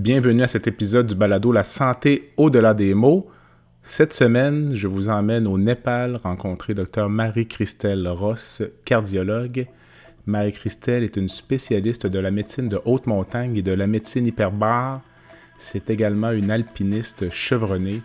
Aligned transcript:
Bienvenue 0.00 0.42
à 0.42 0.48
cet 0.48 0.66
épisode 0.66 1.08
du 1.08 1.14
balado 1.14 1.52
La 1.52 1.62
santé 1.62 2.32
au-delà 2.38 2.72
des 2.72 2.94
mots. 2.94 3.28
Cette 3.82 4.14
semaine, 4.14 4.74
je 4.74 4.88
vous 4.88 5.10
emmène 5.10 5.46
au 5.46 5.58
Népal 5.58 6.16
rencontrer 6.16 6.72
Dr 6.72 7.10
Marie-Christelle 7.10 8.08
Ross, 8.08 8.62
cardiologue. 8.86 9.66
Marie-Christelle 10.24 11.04
est 11.04 11.18
une 11.18 11.28
spécialiste 11.28 12.06
de 12.06 12.18
la 12.18 12.30
médecine 12.30 12.70
de 12.70 12.80
haute 12.86 13.06
montagne 13.06 13.58
et 13.58 13.62
de 13.62 13.72
la 13.72 13.86
médecine 13.86 14.26
hyperbare. 14.26 15.02
C'est 15.58 15.90
également 15.90 16.30
une 16.30 16.50
alpiniste 16.50 17.30
chevronnée 17.30 18.00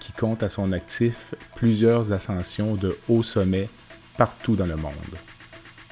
qui 0.00 0.12
compte 0.12 0.42
à 0.42 0.50
son 0.50 0.72
actif 0.72 1.34
plusieurs 1.56 2.12
ascensions 2.12 2.74
de 2.74 2.94
haut 3.08 3.22
sommet 3.22 3.70
partout 4.18 4.54
dans 4.54 4.66
le 4.66 4.76
monde. 4.76 4.92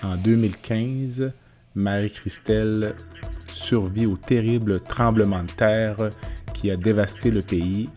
En 0.02 0.16
2015, 0.16 1.32
Marie-Christelle 1.76 2.94
survit 3.52 4.06
au 4.06 4.16
terrible 4.16 4.80
tremblement 4.80 5.42
de 5.42 5.50
terre 5.50 6.08
qui 6.54 6.70
a 6.70 6.76
dévasté 6.76 7.30
le 7.30 7.42
pays 7.42 7.90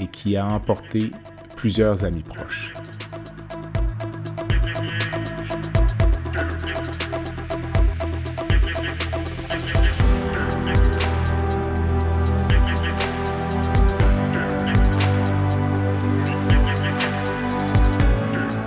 et 0.00 0.06
qui 0.06 0.36
a 0.38 0.46
emporté 0.46 1.10
plusieurs 1.54 2.04
amis 2.04 2.22
proches. 2.22 2.72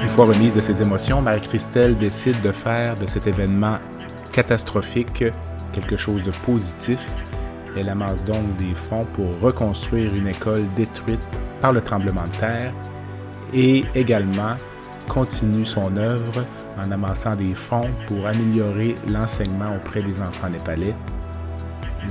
Une 0.01 0.09
fois 0.09 0.25
remise 0.25 0.53
de 0.53 0.59
ses 0.59 0.83
émotions, 0.83 1.19
Marie-Christelle 1.21 1.97
décide 1.97 2.39
de 2.43 2.51
faire 2.51 2.93
de 2.93 3.07
cet 3.07 3.25
événement 3.25 3.79
catastrophique 4.31 5.23
quelque 5.73 5.97
chose 5.97 6.23
de 6.23 6.31
positif. 6.45 6.99
Elle 7.77 7.89
amasse 7.89 8.23
donc 8.23 8.55
des 8.57 8.73
fonds 8.75 9.05
pour 9.13 9.39
reconstruire 9.39 10.13
une 10.13 10.27
école 10.27 10.63
détruite 10.75 11.25
par 11.61 11.71
le 11.71 11.81
tremblement 11.81 12.23
de 12.23 12.37
terre 12.37 12.73
et 13.53 13.83
également 13.95 14.55
continue 15.07 15.65
son 15.65 15.95
œuvre 15.97 16.45
en 16.77 16.91
amassant 16.91 17.35
des 17.35 17.53
fonds 17.53 17.89
pour 18.07 18.25
améliorer 18.25 18.95
l'enseignement 19.07 19.75
auprès 19.75 20.01
des 20.01 20.21
enfants 20.21 20.49
népalais. 20.49 20.93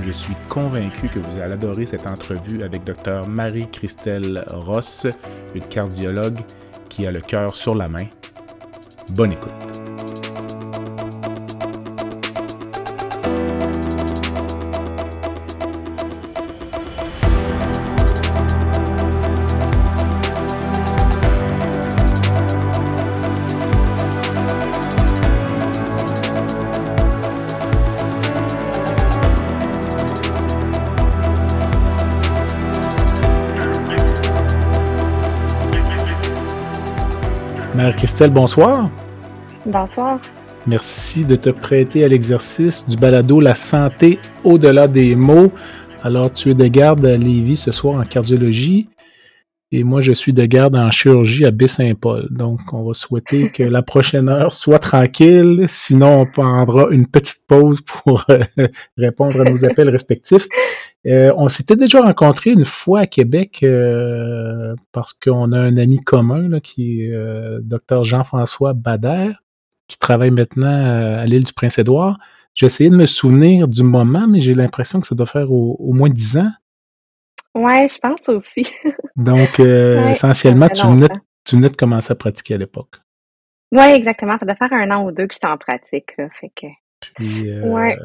Je 0.03 0.11
suis 0.11 0.35
convaincu 0.47 1.09
que 1.09 1.19
vous 1.19 1.41
allez 1.41 1.53
adorer 1.53 1.85
cette 1.85 2.07
entrevue 2.07 2.63
avec 2.63 2.83
Dr 2.83 3.27
Marie-Christelle 3.27 4.43
Ross, 4.51 5.05
une 5.53 5.63
cardiologue 5.63 6.39
qui 6.89 7.05
a 7.05 7.11
le 7.11 7.21
cœur 7.21 7.55
sur 7.55 7.75
la 7.75 7.87
main. 7.87 8.05
Bonne 9.09 9.33
écoute. 9.33 9.80
Marie-Christelle, 37.81 38.29
bonsoir. 38.29 38.91
Bonsoir. 39.65 40.19
Merci 40.67 41.25
de 41.25 41.35
te 41.35 41.49
prêter 41.49 42.03
à 42.03 42.07
l'exercice 42.07 42.87
du 42.87 42.95
balado 42.95 43.39
La 43.39 43.55
santé 43.55 44.19
au-delà 44.43 44.87
des 44.87 45.15
mots. 45.15 45.51
Alors, 46.03 46.31
tu 46.31 46.51
es 46.51 46.53
de 46.53 46.67
garde 46.67 47.03
à 47.07 47.17
Lévis 47.17 47.57
ce 47.57 47.71
soir 47.71 47.99
en 47.99 48.03
cardiologie 48.03 48.87
et 49.73 49.85
moi, 49.85 50.01
je 50.01 50.11
suis 50.11 50.33
de 50.33 50.43
garde 50.43 50.75
en 50.75 50.91
chirurgie 50.91 51.45
à 51.45 51.51
Baie-Saint-Paul. 51.51 52.27
Donc, 52.29 52.59
on 52.73 52.83
va 52.83 52.93
souhaiter 52.93 53.51
que 53.51 53.63
la 53.63 53.81
prochaine 53.81 54.27
heure 54.27 54.53
soit 54.53 54.79
tranquille. 54.79 55.65
Sinon, 55.69 56.21
on 56.21 56.25
prendra 56.25 56.87
une 56.91 57.07
petite 57.07 57.47
pause 57.47 57.79
pour 57.79 58.25
euh, 58.29 58.43
répondre 58.97 59.39
à 59.39 59.45
nos 59.45 59.63
appels 59.63 59.89
respectifs. 59.89 60.49
Euh, 61.07 61.33
on 61.35 61.49
s'était 61.49 61.75
déjà 61.75 62.01
rencontré 62.01 62.51
une 62.51 62.65
fois 62.65 63.01
à 63.01 63.07
Québec 63.07 63.61
euh, 63.63 64.75
parce 64.91 65.13
qu'on 65.13 65.51
a 65.51 65.59
un 65.59 65.77
ami 65.77 65.99
commun 65.99 66.47
là, 66.47 66.59
qui 66.59 67.01
est 67.01 67.13
Dr 67.61 68.03
Jean-François 68.03 68.73
Bader, 68.73 69.31
qui 69.87 69.97
travaille 69.97 70.31
maintenant 70.31 71.17
à 71.19 71.25
l'île 71.25 71.43
du 71.43 71.53
Prince-Édouard. 71.53 72.19
J'ai 72.53 72.65
essayé 72.65 72.89
de 72.89 72.95
me 72.95 73.05
souvenir 73.05 73.67
du 73.67 73.83
moment, 73.83 74.27
mais 74.27 74.41
j'ai 74.41 74.53
l'impression 74.53 74.99
que 74.99 75.07
ça 75.07 75.15
doit 75.15 75.25
faire 75.25 75.51
au, 75.51 75.77
au 75.79 75.93
moins 75.93 76.09
dix 76.09 76.37
ans. 76.37 76.51
Ouais, 77.53 77.87
je 77.87 77.97
pense 77.97 78.27
aussi. 78.29 78.65
Donc, 79.15 79.59
euh, 79.59 80.09
essentiellement, 80.09 80.69
tu 80.69 80.85
venais, 80.85 81.07
tu 81.45 81.55
venais 81.55 81.69
de 81.69 81.75
commencer 81.75 82.11
à 82.11 82.15
pratiquer 82.15 82.55
à 82.55 82.57
l'époque. 82.57 82.97
Oui, 83.71 83.83
exactement. 83.83 84.37
Ça 84.37 84.45
doit 84.45 84.55
faire 84.55 84.73
un 84.73 84.89
an 84.91 85.05
ou 85.05 85.11
deux 85.11 85.27
que 85.27 85.33
j'étais 85.33 85.47
en 85.47 85.57
pratique. 85.57 86.17
Là, 86.17 86.27
fait 86.39 86.51
que... 86.55 86.67
Puis, 87.15 87.49
euh, 87.49 87.95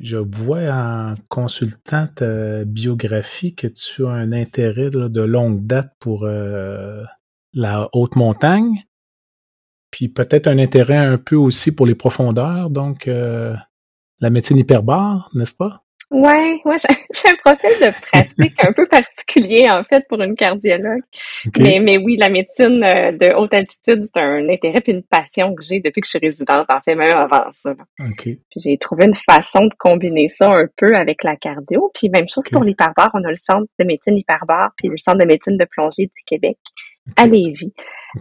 je 0.00 0.16
vois 0.16 0.70
en 0.72 1.14
consultant 1.28 2.08
ta 2.14 2.64
biographie 2.64 3.54
que 3.54 3.66
tu 3.66 4.06
as 4.06 4.10
un 4.10 4.32
intérêt 4.32 4.90
de 4.90 5.20
longue 5.20 5.66
date 5.66 5.92
pour 6.00 6.24
euh, 6.24 7.04
la 7.54 7.88
haute 7.92 8.16
montagne, 8.16 8.84
puis 9.90 10.08
peut-être 10.08 10.46
un 10.46 10.58
intérêt 10.58 10.96
un 10.96 11.18
peu 11.18 11.36
aussi 11.36 11.72
pour 11.74 11.86
les 11.86 11.94
profondeurs, 11.94 12.70
donc 12.70 13.06
la 13.06 14.30
médecine 14.30 14.58
hyperbare, 14.58 15.30
n'est-ce 15.34 15.54
pas? 15.54 15.84
Ouais, 16.10 16.60
ouais, 16.64 16.76
j'ai 17.12 17.28
un 17.28 17.36
profil 17.44 17.70
de 17.80 17.90
pratique 18.00 18.64
un 18.66 18.72
peu 18.72 18.86
particulier 18.86 19.66
en 19.70 19.84
fait 19.84 20.06
pour 20.08 20.20
une 20.22 20.36
cardiologue. 20.36 21.02
Mais, 21.58 21.80
mais 21.80 21.98
oui, 21.98 22.16
la 22.16 22.30
médecine 22.30 22.82
euh, 22.82 23.12
de 23.12 23.34
haute 23.36 23.52
altitude, 23.52 24.04
c'est 24.04 24.20
un 24.20 24.48
intérêt 24.48 24.82
et 24.86 24.90
une 24.90 25.02
passion 25.02 25.54
que 25.54 25.62
j'ai 25.62 25.80
depuis 25.80 26.00
que 26.00 26.06
je 26.06 26.10
suis 26.10 26.18
résidente, 26.18 26.66
en 26.72 26.80
fait, 26.80 26.94
même 26.94 27.14
avant 27.14 27.52
ça. 27.52 27.74
Puis 28.50 28.60
j'ai 28.62 28.78
trouvé 28.78 29.04
une 29.04 29.16
façon 29.30 29.66
de 29.66 29.74
combiner 29.78 30.28
ça 30.30 30.50
un 30.50 30.66
peu 30.76 30.94
avec 30.94 31.24
la 31.24 31.36
cardio. 31.36 31.90
Puis 31.94 32.08
même 32.08 32.28
chose 32.28 32.48
pour 32.50 32.64
l'hyperbare, 32.64 33.10
on 33.12 33.24
a 33.24 33.30
le 33.30 33.36
centre 33.36 33.66
de 33.78 33.84
médecine 33.84 34.16
hyperbare 34.16 34.72
puis 34.78 34.88
le 34.88 34.96
centre 34.96 35.18
de 35.18 35.26
médecine 35.26 35.58
de 35.58 35.66
plongée 35.70 36.06
du 36.06 36.22
Québec 36.26 36.56
à 37.16 37.26
Lévis. 37.26 37.72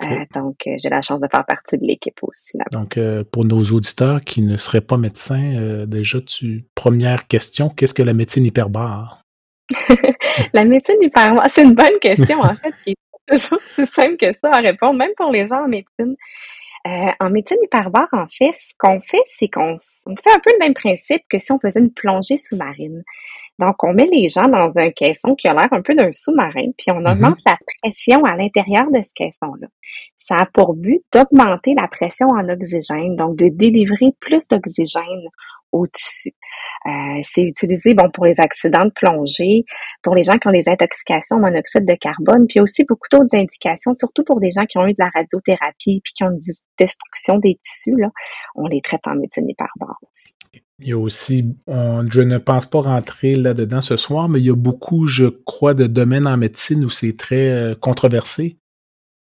Euh, 0.03 0.25
donc, 0.35 0.55
euh, 0.67 0.75
j'ai 0.81 0.89
la 0.89 1.01
chance 1.01 1.19
de 1.21 1.27
faire 1.31 1.45
partie 1.45 1.77
de 1.77 1.85
l'équipe 1.85 2.17
aussi. 2.21 2.57
Là 2.57 2.65
donc, 2.71 2.97
euh, 2.97 3.23
pour 3.23 3.45
nos 3.45 3.61
auditeurs 3.61 4.21
qui 4.21 4.41
ne 4.41 4.57
seraient 4.57 4.81
pas 4.81 4.97
médecins, 4.97 5.85
déjà, 5.87 6.19
tu 6.21 6.65
première 6.75 7.27
question, 7.27 7.69
qu'est-ce 7.69 7.93
que 7.93 8.03
la 8.03 8.13
médecine 8.13 8.45
hyperbare? 8.45 9.21
la 10.53 10.63
médecine 10.65 10.97
hyperbare, 11.01 11.47
c'est 11.49 11.63
une 11.63 11.75
bonne 11.75 11.99
question, 12.01 12.39
en 12.39 12.53
fait, 12.53 12.73
qui 12.83 12.91
est 12.91 13.35
toujours 13.35 13.59
si 13.63 13.85
simple 13.85 14.17
que 14.17 14.31
ça 14.33 14.49
à 14.51 14.61
répondre, 14.61 14.97
même 14.97 15.11
pour 15.17 15.31
les 15.31 15.45
gens 15.45 15.63
en 15.63 15.67
médecine. 15.67 16.15
en 16.85 17.29
médecine 17.29 17.57
hyperbare, 17.63 18.09
en 18.11 18.27
fait, 18.27 18.51
ce 18.53 18.73
qu'on 18.77 18.99
fait, 19.01 19.23
c'est 19.39 19.49
qu'on 19.49 19.77
fait 19.77 20.31
un 20.33 20.39
peu 20.39 20.51
le 20.53 20.59
même 20.59 20.73
principe 20.73 21.23
que 21.29 21.39
si 21.39 21.51
on 21.51 21.59
faisait 21.59 21.79
une 21.79 21.93
plongée 21.93 22.37
sous-marine. 22.37 23.03
Donc, 23.59 23.83
on 23.83 23.93
met 23.93 24.07
les 24.11 24.27
gens 24.27 24.47
dans 24.47 24.77
un 24.77 24.91
caisson 24.91 25.35
qui 25.35 25.47
a 25.47 25.53
l'air 25.53 25.67
un 25.71 25.81
peu 25.81 25.95
d'un 25.95 26.11
sous-marin, 26.11 26.71
puis 26.77 26.91
on 26.91 27.01
mm-hmm. 27.01 27.11
augmente 27.11 27.39
la 27.45 27.57
pression 27.81 28.23
à 28.23 28.35
l'intérieur 28.35 28.85
de 28.91 29.01
ce 29.01 29.13
caisson-là. 29.15 29.67
Ça 30.15 30.35
a 30.35 30.45
pour 30.45 30.75
but 30.75 31.01
d'augmenter 31.13 31.73
la 31.75 31.87
pression 31.87 32.27
en 32.27 32.47
oxygène, 32.49 33.15
donc 33.15 33.35
de 33.37 33.49
délivrer 33.49 34.13
plus 34.19 34.47
d'oxygène 34.47 35.23
au 35.71 35.87
tissu. 35.87 36.31
Euh, 36.85 37.19
c'est 37.23 37.41
utilisé 37.41 37.93
bon 37.93 38.09
pour 38.11 38.25
les 38.25 38.39
accidents 38.39 38.85
de 38.85 38.91
plongée, 38.91 39.65
pour 40.03 40.15
les 40.15 40.23
gens 40.23 40.37
qui 40.37 40.47
ont 40.47 40.51
des 40.51 40.69
intoxications 40.69 41.37
au 41.37 41.39
monoxyde 41.39 41.85
de 41.85 41.95
carbone, 41.95 42.47
puis 42.47 42.61
aussi 42.61 42.85
beaucoup 42.85 43.07
d'autres 43.11 43.35
indications, 43.35 43.93
surtout 43.93 44.23
pour 44.23 44.39
des 44.39 44.51
gens 44.51 44.65
qui 44.65 44.77
ont 44.77 44.87
eu 44.87 44.93
de 44.93 44.99
la 44.99 45.09
radiothérapie 45.13 46.01
puis 46.03 46.13
qui 46.15 46.23
ont 46.23 46.31
une 46.31 46.39
destruction 46.77 47.39
des 47.39 47.59
tissus. 47.63 47.95
Là, 47.97 48.09
on 48.55 48.67
les 48.67 48.81
traite 48.81 49.05
en 49.07 49.15
médecine 49.15 49.45
aussi. 49.45 50.36
Il 50.79 50.89
y 50.89 50.93
a 50.93 50.97
aussi, 50.97 51.55
je 51.67 52.21
ne 52.21 52.37
pense 52.37 52.67
pas 52.67 52.81
rentrer 52.81 53.35
là-dedans 53.35 53.81
ce 53.81 53.97
soir, 53.97 54.29
mais 54.29 54.39
il 54.39 54.45
y 54.45 54.51
a 54.51 54.55
beaucoup, 54.55 55.07
je 55.07 55.25
crois, 55.25 55.73
de 55.73 55.87
domaines 55.87 56.27
en 56.27 56.37
médecine 56.37 56.85
où 56.85 56.89
c'est 56.91 57.17
très 57.17 57.49
euh, 57.49 57.75
controversé. 57.75 58.59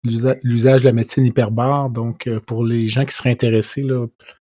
l'usage 0.03 0.81
de 0.81 0.87
la 0.87 0.93
médecine 0.93 1.25
hyperbare. 1.25 1.91
Donc, 1.91 2.29
pour 2.47 2.65
les 2.65 2.89
gens 2.89 3.05
qui 3.05 3.15
seraient 3.15 3.31
intéressés, 3.31 3.87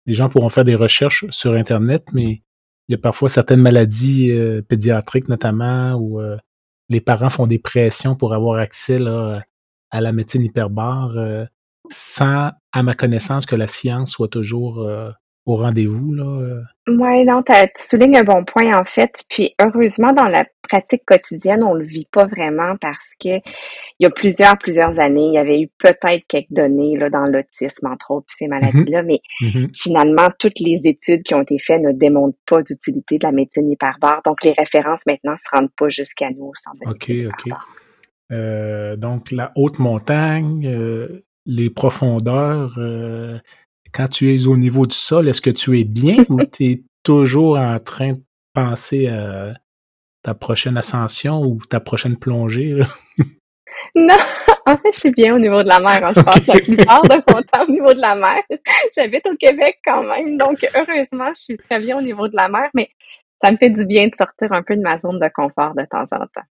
les 0.06 0.14
gens 0.14 0.30
pourront 0.30 0.50
faire 0.50 0.66
des 0.66 0.76
recherches 0.76 1.26
sur 1.32 1.54
Internet, 1.54 2.06
mais 2.14 2.44
il 2.88 2.92
y 2.92 2.96
a 2.96 3.00
parfois 3.00 3.30
certaines 3.30 3.62
maladies 3.62 4.32
pédiatriques 4.68 5.30
notamment 5.30 5.96
où 5.96 6.20
les 6.90 7.02
parents 7.02 7.30
font 7.30 7.48
des 7.48 7.60
pressions 7.60 8.16
pour 8.16 8.34
avoir 8.34 8.60
accès 8.60 9.00
à 9.92 10.02
la 10.02 10.12
médecine 10.14 10.44
hyperbare 10.44 11.16
sans, 11.90 12.52
à 12.72 12.84
ma 12.84 12.94
connaissance, 12.94 13.46
que 13.46 13.56
la 13.56 13.68
science 13.68 14.12
soit 14.12 14.30
toujours 14.30 14.88
au 15.46 15.56
rendez-vous. 15.56 16.14
Là. 16.14 16.62
Oui, 16.88 17.26
non, 17.26 17.44
tu 17.44 17.54
soulignes 17.76 18.18
un 18.18 18.24
bon 18.24 18.44
point 18.44 18.72
en 18.78 18.86
fait. 18.86 19.24
Puis 19.30 19.54
heureusement, 19.60 20.12
dans 20.16 20.28
la 20.28 20.46
pratique 20.62 21.04
quotidienne, 21.06 21.64
on 21.64 21.74
le 21.74 21.84
vit 21.84 22.08
pas 22.12 22.26
vraiment 22.26 22.76
parce 22.80 23.16
que 23.20 23.30
il 23.30 24.02
y 24.02 24.06
a 24.06 24.10
plusieurs, 24.10 24.58
plusieurs 24.58 25.00
années, 25.00 25.28
il 25.28 25.34
y 25.34 25.38
avait 25.38 25.62
eu 25.62 25.70
peut-être 25.80 26.26
quelques 26.28 26.52
données 26.52 26.98
là, 26.98 27.10
dans 27.10 27.26
l'autisme, 27.26 27.88
entre 27.88 28.12
autres, 28.12 28.28
puis 28.28 28.36
ces 28.40 28.46
mm-hmm. 28.46 28.50
maladies-là, 28.50 29.04
mais 29.04 29.22
mm-hmm. 29.42 29.70
finalement, 29.76 30.30
toutes 30.40 30.60
les 30.60 30.82
études 30.86 31.24
qui 31.24 31.34
ont 31.36 31.42
été 31.42 31.58
faites 31.60 31.82
ne 31.82 31.92
démontrent 31.92 32.38
pas 32.48 32.62
d'utilité 32.62 33.18
de 33.18 33.26
la 33.26 33.32
médecine 33.32 33.70
hyperbare. 33.70 34.22
Donc, 34.26 34.44
les 34.44 34.54
références 34.58 35.06
maintenant 35.06 35.36
se 35.38 35.56
rendent 35.56 35.74
pas 35.78 35.90
jusqu'à 35.90 36.30
nous. 36.32 36.52
OK, 36.86 37.12
OK. 37.28 37.54
Euh, 38.32 38.96
donc, 38.96 39.32
la 39.32 39.52
haute 39.56 39.80
montagne, 39.80 40.72
euh, 40.74 41.24
les 41.46 41.70
profondeurs, 41.70 42.76
euh, 42.78 43.38
quand 43.94 44.08
tu 44.08 44.34
es 44.34 44.48
au 44.48 44.58
niveau 44.58 44.86
du 44.86 44.96
sol, 44.96 45.28
est-ce 45.28 45.42
que 45.42 45.50
tu 45.50 45.80
es 45.80 45.84
bien 45.84 46.24
ou 46.30 46.44
tu 46.52 46.66
es 46.66 46.84
toujours 47.04 47.58
en 47.60 47.80
train 47.80 48.14
de 48.14 48.22
penser 48.54 49.08
à 49.08 49.54
ta 50.24 50.34
prochaine 50.34 50.78
ascension 50.78 51.42
ou 51.44 51.60
ta 51.70 51.80
prochaine 51.80 52.18
plongée? 52.18 52.82
Non, 53.94 54.16
en 54.68 54.78
fait, 54.78 54.92
je 54.94 55.00
suis 55.00 55.12
bien 55.12 55.36
au 55.36 55.40
niveau 55.40 55.64
de 55.64 55.68
la 55.68 55.80
mer. 55.80 56.02
Hein. 56.04 56.14
Je 56.16 56.22
passe 56.22 56.48
la 56.48 56.60
plupart 56.60 57.02
de 57.02 57.16
mon 57.34 57.42
temps 57.52 57.66
au 57.68 57.72
niveau 57.72 57.94
de 57.94 58.00
la 58.00 58.16
mer. 58.16 58.42
J'habite 58.96 59.28
au 59.28 59.36
Québec 59.36 59.80
quand 59.84 60.04
même, 60.04 60.38
donc 60.38 60.66
heureusement, 60.74 61.34
je 61.36 61.42
suis 61.42 61.58
très 61.58 61.80
bien 61.80 61.98
au 61.98 62.02
niveau 62.02 62.28
de 62.28 62.36
la 62.36 62.48
mer, 62.48 62.70
mais 62.74 62.90
ça 63.42 63.52
me 63.52 63.58
fait 63.58 63.70
du 63.70 63.86
bien 63.86 64.08
de 64.08 64.16
sortir 64.16 64.54
un 64.54 64.64
peu 64.64 64.76
de 64.76 64.82
ma 64.82 64.98
zone 65.00 65.20
de 65.20 65.30
confort 65.34 65.74
de 65.76 65.84
temps 65.90 66.06
en 66.12 66.26
temps. 66.28 66.48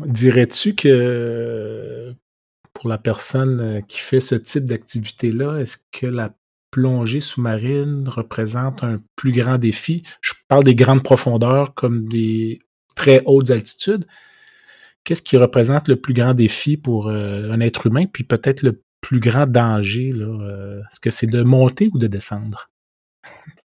Dirais-tu 0.00 0.74
que 0.74 2.12
pour 2.72 2.88
la 2.88 2.98
personne 2.98 3.82
qui 3.86 3.98
fait 3.98 4.20
ce 4.20 4.34
type 4.34 4.64
d'activité-là, 4.64 5.58
est-ce 5.58 5.78
que 5.92 6.06
la 6.06 6.30
plongée 6.70 7.20
sous-marine 7.20 8.08
représente 8.08 8.84
un 8.84 9.00
plus 9.16 9.32
grand 9.32 9.58
défi. 9.58 10.02
Je 10.20 10.34
parle 10.48 10.64
des 10.64 10.74
grandes 10.74 11.02
profondeurs 11.02 11.74
comme 11.74 12.08
des 12.08 12.58
très 12.94 13.22
hautes 13.26 13.50
altitudes. 13.50 14.06
Qu'est-ce 15.04 15.22
qui 15.22 15.36
représente 15.36 15.88
le 15.88 15.96
plus 15.96 16.14
grand 16.14 16.34
défi 16.34 16.76
pour 16.76 17.08
euh, 17.08 17.50
un 17.52 17.60
être 17.60 17.86
humain, 17.86 18.06
puis 18.12 18.24
peut-être 18.24 18.62
le 18.62 18.82
plus 19.00 19.20
grand 19.20 19.46
danger? 19.46 20.12
Euh, 20.12 20.80
est-ce 20.80 21.00
que 21.00 21.10
c'est 21.10 21.28
de 21.28 21.42
monter 21.42 21.88
ou 21.94 21.98
de 21.98 22.08
descendre? 22.08 22.70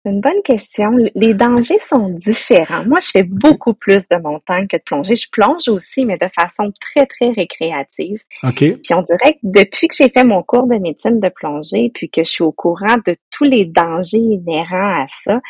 C'est 0.03 0.13
une 0.13 0.23
bonne 0.23 0.43
question. 0.43 0.93
Les 1.15 1.35
dangers 1.35 1.79
sont 1.79 2.09
différents. 2.09 2.87
Moi, 2.87 3.01
je 3.01 3.11
fais 3.11 3.23
beaucoup 3.23 3.75
plus 3.75 4.09
de 4.09 4.17
montagne 4.17 4.67
que 4.67 4.79
de 4.79 4.83
plongée. 4.83 5.15
Je 5.15 5.29
plonge 5.31 5.69
aussi, 5.69 6.07
mais 6.07 6.17
de 6.17 6.29
façon 6.35 6.73
très, 6.81 7.05
très 7.05 7.31
récréative. 7.33 8.23
OK. 8.43 8.57
Puis 8.57 8.95
on 8.95 9.03
dirait 9.03 9.35
que 9.35 9.39
depuis 9.43 9.89
que 9.89 9.95
j'ai 9.95 10.09
fait 10.09 10.25
mon 10.25 10.43
cours 10.43 10.67
de 10.67 10.77
médecine 10.77 11.21
de 11.21 11.29
plongée, 11.29 11.91
puis 11.93 12.09
que 12.09 12.25
je 12.25 12.31
suis 12.31 12.45
au 12.45 12.53
courant 12.53 12.97
de 13.07 13.15
tous 13.31 13.45
les 13.45 13.67
dangers 13.67 14.19
inhérents 14.19 15.03
à 15.03 15.07
ça, 15.25 15.41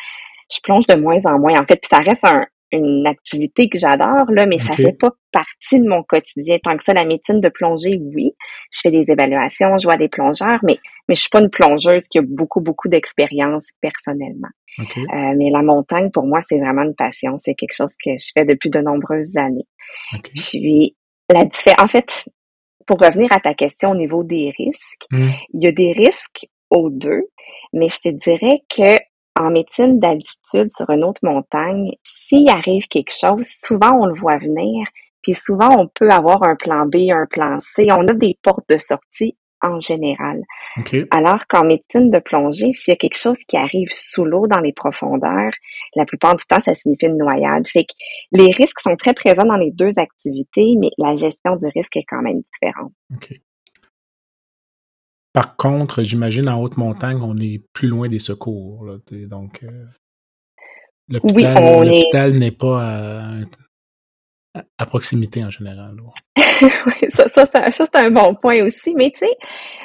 je 0.53 0.59
plonge 0.61 0.85
de 0.85 0.95
moins 0.95 1.21
en 1.23 1.39
moins. 1.39 1.53
En 1.53 1.65
fait, 1.65 1.77
puis 1.77 1.89
ça 1.89 1.99
reste 1.99 2.25
un, 2.25 2.45
une 2.71 3.05
activité 3.05 3.69
que 3.69 3.77
j'adore, 3.77 4.29
là, 4.29 4.45
mais 4.45 4.59
ça 4.59 4.73
fait 4.73 4.97
pas 4.97 5.11
partie 5.31 5.79
de 5.79 5.87
mon 5.87 6.03
quotidien. 6.03 6.57
Tant 6.63 6.77
que 6.77 6.83
ça, 6.83 6.93
la 6.93 7.05
médecine 7.05 7.41
de 7.41 7.49
plongée, 7.49 7.99
oui. 8.15 8.31
Je 8.71 8.79
fais 8.81 8.91
des 8.91 9.05
évaluations, 9.09 9.77
je 9.77 9.87
vois 9.87 9.97
des 9.97 10.07
plongeurs, 10.07 10.59
mais, 10.63 10.77
mais 11.07 11.15
je 11.15 11.21
suis 11.21 11.29
pas 11.29 11.41
une 11.41 11.49
plongeuse 11.49 12.07
qui 12.07 12.19
a 12.19 12.21
beaucoup, 12.21 12.61
beaucoup 12.61 12.87
d'expérience 12.87 13.67
personnellement. 13.81 14.49
Euh, 14.79 15.33
mais 15.37 15.49
la 15.53 15.61
montagne, 15.61 16.11
pour 16.11 16.23
moi, 16.23 16.39
c'est 16.41 16.57
vraiment 16.57 16.83
une 16.83 16.95
passion. 16.95 17.37
C'est 17.37 17.55
quelque 17.55 17.75
chose 17.75 17.93
que 18.03 18.11
je 18.11 18.31
fais 18.33 18.45
depuis 18.45 18.69
de 18.69 18.79
nombreuses 18.79 19.35
années. 19.35 19.67
Puis, 20.23 20.95
la 21.29 21.45
en 21.81 21.87
fait, 21.87 22.25
pour 22.87 22.99
revenir 22.99 23.29
à 23.31 23.39
ta 23.39 23.53
question 23.53 23.91
au 23.91 23.95
niveau 23.95 24.23
des 24.23 24.51
risques, 24.57 25.07
hmm. 25.11 25.29
il 25.53 25.63
y 25.63 25.67
a 25.67 25.71
des 25.71 25.91
risques 25.91 26.47
aux 26.69 26.89
deux, 26.89 27.23
mais 27.73 27.89
je 27.89 27.99
te 27.99 28.09
dirais 28.09 28.63
que 28.69 28.97
en 29.39 29.51
médecine 29.51 29.99
d'altitude 29.99 30.71
sur 30.71 30.89
une 30.89 31.03
autre 31.03 31.21
montagne, 31.23 31.91
s'il 32.03 32.49
arrive 32.49 32.87
quelque 32.87 33.13
chose, 33.13 33.47
souvent 33.63 33.91
on 34.01 34.05
le 34.05 34.19
voit 34.19 34.37
venir, 34.37 34.85
puis 35.21 35.33
souvent 35.33 35.69
on 35.77 35.87
peut 35.87 36.09
avoir 36.09 36.43
un 36.43 36.55
plan 36.55 36.85
B, 36.85 37.09
un 37.11 37.25
plan 37.29 37.57
C. 37.59 37.87
On 37.91 38.07
a 38.07 38.13
des 38.13 38.37
portes 38.41 38.67
de 38.69 38.77
sortie 38.77 39.37
en 39.61 39.79
général. 39.79 40.41
Alors 41.11 41.45
qu'en 41.47 41.63
médecine 41.63 42.09
de 42.09 42.19
plongée, 42.19 42.73
s'il 42.73 42.91
y 42.91 42.95
a 42.95 42.97
quelque 42.97 43.17
chose 43.17 43.37
qui 43.47 43.57
arrive 43.57 43.89
sous 43.91 44.25
l'eau 44.25 44.47
dans 44.47 44.59
les 44.59 44.73
profondeurs, 44.73 45.53
la 45.95 46.05
plupart 46.05 46.35
du 46.35 46.43
temps, 46.45 46.59
ça 46.59 46.73
signifie 46.73 47.05
une 47.05 47.17
noyade. 47.17 47.67
Fait 47.67 47.83
que 47.83 47.93
les 48.31 48.51
risques 48.51 48.79
sont 48.79 48.95
très 48.95 49.13
présents 49.13 49.45
dans 49.45 49.57
les 49.57 49.71
deux 49.71 49.91
activités, 49.97 50.75
mais 50.79 50.89
la 50.97 51.15
gestion 51.15 51.55
du 51.57 51.67
risque 51.67 51.97
est 51.97 52.05
quand 52.07 52.21
même 52.21 52.41
différente. 52.41 52.91
Par 55.33 55.55
contre, 55.55 56.03
j'imagine 56.03 56.49
en 56.49 56.61
haute 56.61 56.77
montagne, 56.77 57.19
on 57.21 57.37
est 57.37 57.61
plus 57.73 57.87
loin 57.87 58.09
des 58.09 58.19
secours. 58.19 58.85
donc, 59.11 59.63
euh, 59.63 59.85
l'hôpital 61.09 62.33
n'est 62.33 62.51
pas 62.51 63.29
à, 64.77 64.85
proximité 64.85 65.43
en 65.43 65.49
général. 65.49 65.95
oui, 66.61 67.09
ça, 67.15 67.29
ça 67.29 67.45
c'est 67.71 67.95
un 67.95 68.11
bon 68.11 68.35
point 68.35 68.61
aussi. 68.65 68.93
Mais 68.93 69.11
tu 69.11 69.19
sais, 69.19 69.37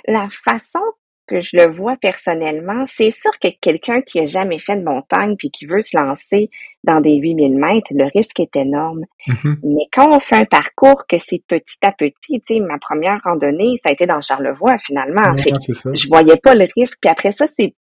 la 0.08 0.28
façon 0.28 0.84
que 1.26 1.40
je 1.40 1.56
le 1.56 1.74
vois 1.74 1.96
personnellement, 1.96 2.84
c'est 2.88 3.10
sûr 3.10 3.30
que 3.40 3.48
quelqu'un 3.60 4.00
qui 4.02 4.20
a 4.20 4.26
jamais 4.26 4.58
fait 4.58 4.76
de 4.76 4.84
montagne 4.84 5.36
puis 5.36 5.50
qui 5.50 5.66
veut 5.66 5.80
se 5.80 5.96
lancer 5.96 6.50
dans 6.84 7.00
des 7.00 7.16
8000 7.16 7.56
mètres, 7.56 7.88
le 7.90 8.04
risque 8.14 8.40
est 8.40 8.56
énorme. 8.56 9.04
Mm-hmm. 9.28 9.56
Mais 9.64 9.84
quand 9.92 10.16
on 10.16 10.20
fait 10.20 10.36
un 10.36 10.44
parcours 10.44 11.06
que 11.08 11.18
c'est 11.18 11.42
petit 11.46 11.78
à 11.82 11.92
petit, 11.92 12.40
tu 12.40 12.54
sais, 12.54 12.60
ma 12.60 12.78
première 12.78 13.20
randonnée, 13.24 13.74
ça 13.82 13.90
a 13.90 13.92
été 13.92 14.06
dans 14.06 14.20
Charlevoix 14.20 14.76
finalement. 14.78 15.32
Ouais, 15.34 15.42
fait, 15.42 15.58
ça. 15.58 15.92
Je 15.94 16.08
voyais 16.08 16.36
pas 16.36 16.54
le 16.54 16.66
risque. 16.76 16.98
Puis 17.00 17.10
après 17.10 17.32
ça, 17.32 17.46
c'est 17.46 17.74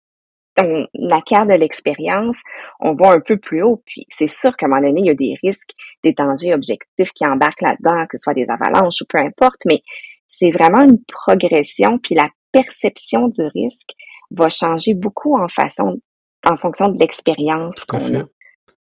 on 0.61 0.87
acquiert 1.11 1.45
de 1.45 1.53
l'expérience, 1.53 2.37
on 2.79 2.93
va 2.93 3.11
un 3.11 3.19
peu 3.19 3.37
plus 3.37 3.61
haut, 3.61 3.81
puis 3.85 4.05
c'est 4.09 4.29
sûr 4.29 4.55
qu'à 4.55 4.67
un 4.67 4.69
moment 4.69 4.81
donné, 4.81 5.01
il 5.01 5.07
y 5.07 5.09
a 5.09 5.13
des 5.13 5.35
risques, 5.43 5.71
des 6.03 6.13
dangers 6.13 6.53
objectifs 6.53 7.11
qui 7.11 7.27
embarquent 7.27 7.61
là-dedans, 7.61 8.05
que 8.09 8.17
ce 8.17 8.23
soit 8.23 8.33
des 8.33 8.47
avalanches 8.47 9.01
ou 9.01 9.05
peu 9.09 9.17
importe, 9.17 9.61
mais 9.65 9.81
c'est 10.27 10.49
vraiment 10.49 10.81
une 10.81 11.03
progression, 11.05 11.99
puis 11.99 12.15
la 12.15 12.29
perception 12.55 13.27
du 13.27 13.41
risque 13.53 13.91
va 14.31 14.47
changer 14.47 14.93
beaucoup 14.93 15.37
en 15.37 15.47
façon, 15.47 15.99
en 16.47 16.57
fonction 16.57 16.89
de 16.89 16.97
l'expérience 16.97 17.75
qu'on 17.85 18.15
a, 18.15 18.23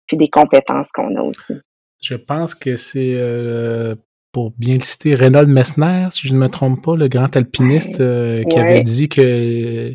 puis 0.07 0.16
des 0.16 0.28
compétences 0.28 0.90
qu'on 0.93 1.14
a 1.16 1.23
aussi. 1.23 1.54
Je 2.00 2.14
pense 2.14 2.54
que 2.54 2.76
c'est, 2.76 3.14
euh, 3.16 3.97
pour 4.31 4.52
bien 4.52 4.75
le 4.75 4.81
citer, 4.81 5.14
Reynold 5.14 5.49
Messner, 5.49 6.09
si 6.11 6.28
je 6.28 6.35
ne 6.35 6.38
me 6.38 6.49
trompe 6.49 6.85
pas, 6.85 6.97
le 6.97 7.09
grand 7.09 7.35
alpiniste 7.37 8.00
euh, 8.00 8.45
qui 8.45 8.59
avait 8.59 8.83
dit 8.83 9.09
que 9.09 9.21
euh, 9.21 9.95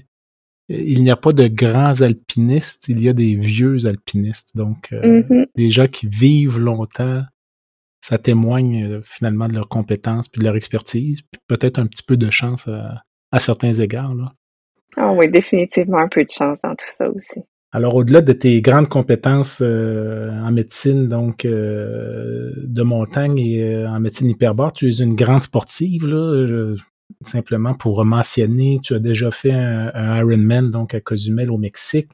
il 0.67 1.01
n'y 1.01 1.09
a 1.09 1.15
pas 1.15 1.33
de 1.33 1.47
grands 1.47 2.01
alpinistes, 2.01 2.89
il 2.89 3.01
y 3.01 3.09
a 3.09 3.13
des 3.13 3.35
vieux 3.35 3.87
alpinistes. 3.87 4.55
Donc, 4.55 4.91
mm-hmm. 4.91 5.47
des 5.55 5.71
gens 5.71 5.87
qui 5.87 6.07
vivent 6.07 6.59
longtemps, 6.59 7.23
ça 8.01 8.17
témoigne 8.19 9.01
finalement 9.01 9.47
de 9.47 9.55
leurs 9.55 9.67
compétences 9.67 10.27
puis 10.27 10.39
de 10.39 10.45
leur 10.45 10.55
expertise, 10.55 11.21
puis 11.21 11.41
peut-être 11.47 11.79
un 11.79 11.87
petit 11.87 12.03
peu 12.03 12.17
de 12.17 12.29
chance 12.29 12.67
à, 12.67 13.01
à 13.31 13.39
certains 13.39 13.73
égards. 13.73 14.15
Là. 14.15 14.31
Ah 14.97 15.11
oui, 15.13 15.29
définitivement 15.29 15.99
un 15.99 16.07
peu 16.07 16.23
de 16.23 16.29
chance 16.29 16.57
dans 16.63 16.75
tout 16.75 16.91
ça 16.91 17.09
aussi. 17.09 17.41
Alors, 17.71 17.93
au-delà 17.93 18.21
de 18.21 18.33
tes 18.33 18.61
grandes 18.61 18.89
compétences 18.89 19.59
euh, 19.61 20.31
en 20.31 20.51
médecine, 20.51 21.07
donc 21.07 21.45
euh, 21.45 22.51
de 22.65 22.81
montagne 22.81 23.37
et 23.37 23.63
euh, 23.63 23.87
en 23.87 23.99
médecine 23.99 24.27
hyperbare, 24.27 24.73
tu 24.73 24.89
es 24.89 24.97
une 24.97 25.13
grande 25.13 25.43
sportive, 25.43 26.07
là. 26.07 26.73
simplement 27.25 27.75
pour 27.75 28.03
mentionner, 28.05 28.79
tu 28.81 28.95
as 28.95 28.99
déjà 28.99 29.29
fait 29.29 29.51
un, 29.51 30.17
Ironman 30.17 30.71
donc 30.71 30.95
à 30.95 30.99
Cozumel 30.99 31.51
au 31.51 31.57
Mexique. 31.57 32.09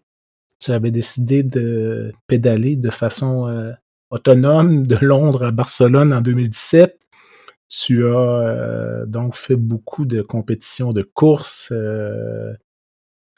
Tu 0.60 0.72
avais 0.72 0.91
décidé 0.91 1.43
de 1.43 2.12
pédaler 2.27 2.75
de 2.75 2.89
façon 2.89 3.74
autonome 4.10 4.88
de 4.88 4.98
Londres 5.01 5.45
à 5.45 5.51
Barcelone 5.51 6.13
en 6.13 6.22
2017. 6.22 6.98
Tu 7.77 8.08
as 8.08 8.10
euh, 8.10 9.05
donc 9.05 9.36
fait 9.36 9.58
beaucoup 9.58 10.05
de 10.05 10.22
compétitions 10.22 10.94
de 10.94 11.01
course, 11.01 11.74
euh, 11.74 12.53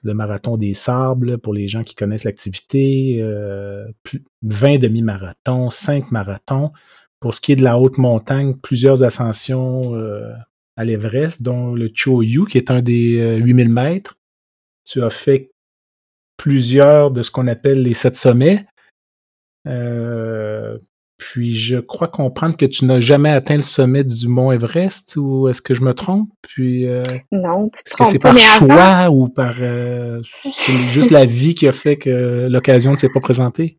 le 0.03 0.13
marathon 0.13 0.57
des 0.57 0.75
sables 0.75 1.39
pour 1.39 1.55
les 1.55 1.67
gens 1.67 1.83
qui 1.83 1.95
connaissent 1.95 2.23
l'activité, 2.23 3.19
20 3.19 3.25
euh, 3.25 4.77
demi-marathons, 4.77 5.71
5 5.71 6.11
marathons. 6.11 6.71
Pour 7.19 7.33
ce 7.33 7.41
qui 7.41 7.53
est 7.53 7.55
de 7.55 7.63
la 7.63 7.79
haute 7.79 7.97
montagne, 7.97 8.53
plusieurs 8.53 9.01
ascensions 9.01 9.95
à 10.75 10.85
l'Everest, 10.85 11.41
dont 11.41 11.73
le 11.73 11.89
Choyu, 11.91 12.45
qui 12.45 12.59
est 12.59 12.69
un 12.69 12.83
des 12.83 13.37
8000 13.37 13.69
mètres. 13.69 14.19
Tu 14.85 15.01
as 15.01 15.09
fait 15.09 15.49
plusieurs 16.37 17.09
de 17.09 17.23
ce 17.23 17.31
qu'on 17.31 17.47
appelle 17.47 17.81
les 17.81 17.95
sept 17.95 18.15
sommets. 18.15 18.67
Puis 21.17 21.55
je 21.55 21.77
crois 21.77 22.07
comprendre 22.07 22.55
que 22.55 22.65
tu 22.65 22.85
n'as 22.85 22.99
jamais 22.99 23.29
atteint 23.29 23.57
le 23.57 23.63
sommet 23.63 24.03
du 24.03 24.27
mont 24.27 24.51
Everest, 24.51 25.15
ou 25.17 25.47
est-ce 25.47 25.61
que 25.61 25.73
je 25.73 25.81
me 25.81 25.93
trompe? 25.93 26.29
Puis 26.41 26.87
euh, 26.87 27.03
non, 27.31 27.69
tu 27.69 27.83
te 27.83 27.89
Est-ce 27.89 27.95
que 27.95 28.05
c'est 28.05 28.19
par 28.19 28.37
choix 28.37 29.09
ou 29.09 29.27
par 29.27 29.55
euh, 29.59 30.19
c'est 30.51 30.87
juste 30.87 31.11
la 31.11 31.25
vie 31.25 31.55
qui 31.55 31.67
a 31.67 31.71
fait 31.71 31.97
que 31.97 32.47
l'occasion 32.47 32.91
ne 32.91 32.97
s'est 32.97 33.09
pas 33.09 33.19
présentée? 33.19 33.77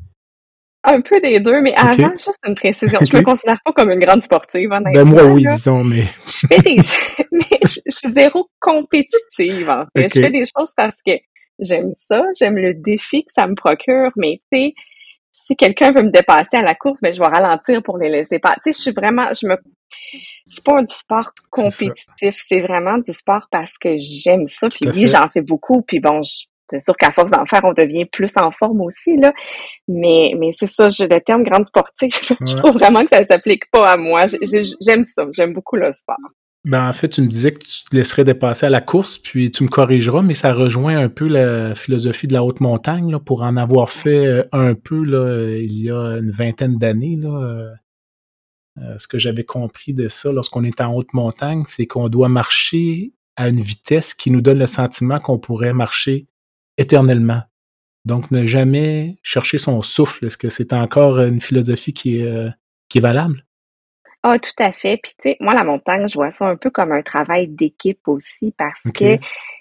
Un 0.85 1.01
peu 1.01 1.21
des 1.21 1.41
deux, 1.41 1.61
mais 1.61 1.75
avant, 1.77 2.11
juste 2.13 2.39
une 2.47 2.55
précision. 2.55 3.01
Je 3.01 3.17
me 3.17 3.23
considère 3.23 3.59
pas 3.65 3.73
comme 3.73 3.91
une 3.91 4.01
grande 4.01 4.23
sportive, 4.23 4.71
honnêtement. 4.71 4.93
Ben 4.93 5.05
moi, 5.05 5.25
oui, 5.25 5.45
disons, 5.47 5.83
mais... 5.85 6.05
je 6.27 6.47
fais 6.47 6.63
des... 6.63 6.77
mais 7.33 7.59
je, 7.63 7.81
suis 7.89 8.13
zéro 8.13 8.49
compétitive, 8.61 9.69
en 9.69 9.85
fait. 9.95 10.09
Je 10.15 10.21
fais 10.21 10.31
des 10.31 10.45
choses 10.45 10.73
parce 10.77 10.97
que 11.05 11.13
j'aime 11.59 11.93
ça, 12.09 12.23
j'aime 12.39 12.57
le 12.57 12.75
défi 12.75 13.25
que 13.25 13.33
ça 13.33 13.47
me 13.47 13.55
procure, 13.55 14.11
mais 14.17 14.41
tu 14.53 14.59
sais, 14.59 14.75
si 15.47 15.57
quelqu'un 15.57 15.93
veut 15.93 16.03
me 16.03 16.11
dépasser 16.11 16.57
à 16.57 16.63
la 16.63 16.75
course, 16.75 17.01
ben 17.01 17.15
je 17.15 17.21
vais 17.21 17.27
ralentir 17.27 17.83
pour 17.83 17.99
les 17.99 18.09
laisser 18.09 18.39
pas. 18.39 18.55
Tu 18.63 18.73
sais, 18.73 18.73
je 18.73 18.79
suis 18.79 18.93
vraiment, 18.93 19.29
je 19.33 19.47
me, 19.47 19.57
c'est 20.47 20.65
pas 20.65 20.81
du 20.83 20.93
sport 20.93 21.31
compétitif, 21.51 22.37
c'est 22.37 22.61
vraiment 22.61 22.99
du 22.99 23.13
sport 23.13 23.47
parce 23.51 23.77
que 23.79 23.97
j'aime 23.99 24.49
ça. 24.49 24.69
Puis 24.69 24.89
oui, 24.91 25.07
j'en 25.07 25.29
fais 25.29 25.43
beaucoup. 25.43 25.83
Puis 25.83 26.01
bon, 26.01 26.21
c'est 26.71 26.85
sûr 26.85 26.97
qu'à 26.97 27.13
force 27.13 27.31
d'en 27.31 27.47
faire, 27.47 27.61
on 27.65 27.73
devient 27.73 28.05
plus 28.05 28.33
en 28.37 28.51
forme 28.51 28.81
aussi 28.83 29.17
là. 29.17 29.33
Mais 29.87 30.33
mais 30.39 30.53
c'est 30.53 30.67
ça, 30.67 30.89
je, 30.89 31.05
le 31.05 31.21
terme 31.21 31.45
grande 31.45 31.67
sportive, 31.67 32.11
je 32.41 32.57
trouve 32.57 32.73
vraiment 32.73 33.05
que 33.05 33.17
ça 33.17 33.25
s'applique 33.25 33.71
pas 33.71 33.93
à 33.93 33.97
moi. 33.97 34.23
J'aime 34.81 35.05
ça, 35.05 35.27
j'aime 35.33 35.53
beaucoup 35.53 35.77
le 35.77 35.93
sport. 35.93 36.17
Ben, 36.65 36.89
en 36.89 36.93
fait, 36.93 37.09
tu 37.09 37.23
me 37.23 37.29
disais 37.29 37.53
que 37.53 37.61
tu 37.61 37.85
te 37.85 37.97
laisserais 37.97 38.25
dépasser 38.25 38.67
à 38.67 38.71
la 38.71 38.81
course, 38.81 39.17
puis 39.17 39.51
tu 39.51 39.63
me 39.63 39.69
corrigeras, 39.69 40.23
mais 40.23 40.35
ça 40.35 40.53
rejoint 40.53 40.99
un 40.99 41.09
peu 41.09 41.29
la 41.29 41.75
philosophie 41.75 42.27
de 42.27 42.33
la 42.33 42.43
haute 42.43 42.61
montagne, 42.61 43.11
là, 43.11 43.21
pour 43.21 43.43
en 43.43 43.57
avoir 43.57 43.91
fait 43.91 44.27
euh, 44.27 44.43
un 44.53 44.75
peu 44.75 45.05
là, 45.05 45.57
il 45.57 45.81
y 45.81 45.91
a 45.91 46.19
une 46.19 46.33
vingtaine 46.33 46.77
d'années. 46.77 47.17
Là, 47.17 47.29
euh, 47.29 47.71
euh, 48.79 48.99
ce 48.99 49.07
que 49.07 49.19
j'avais 49.19 49.45
compris 49.45 49.95
de 49.95 50.09
ça 50.09 50.33
lorsqu'on 50.33 50.65
est 50.65 50.81
en 50.81 50.95
haute 50.95 51.15
montagne, 51.15 51.63
c'est 51.67 51.87
qu'on 51.87 52.09
doit 52.09 52.29
marcher 52.29 53.13
à 53.37 53.49
une 53.49 53.61
vitesse 53.61 54.13
qui 54.13 54.31
nous 54.31 54.41
donne 54.41 54.59
le 54.59 54.67
sentiment 54.67 55.21
qu'on 55.21 55.39
pourrait 55.39 55.73
marcher 55.73 56.27
éternellement. 56.77 57.43
Donc, 58.05 58.31
ne 58.31 58.47
jamais 58.47 59.19
chercher 59.23 59.59
son 59.59 59.81
souffle. 59.83 60.27
Est-ce 60.27 60.37
que 60.37 60.49
c'est 60.49 60.73
encore 60.73 61.21
une 61.21 61.41
philosophie 61.41 61.93
qui 61.93 62.21
est, 62.21 62.49
qui 62.89 62.99
est 62.99 63.03
valable? 63.03 63.45
Ah, 64.25 64.39
tout 64.39 64.51
à 64.59 64.73
fait. 64.73 64.99
Puis, 65.03 65.13
tu 65.19 65.31
sais, 65.31 65.37
moi, 65.41 65.55
la 65.55 65.65
montagne, 65.65 66.09
je 66.09 66.15
vois 66.15 66.33
ça 66.33 66.47
un 66.47 66.57
peu 66.57 66.71
comme 66.71 66.93
un 66.93 67.03
travail 67.03 67.49
d'équipe 67.49 68.07
aussi 68.09 68.53
parce 68.59 68.83
que 68.95 69.17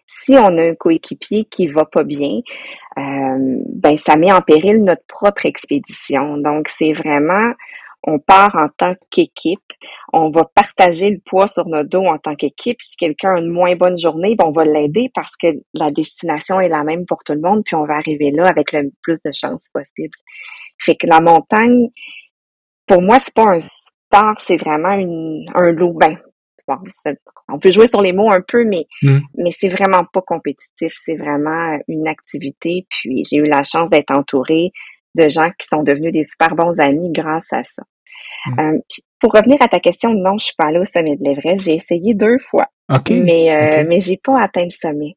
si 0.08 0.34
on 0.34 0.58
a 0.58 0.64
un 0.70 0.76
coéquipier 0.76 1.46
qui 1.46 1.68
va 1.68 1.86
pas 1.86 2.04
bien, 2.04 2.40
euh, 2.98 3.62
ben, 3.70 3.98
ça 3.98 4.16
met 4.16 4.32
en 4.32 4.42
péril 4.42 4.84
notre 4.84 5.06
propre 5.08 5.46
expédition. 5.46 6.38
Donc, 6.38 6.70
c'est 6.70 6.94
vraiment, 6.94 7.54
on 8.04 8.18
part 8.18 8.56
en 8.56 8.70
tant 8.78 8.96
qu'équipe, 9.12 9.62
on 10.12 10.32
va 10.32 10.44
partager 10.56 11.12
le 11.12 11.20
poids 11.20 11.48
sur 11.48 11.68
notre 11.68 11.90
dos 11.90 12.06
en 12.06 12.18
tant 12.18 12.36
qu'équipe. 12.36 12.82
Si 12.82 12.96
quelqu'un 12.98 13.36
a 13.36 13.40
une 13.40 13.52
moins 13.52 13.76
bonne 13.76 13.98
journée, 13.98 14.36
ben, 14.36 14.46
on 14.48 14.52
va 14.52 14.66
l'aider 14.66 15.12
parce 15.14 15.36
que 15.38 15.48
la 15.76 15.92
destination 15.92 16.60
est 16.60 16.70
la 16.70 16.84
même 16.84 17.06
pour 17.06 17.24
tout 17.24 17.34
le 17.34 17.42
monde, 17.42 17.62
puis 17.64 17.76
on 17.76 17.86
va 17.86 17.96
arriver 17.96 18.32
là 18.32 18.48
avec 18.48 18.72
le 18.72 18.92
plus 19.04 19.22
de 19.24 19.32
chances 19.32 19.68
possible. 19.72 20.16
Fait 20.80 20.96
que 20.96 21.06
la 21.06 21.22
montagne, 21.22 21.90
pour 22.88 23.02
moi, 23.02 23.20
c'est 23.20 23.34
pas 23.34 23.54
un 23.54 23.60
c'est 24.40 24.58
vraiment 24.58 24.94
une, 24.94 25.46
un 25.56 25.72
lot. 25.72 25.94
Ben, 25.94 26.18
on 27.50 27.60
peut 27.60 27.72
jouer 27.72 27.88
sur 27.88 28.02
les 28.02 28.14
mots 28.14 28.32
un 28.32 28.42
peu, 28.42 28.64
mais, 28.66 28.86
mm. 29.02 29.20
mais 29.38 29.52
c'est 29.58 29.70
vraiment 29.70 30.04
pas 30.12 30.22
compétitif. 30.22 30.94
C'est 31.06 31.16
vraiment 31.16 31.78
une 31.88 32.08
activité. 32.08 32.86
Puis 32.90 33.24
j'ai 33.24 33.38
eu 33.38 33.46
la 33.46 33.64
chance 33.64 33.90
d'être 33.90 34.12
entourée 34.12 34.72
de 35.16 35.30
gens 35.30 35.50
qui 35.58 35.68
sont 35.72 35.84
devenus 35.84 36.12
des 36.12 36.24
super 36.24 36.56
bons 36.56 36.80
amis 36.80 37.12
grâce 37.12 37.52
à 37.54 37.64
ça. 37.64 37.84
Mm. 38.48 38.60
Euh, 38.60 38.80
pour 39.20 39.32
revenir 39.34 39.58
à 39.62 39.68
ta 39.68 39.80
question, 39.80 40.14
non, 40.14 40.38
je 40.38 40.46
suis 40.46 40.56
pas 40.58 40.68
allée 40.68 40.80
au 40.80 40.86
sommet 40.86 41.16
de 41.16 41.24
l'Everest. 41.24 41.64
J'ai 41.64 41.76
essayé 41.76 42.14
deux 42.14 42.38
fois. 42.38 42.68
Mais, 43.24 43.52
euh, 43.52 43.86
mais 43.88 44.00
j'ai 44.00 44.18
pas 44.18 44.42
atteint 44.42 44.66
le 44.66 44.70
sommet. 44.70 45.16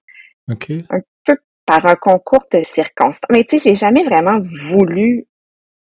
Un 0.91 1.01
peu 1.25 1.37
par 1.67 1.87
un 1.87 1.95
concours 1.95 2.45
de 2.53 2.63
circonstances. 2.63 3.21
Mais 3.31 3.45
tu 3.45 3.59
sais, 3.59 3.71
j'ai 3.71 3.75
jamais 3.75 4.05
vraiment 4.05 4.41
voulu 4.71 5.27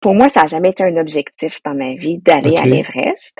pour 0.01 0.13
moi, 0.13 0.29
ça 0.29 0.41
n'a 0.41 0.47
jamais 0.47 0.69
été 0.69 0.83
un 0.83 0.97
objectif 0.97 1.59
dans 1.65 1.73
ma 1.73 1.93
vie 1.95 2.19
d'aller 2.19 2.55
à 2.57 2.65
l'Everest. 2.65 3.37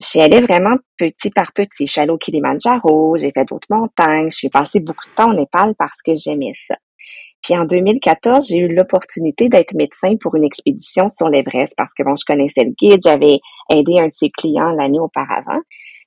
J'y 0.00 0.20
allais 0.20 0.40
vraiment 0.40 0.76
petit 0.96 1.30
par 1.30 1.52
petit. 1.52 1.86
Je 1.86 1.92
suis 1.92 2.00
allée 2.00 2.10
au 2.10 2.18
Kilimanjaro, 2.18 3.16
j'ai 3.16 3.32
fait 3.32 3.44
d'autres 3.44 3.68
montagnes, 3.70 4.30
suis 4.30 4.48
passé 4.48 4.80
beaucoup 4.80 5.06
de 5.08 5.14
temps 5.14 5.30
au 5.30 5.34
Népal 5.34 5.74
parce 5.78 6.00
que 6.02 6.12
j'aimais 6.14 6.54
ça. 6.66 6.76
Puis 7.42 7.56
en 7.56 7.64
2014, 7.64 8.48
j'ai 8.48 8.58
eu 8.58 8.74
l'opportunité 8.74 9.48
d'être 9.48 9.74
médecin 9.74 10.14
pour 10.20 10.34
une 10.36 10.44
expédition 10.44 11.08
sur 11.08 11.28
l'Everest 11.28 11.74
parce 11.76 11.92
que 11.94 12.02
bon, 12.02 12.14
je 12.14 12.24
connaissais 12.24 12.64
le 12.64 12.72
guide, 12.72 13.00
j'avais 13.04 13.40
aidé 13.72 13.98
un 13.98 14.08
de 14.08 14.14
ses 14.14 14.30
clients 14.30 14.72
l'année 14.72 15.00
auparavant. 15.00 15.60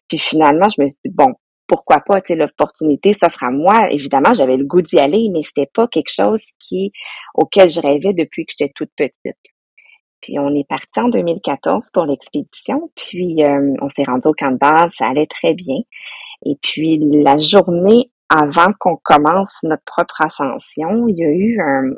Puis 0.07 0.19
finalement, 0.19 0.67
je 0.75 0.81
me 0.81 0.87
suis 0.87 0.97
dit 1.05 1.11
bon, 1.11 1.33
pourquoi 1.67 2.01
pas, 2.05 2.21
tu 2.21 2.33
sais, 2.33 2.35
l'opportunité 2.35 3.13
s'offre 3.13 3.43
à 3.43 3.51
moi. 3.51 3.89
Évidemment, 3.91 4.33
j'avais 4.33 4.57
le 4.57 4.65
goût 4.65 4.81
d'y 4.81 4.99
aller, 4.99 5.29
mais 5.31 5.41
c'était 5.43 5.69
pas 5.73 5.87
quelque 5.87 6.13
chose 6.13 6.43
qui 6.59 6.91
auquel 7.35 7.69
je 7.69 7.79
rêvais 7.79 8.13
depuis 8.13 8.45
que 8.45 8.53
j'étais 8.57 8.71
toute 8.75 8.91
petite. 8.95 9.37
Puis 10.23 10.39
on 10.39 10.55
est 10.55 10.67
parti 10.67 10.99
en 10.99 11.09
2014 11.09 11.91
pour 11.93 12.05
l'expédition. 12.05 12.89
Puis 12.95 13.43
euh, 13.43 13.73
on 13.81 13.89
s'est 13.89 14.05
rendu 14.05 14.27
au 14.29 14.33
camp 14.33 14.51
de 14.51 14.57
base, 14.57 14.93
ça 14.97 15.07
allait 15.07 15.27
très 15.27 15.53
bien. 15.53 15.77
Et 16.45 16.55
puis 16.61 16.97
la 16.97 17.37
journée 17.37 18.09
avant 18.29 18.71
qu'on 18.79 18.95
commence 19.03 19.59
notre 19.63 19.83
propre 19.83 20.21
ascension, 20.21 21.07
il 21.07 21.17
y 21.17 21.23
a 21.23 21.29
eu 21.29 21.59
un, 21.61 21.91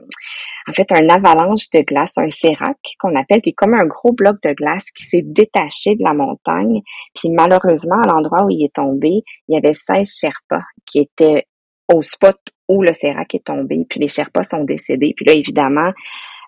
en 0.68 0.74
fait 0.74 0.92
un 0.92 1.08
avalanche 1.08 1.70
de 1.72 1.82
glace, 1.82 2.18
un 2.18 2.30
sérac 2.30 2.78
qu'on 3.00 3.16
appelle, 3.16 3.42
qui 3.42 3.52
est 3.52 3.54
comme 3.54 3.76
un 3.76 3.86
gros 3.86 4.12
bloc 4.12 4.38
de 4.44 4.54
glace 4.54 4.86
qui 4.98 5.06
s'est 5.06 5.24
détaché 5.24 5.96
de 5.96 6.04
la 6.04 6.14
montagne. 6.14 6.82
Puis 7.14 7.30
malheureusement, 7.30 8.02
à 8.02 8.08
l'endroit 8.08 8.44
où 8.46 8.50
il 8.50 8.66
est 8.66 8.74
tombé, 8.74 9.24
il 9.48 9.54
y 9.54 9.58
avait 9.58 9.76
16 9.76 10.12
Sherpas 10.20 10.66
qui 10.86 11.00
étaient 11.00 11.46
au 11.94 12.02
spot 12.02 12.38
où 12.68 12.82
le 12.82 12.92
sérac 12.92 13.36
est 13.36 13.46
tombé. 13.46 13.86
Puis 13.88 14.00
les 14.00 14.08
Sherpas 14.08 14.44
sont 14.44 14.64
décédés. 14.64 15.14
Puis 15.16 15.26
là, 15.26 15.34
évidemment, 15.34 15.92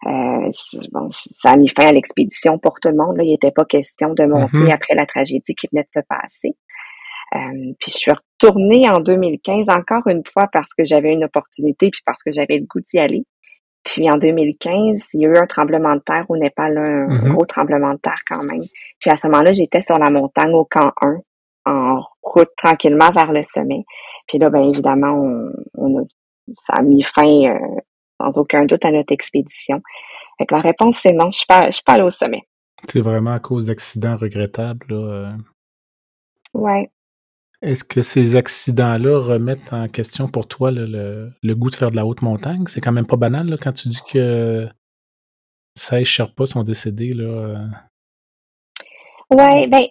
euh, 0.05 0.51
bon, 0.91 1.09
ça 1.11 1.51
a 1.51 1.57
mis 1.57 1.69
fin 1.69 1.87
à 1.87 1.91
l'expédition 1.91 2.59
pour 2.59 2.79
tout 2.79 2.89
le 2.89 2.95
monde. 2.95 3.17
Là. 3.17 3.23
Il 3.23 3.31
n'était 3.31 3.51
pas 3.51 3.65
question 3.65 4.13
de 4.13 4.25
monter 4.25 4.57
mm-hmm. 4.57 4.73
après 4.73 4.95
la 4.95 5.05
tragédie 5.05 5.55
qui 5.55 5.67
venait 5.71 5.83
de 5.83 6.01
se 6.01 6.05
passer. 6.07 6.55
Euh, 7.35 7.73
puis 7.79 7.91
je 7.91 7.97
suis 7.97 8.11
retournée 8.11 8.89
en 8.89 8.99
2015 8.99 9.69
encore 9.69 10.07
une 10.07 10.23
fois 10.31 10.47
parce 10.53 10.73
que 10.73 10.85
j'avais 10.85 11.11
une 11.11 11.25
opportunité 11.25 11.89
puis 11.89 12.01
parce 12.05 12.23
que 12.23 12.31
j'avais 12.31 12.57
le 12.57 12.65
goût 12.65 12.79
d'y 12.91 12.99
aller. 12.99 13.25
Puis 13.83 14.09
en 14.09 14.17
2015, 14.17 15.01
il 15.13 15.21
y 15.21 15.25
a 15.25 15.29
eu 15.29 15.37
un 15.37 15.45
tremblement 15.45 15.95
de 15.95 16.01
terre 16.01 16.25
au 16.29 16.37
Népal, 16.37 16.77
un 16.77 17.07
mm-hmm. 17.07 17.33
gros 17.33 17.45
tremblement 17.45 17.93
de 17.93 17.99
terre 17.99 18.21
quand 18.27 18.43
même. 18.43 18.63
Puis 18.99 19.09
à 19.09 19.17
ce 19.17 19.27
moment-là, 19.27 19.51
j'étais 19.51 19.81
sur 19.81 19.97
la 19.97 20.09
montagne 20.09 20.53
au 20.53 20.65
camp 20.65 20.91
1, 21.01 21.17
en 21.65 22.01
route 22.21 22.51
tranquillement 22.55 23.09
vers 23.13 23.31
le 23.31 23.43
sommet. 23.43 23.83
Puis 24.27 24.37
là, 24.37 24.49
bien 24.49 24.67
évidemment, 24.69 25.13
on, 25.13 25.51
on 25.75 25.99
a, 25.99 26.03
ça 26.65 26.73
a 26.79 26.81
mis 26.81 27.03
fin 27.03 27.25
euh, 27.25 27.79
sans 28.19 28.37
aucun 28.37 28.65
doute 28.65 28.85
à 28.85 28.91
notre 28.91 29.13
expédition. 29.13 29.81
Fait 30.37 30.49
la 30.51 30.59
réponse, 30.59 30.99
c'est 31.01 31.13
non, 31.13 31.31
je 31.31 31.43
ne 31.65 31.71
suis 31.71 31.83
pas 31.83 31.93
allée 31.93 32.03
au 32.03 32.11
sommet. 32.11 32.43
C'est 32.87 33.01
vraiment 33.01 33.33
à 33.33 33.39
cause 33.39 33.65
d'accidents 33.65 34.17
regrettables, 34.17 34.85
là. 34.89 34.95
Euh. 34.95 35.31
Ouais. 36.53 36.91
Est-ce 37.61 37.83
que 37.83 38.03
ces 38.03 38.35
accidents-là 38.35 39.19
remettent 39.19 39.73
en 39.73 39.87
question 39.87 40.27
pour 40.27 40.47
toi 40.47 40.69
le, 40.71 41.33
goût 41.55 41.71
de 41.71 41.75
faire 41.75 41.89
de 41.89 41.95
la 41.95 42.05
haute 42.05 42.21
montagne? 42.21 42.65
C'est 42.67 42.81
quand 42.81 42.91
même 42.91 43.07
pas 43.07 43.17
banal 43.17 43.47
là, 43.49 43.57
quand 43.59 43.73
tu 43.73 43.87
dis 43.87 44.01
que 44.11 44.67
16 45.75 46.05
Sherpas 46.05 46.45
sont 46.45 46.63
décédés. 46.63 47.13
Là. 47.13 47.23
Euh. 47.23 47.67
Ouais, 49.31 49.67
ben 49.67 49.87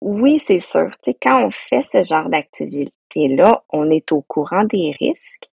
oui, 0.00 0.38
c'est 0.38 0.60
sûr. 0.60 0.90
Tu 1.02 1.12
quand 1.20 1.46
on 1.46 1.50
fait 1.50 1.82
ce 1.82 2.02
genre 2.02 2.28
d'activité-là, 2.28 3.64
on 3.70 3.90
est 3.90 4.12
au 4.12 4.22
courant 4.22 4.64
des 4.64 4.94
risques. 5.00 5.48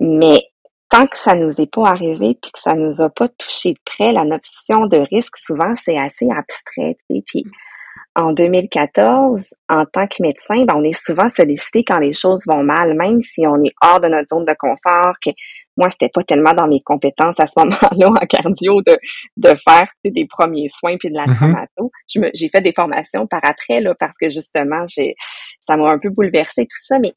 Mais 0.00 0.48
tant 0.90 1.06
que 1.06 1.16
ça 1.16 1.34
nous 1.34 1.52
est 1.58 1.70
pas 1.72 1.88
arrivé 1.88 2.36
puis 2.40 2.50
que 2.52 2.60
ça 2.62 2.74
nous 2.74 3.02
a 3.02 3.10
pas 3.10 3.28
touché 3.28 3.72
de 3.72 3.78
près, 3.84 4.12
la 4.12 4.24
notion 4.24 4.86
de 4.86 4.98
risque, 4.98 5.36
souvent, 5.36 5.74
c'est 5.76 5.98
assez 5.98 6.26
abstrait. 6.30 6.96
Puis 7.26 7.44
en 8.14 8.32
2014, 8.32 9.54
en 9.68 9.84
tant 9.86 10.06
que 10.06 10.22
médecin, 10.22 10.64
ben, 10.64 10.74
on 10.76 10.84
est 10.84 10.98
souvent 10.98 11.28
sollicité 11.30 11.84
quand 11.84 11.98
les 11.98 12.12
choses 12.12 12.42
vont 12.46 12.62
mal, 12.62 12.94
même 12.94 13.22
si 13.22 13.46
on 13.46 13.62
est 13.62 13.74
hors 13.82 14.00
de 14.00 14.08
notre 14.08 14.28
zone 14.28 14.44
de 14.44 14.54
confort, 14.58 15.14
que 15.24 15.30
moi, 15.76 15.88
c'était 15.90 16.10
pas 16.12 16.24
tellement 16.24 16.52
dans 16.52 16.66
mes 16.66 16.80
compétences 16.80 17.38
à 17.38 17.46
ce 17.46 17.52
moment-là 17.58 18.08
en 18.08 18.26
cardio 18.26 18.82
de, 18.82 18.98
de 19.36 19.54
faire 19.64 19.88
des 20.04 20.26
premiers 20.26 20.68
soins 20.68 20.96
puis 20.98 21.10
de 21.10 21.14
la 21.14 21.26
mm-hmm. 21.26 22.30
J'ai 22.34 22.48
fait 22.48 22.60
des 22.60 22.72
formations 22.72 23.26
par 23.26 23.40
après, 23.44 23.80
là, 23.80 23.94
parce 23.98 24.16
que 24.20 24.28
justement, 24.30 24.84
j'ai 24.88 25.14
ça 25.60 25.76
m'a 25.76 25.88
un 25.90 25.98
peu 25.98 26.08
bouleversé 26.08 26.62
tout 26.62 26.82
ça, 26.82 26.98
mais 26.98 27.12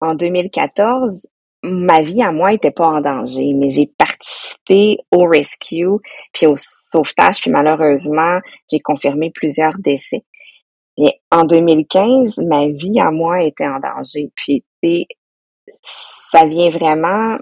en 0.00 0.14
2014, 0.14 1.26
ma 1.62 2.00
vie 2.02 2.22
à 2.22 2.32
moi 2.32 2.52
était 2.52 2.70
pas 2.70 2.86
en 2.86 3.00
danger, 3.00 3.52
mais 3.54 3.70
j'ai 3.70 3.86
participé 3.98 4.98
au 5.12 5.24
rescue 5.24 5.86
puis 6.32 6.46
au 6.46 6.54
sauvetage, 6.56 7.40
puis 7.40 7.50
malheureusement, 7.50 8.40
j'ai 8.70 8.80
confirmé 8.80 9.30
plusieurs 9.30 9.78
décès. 9.78 10.24
Et 10.96 11.20
en 11.30 11.44
2015, 11.44 12.38
ma 12.38 12.66
vie 12.68 13.00
à 13.00 13.10
moi 13.10 13.42
était 13.42 13.66
en 13.66 13.78
danger. 13.78 14.30
Puis, 14.36 14.64
ça 16.32 16.44
vient 16.44 16.70
vraiment, 16.70 17.38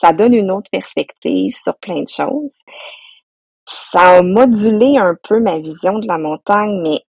ça 0.00 0.12
donne 0.12 0.34
une 0.34 0.50
autre 0.50 0.70
perspective 0.70 1.54
sur 1.54 1.76
plein 1.78 2.02
de 2.02 2.08
choses. 2.08 2.54
ça 3.66 4.18
a 4.18 4.22
modulé 4.22 4.98
un 4.98 5.16
peu 5.28 5.40
ma 5.40 5.58
vision 5.58 5.98
de 5.98 6.06
la 6.06 6.18
montagne, 6.18 6.80
mais 6.82 7.00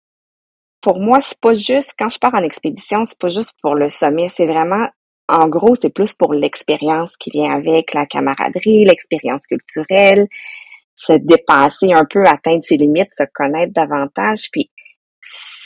pour 0.82 0.98
moi, 0.98 1.20
c'est 1.20 1.38
pas 1.40 1.54
juste, 1.54 1.94
quand 1.98 2.08
je 2.08 2.18
pars 2.18 2.34
en 2.34 2.42
expédition, 2.42 3.04
c'est 3.06 3.18
pas 3.18 3.28
juste 3.28 3.54
pour 3.62 3.74
le 3.74 3.88
sommet, 3.88 4.28
c'est 4.28 4.46
vraiment, 4.46 4.86
en 5.30 5.48
gros, 5.48 5.74
c'est 5.80 5.94
plus 5.94 6.12
pour 6.14 6.34
l'expérience 6.34 7.16
qui 7.16 7.30
vient 7.30 7.52
avec, 7.52 7.94
la 7.94 8.06
camaraderie, 8.06 8.84
l'expérience 8.84 9.46
culturelle, 9.46 10.26
se 10.96 11.12
dépasser 11.12 11.92
un 11.92 12.04
peu, 12.04 12.24
atteindre 12.26 12.62
ses 12.64 12.76
limites, 12.76 13.10
se 13.16 13.24
connaître 13.32 13.72
davantage, 13.72 14.48
puis 14.52 14.70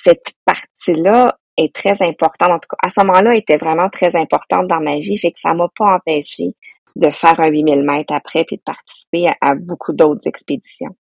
cette 0.05 0.33
partie-là 0.45 1.37
est 1.57 1.75
très 1.75 2.03
importante, 2.03 2.51
en 2.51 2.59
tout 2.59 2.69
cas, 2.69 2.77
à 2.83 2.91
ce 2.91 3.01
moment-là, 3.01 3.35
était 3.35 3.57
vraiment 3.57 3.89
très 3.89 4.15
importante 4.15 4.69
dans 4.69 4.81
ma 4.81 4.99
vie, 4.99 5.17
fait 5.19 5.33
que 5.33 5.41
ça 5.41 5.55
m'a 5.55 5.69
pas 5.77 5.97
empêché 5.97 6.55
de 6.97 7.11
faire 7.11 7.41
un 7.41 7.49
8000 7.49 7.83
mètres 7.83 8.13
après, 8.15 8.45
puis 8.45 8.57
de 8.57 8.63
participer 8.63 9.27
à 9.41 9.55
beaucoup 9.55 9.93
d'autres 9.93 10.27
expéditions. 10.27 10.95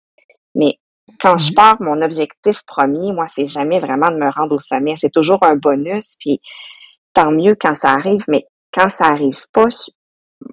Mais 0.56 0.80
quand 1.20 1.38
je 1.38 1.52
mmh. 1.52 1.56
pars, 1.56 1.82
mon 1.82 2.02
objectif 2.02 2.60
premier, 2.66 3.12
moi, 3.12 3.26
c'est 3.28 3.46
jamais 3.46 3.80
vraiment 3.80 4.10
de 4.10 4.16
me 4.16 4.32
rendre 4.32 4.56
au 4.56 4.60
sommet. 4.60 4.96
C'est 4.98 5.12
toujours 5.12 5.44
un 5.44 5.56
bonus, 5.56 6.16
puis 6.20 6.40
tant 7.14 7.32
mieux 7.32 7.56
quand 7.60 7.76
ça 7.76 7.90
arrive, 7.90 8.24
mais 8.28 8.46
quand 8.74 8.90
ça 8.90 9.06
arrive 9.06 9.46
pas, 9.52 9.68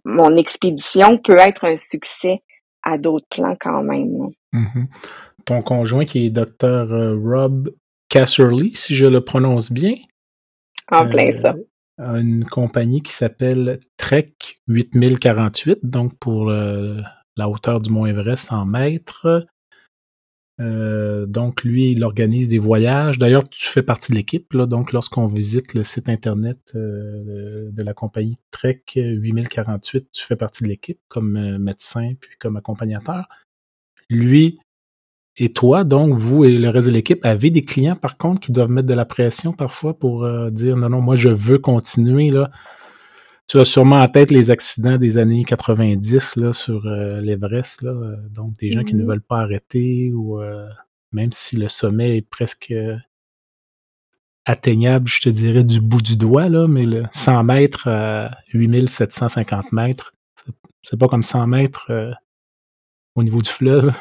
mon 0.05 0.37
expédition 0.37 1.19
peut 1.19 1.39
être 1.39 1.65
un 1.65 1.77
succès 1.77 2.43
à 2.83 2.99
d'autres 2.99 3.27
plans 3.31 3.57
quand 3.61 3.83
même. 3.83 4.29
Mmh 4.53 4.85
Ton 5.45 5.63
conjoint 5.63 6.05
qui 6.05 6.27
est 6.27 6.31
docteur 6.31 6.93
euh, 6.93 7.17
Rob 7.17 7.75
Casserly, 8.09 8.75
si 8.75 8.95
je 8.95 9.07
le 9.07 9.23
prononce 9.23 9.73
bien. 9.73 9.95
En 10.91 11.09
plein 11.09 11.33
ça. 11.41 11.55
Euh, 11.55 11.65
a 12.03 12.19
une 12.19 12.47
compagnie 12.47 13.03
qui 13.03 13.13
s'appelle 13.13 13.79
Trek 13.99 14.33
8048, 14.69 15.81
donc 15.83 16.19
pour 16.19 16.49
euh, 16.49 17.01
la 17.37 17.49
hauteur 17.49 17.81
du 17.81 17.91
Mont 17.91 18.07
Everest 18.07 18.53
en 18.53 18.65
mètres. 18.65 19.47
Euh, 20.61 21.25
donc, 21.27 21.65
lui, 21.65 21.93
il 21.93 22.05
organise 22.05 22.49
des 22.49 22.59
voyages. 22.59 23.19
D'ailleurs, 23.19 23.49
tu 23.49 23.67
fais 23.67 23.83
partie 23.83 24.13
de 24.13 24.17
l'équipe. 24.17 24.55
Donc, 24.55 24.93
lorsqu'on 24.93 25.27
visite 25.27 25.75
le 25.75 25.85
site 25.85 26.09
Internet 26.09 26.59
euh, 26.75 27.71
de 27.71 27.83
la 27.83 27.95
compagnie 27.95 28.37
Trek 28.51 28.83
8048, 28.95 30.09
tu 30.13 30.25
fais 30.25 30.37
partie 30.37 30.65
de 30.65 30.69
l'équipe 30.69 30.99
comme 31.09 31.37
euh, 31.37 31.59
médecin 31.59 32.13
puis 32.21 32.37
comme 32.39 32.57
accompagnateur. 32.57 33.27
Lui 34.11 34.59
et 35.37 35.53
toi, 35.53 35.85
donc, 35.85 36.15
vous 36.15 36.45
et 36.45 36.59
le 36.59 36.69
reste 36.69 36.89
de 36.89 36.93
l'équipe, 36.93 37.25
avez 37.25 37.51
des 37.51 37.63
clients, 37.63 37.97
par 37.97 38.19
contre, 38.19 38.41
qui 38.41 38.53
doivent 38.53 38.71
mettre 38.71 38.89
de 38.89 38.95
la 38.95 39.07
pression 39.07 39.53
parfois 39.53 39.99
pour 39.99 40.29
dire 40.51 40.77
non, 40.77 40.89
non, 40.91 41.01
moi, 41.01 41.17
je 41.17 41.31
veux 41.31 41.59
continuer. 41.59 42.31
Là 42.31 42.51
tu 43.51 43.59
as 43.59 43.65
sûrement 43.65 43.99
en 43.99 44.07
tête 44.07 44.31
les 44.31 44.51
accidents 44.53 44.97
des 44.97 45.19
années 45.19 45.43
90 45.45 46.37
là, 46.37 46.53
sur 46.53 46.87
euh, 46.87 47.21
l'Everest. 47.21 47.83
Là, 47.83 47.93
donc, 48.31 48.53
des 48.61 48.71
gens 48.71 48.85
qui 48.85 48.95
ne 48.95 49.03
mm-hmm. 49.03 49.07
veulent 49.09 49.23
pas 49.23 49.41
arrêter 49.41 50.13
ou 50.13 50.41
euh, 50.41 50.69
même 51.11 51.33
si 51.33 51.57
le 51.57 51.67
sommet 51.67 52.19
est 52.19 52.23
presque 52.23 52.71
euh, 52.71 52.97
atteignable, 54.45 55.09
je 55.09 55.21
te 55.21 55.29
dirais, 55.29 55.65
du 55.65 55.81
bout 55.81 56.01
du 56.01 56.17
doigt, 56.17 56.49
là, 56.49 56.69
mais 56.69 56.85
le 56.85 57.03
100 57.11 57.43
mètres 57.43 57.89
à 57.89 58.39
8750 58.55 59.73
mètres, 59.73 60.15
c'est 60.83 60.97
pas 60.97 61.09
comme 61.09 61.25
100 61.25 61.49
mètres 61.49 61.91
au 63.17 63.25
niveau 63.25 63.43
du 63.43 63.51
fleuve. 63.51 63.93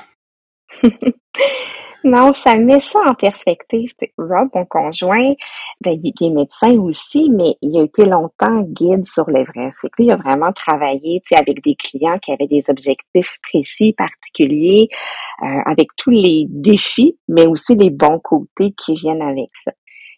Non, 2.04 2.34
ça 2.34 2.56
met 2.56 2.80
ça 2.80 3.00
en 3.10 3.14
perspective. 3.14 3.92
Rob, 4.18 4.50
mon 4.54 4.66
conjoint, 4.66 5.34
ben, 5.82 6.00
il 6.02 6.14
est 6.22 6.30
médecin 6.30 6.78
aussi, 6.80 7.30
mais 7.30 7.56
il 7.62 7.78
a 7.78 7.84
été 7.84 8.06
longtemps 8.06 8.62
guide 8.62 9.06
sur 9.06 9.30
l'Everest. 9.30 9.78
C'est 9.82 9.90
que 9.90 9.96
lui, 10.02 10.06
il 10.06 10.12
a 10.12 10.16
vraiment 10.16 10.54
travaillé 10.54 11.22
avec 11.36 11.62
des 11.62 11.76
clients 11.76 12.18
qui 12.20 12.32
avaient 12.32 12.48
des 12.48 12.64
objectifs 12.70 13.38
précis, 13.44 13.94
particuliers, 13.94 14.88
euh, 15.44 15.62
avec 15.66 15.90
tous 15.98 16.12
les 16.12 16.46
défis, 16.50 17.18
mais 17.28 17.46
aussi 17.46 17.76
les 17.76 17.90
bons 17.90 18.20
côtés 18.20 18.74
qui 18.78 18.94
viennent 18.96 19.22
avec 19.22 19.50
ça. 19.66 19.72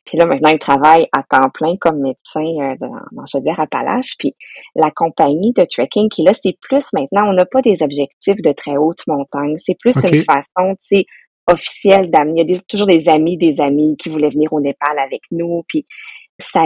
Puis 0.06 0.18
là, 0.18 0.26
maintenant, 0.26 0.50
il 0.50 0.60
travaille 0.60 1.08
à 1.12 1.24
temps 1.24 1.50
plein 1.54 1.76
comme 1.80 2.00
médecin 2.00 2.40
euh, 2.40 2.76
dans, 2.80 2.96
dans 3.12 3.26
Chaudière-Appalaches. 3.26 4.18
Puis 4.18 4.36
la 4.76 4.90
compagnie 4.92 5.54
de 5.54 5.64
trekking 5.64 6.10
qui 6.10 6.24
là, 6.24 6.32
c'est 6.34 6.58
plus 6.62 6.86
maintenant, 6.94 7.30
on 7.30 7.34
n'a 7.34 7.46
pas 7.46 7.62
des 7.62 7.84
objectifs 7.84 8.42
de 8.42 8.52
très 8.52 8.78
haute 8.78 9.06
montagne. 9.08 9.58
C'est 9.60 9.78
plus 9.80 9.96
une 10.04 10.24
façon, 10.24 10.76
tu 10.82 10.98
sais, 10.98 11.06
officiel 11.48 12.10
d'amener. 12.12 12.42
Il 12.42 12.52
y 12.52 12.58
a 12.58 12.62
toujours 12.68 12.88
des 12.88 13.10
amis, 13.10 13.38
des 13.38 13.60
amis 13.60 13.96
qui 13.98 14.10
voulaient 14.10 14.30
venir 14.30 14.52
au 14.54 14.62
Népal 14.62 14.98
avec 15.00 15.22
nous, 15.32 15.64
puis 15.68 15.86
ça 16.40 16.64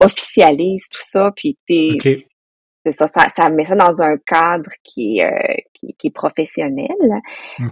officialise 0.00 0.88
tout 0.88 1.02
ça, 1.02 1.32
puis 1.36 1.58
c'est 1.66 2.92
ça, 2.92 3.06
ça, 3.06 3.50
met 3.50 3.66
ça 3.66 3.74
dans 3.74 4.02
un 4.02 4.16
cadre 4.26 4.70
qui, 4.82 5.20
euh, 5.22 5.28
qui, 5.74 6.06
est 6.06 6.14
professionnel, 6.14 7.20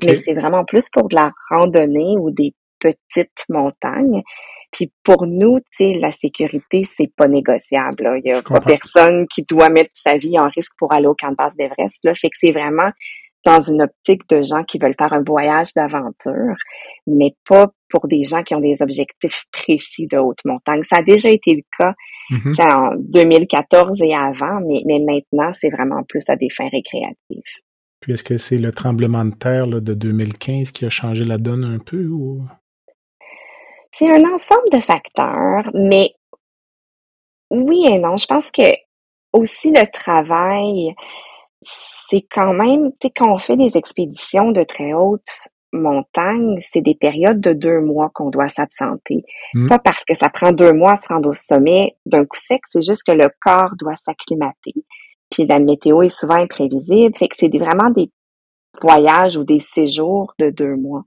mais 0.02 0.16
c'est 0.16 0.34
vraiment 0.34 0.64
plus 0.64 0.88
pour 0.92 1.08
de 1.08 1.14
la 1.14 1.32
randonnée 1.50 2.16
ou 2.18 2.30
des 2.30 2.54
petites 2.78 3.44
montagnes. 3.48 4.22
Puis 4.72 4.92
pour 5.04 5.26
nous, 5.26 5.60
tu 5.60 5.92
sais, 5.92 5.98
la 5.98 6.12
sécurité, 6.12 6.82
c'est 6.84 7.10
pas 7.16 7.28
négociable. 7.28 8.20
Il 8.22 8.28
y 8.28 8.32
a 8.32 8.42
pas 8.42 8.60
personne 8.60 9.26
qui 9.28 9.42
doit 9.42 9.70
mettre 9.70 9.90
sa 9.94 10.18
vie 10.18 10.38
en 10.38 10.48
risque 10.54 10.72
pour 10.76 10.92
aller 10.92 11.06
au 11.06 11.14
camp 11.14 11.30
de 11.30 11.36
base 11.36 11.56
d'Everest. 11.56 12.04
Là, 12.04 12.14
fait 12.14 12.28
que 12.28 12.36
c'est 12.40 12.52
vraiment 12.52 12.90
dans 13.46 13.60
une 13.60 13.80
optique 13.80 14.28
de 14.28 14.42
gens 14.42 14.64
qui 14.64 14.78
veulent 14.78 14.96
faire 14.98 15.12
un 15.12 15.22
voyage 15.22 15.72
d'aventure, 15.74 16.56
mais 17.06 17.34
pas 17.48 17.68
pour 17.88 18.08
des 18.08 18.24
gens 18.24 18.42
qui 18.42 18.54
ont 18.56 18.60
des 18.60 18.82
objectifs 18.82 19.44
précis 19.52 20.08
de 20.08 20.18
haute 20.18 20.44
montagne. 20.44 20.82
Ça 20.82 20.96
a 20.96 21.02
déjà 21.02 21.30
été 21.30 21.54
le 21.54 21.62
cas 21.78 21.94
mm-hmm. 22.30 22.72
en 22.72 22.96
2014 22.98 24.02
et 24.02 24.14
avant, 24.14 24.60
mais, 24.66 24.82
mais 24.84 24.98
maintenant, 24.98 25.52
c'est 25.54 25.70
vraiment 25.70 26.02
plus 26.08 26.24
à 26.28 26.34
des 26.34 26.50
fins 26.50 26.68
récréatives. 26.68 27.62
Puis 28.00 28.12
est-ce 28.12 28.24
que 28.24 28.36
c'est 28.36 28.58
le 28.58 28.72
tremblement 28.72 29.24
de 29.24 29.34
terre 29.34 29.68
de 29.68 29.94
2015 29.94 30.72
qui 30.72 30.84
a 30.84 30.90
changé 30.90 31.24
la 31.24 31.38
donne 31.38 31.64
un 31.64 31.78
peu 31.78 32.04
ou? 32.06 32.42
C'est 33.92 34.08
un 34.08 34.34
ensemble 34.34 34.68
de 34.72 34.80
facteurs, 34.80 35.70
mais 35.72 36.10
oui 37.50 37.86
et 37.88 37.98
non. 37.98 38.16
Je 38.16 38.26
pense 38.26 38.50
que 38.50 38.74
aussi 39.32 39.70
le 39.70 39.90
travail, 39.90 40.94
c'est 42.10 42.26
quand 42.30 42.52
même, 42.52 42.90
tu 42.92 43.08
sais, 43.08 43.12
quand 43.14 43.32
on 43.32 43.38
fait 43.38 43.56
des 43.56 43.76
expéditions 43.76 44.52
de 44.52 44.62
très 44.62 44.92
hautes 44.92 45.48
montagnes, 45.72 46.58
c'est 46.72 46.80
des 46.80 46.94
périodes 46.94 47.40
de 47.40 47.52
deux 47.52 47.80
mois 47.80 48.10
qu'on 48.14 48.30
doit 48.30 48.48
s'absenter. 48.48 49.24
Mmh. 49.54 49.68
Pas 49.68 49.78
parce 49.78 50.04
que 50.04 50.14
ça 50.14 50.28
prend 50.28 50.52
deux 50.52 50.72
mois 50.72 50.92
à 50.92 50.96
se 50.96 51.08
rendre 51.08 51.28
au 51.28 51.32
sommet 51.32 51.96
d'un 52.06 52.24
coup 52.24 52.38
sec, 52.38 52.60
c'est 52.70 52.84
juste 52.84 53.02
que 53.06 53.12
le 53.12 53.28
corps 53.40 53.74
doit 53.78 53.96
s'acclimater. 53.96 54.74
Puis 55.30 55.46
la 55.46 55.58
météo 55.58 56.02
est 56.02 56.08
souvent 56.08 56.36
imprévisible, 56.36 57.16
fait 57.18 57.28
que 57.28 57.36
c'est 57.36 57.56
vraiment 57.56 57.90
des 57.90 58.10
voyages 58.80 59.36
ou 59.36 59.44
des 59.44 59.60
séjours 59.60 60.34
de 60.38 60.50
deux 60.50 60.76
mois. 60.76 61.02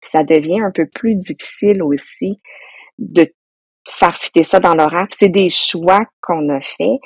Puis 0.00 0.10
ça 0.12 0.22
devient 0.22 0.60
un 0.60 0.70
peu 0.70 0.86
plus 0.86 1.16
difficile 1.16 1.82
aussi 1.82 2.40
de 2.98 3.26
faire 3.88 4.16
fitter 4.16 4.44
ça 4.44 4.60
dans 4.60 4.74
l'horaire. 4.74 5.06
C'est 5.18 5.28
des 5.28 5.48
choix 5.50 6.00
qu'on 6.20 6.48
a 6.48 6.60
faits 6.60 7.00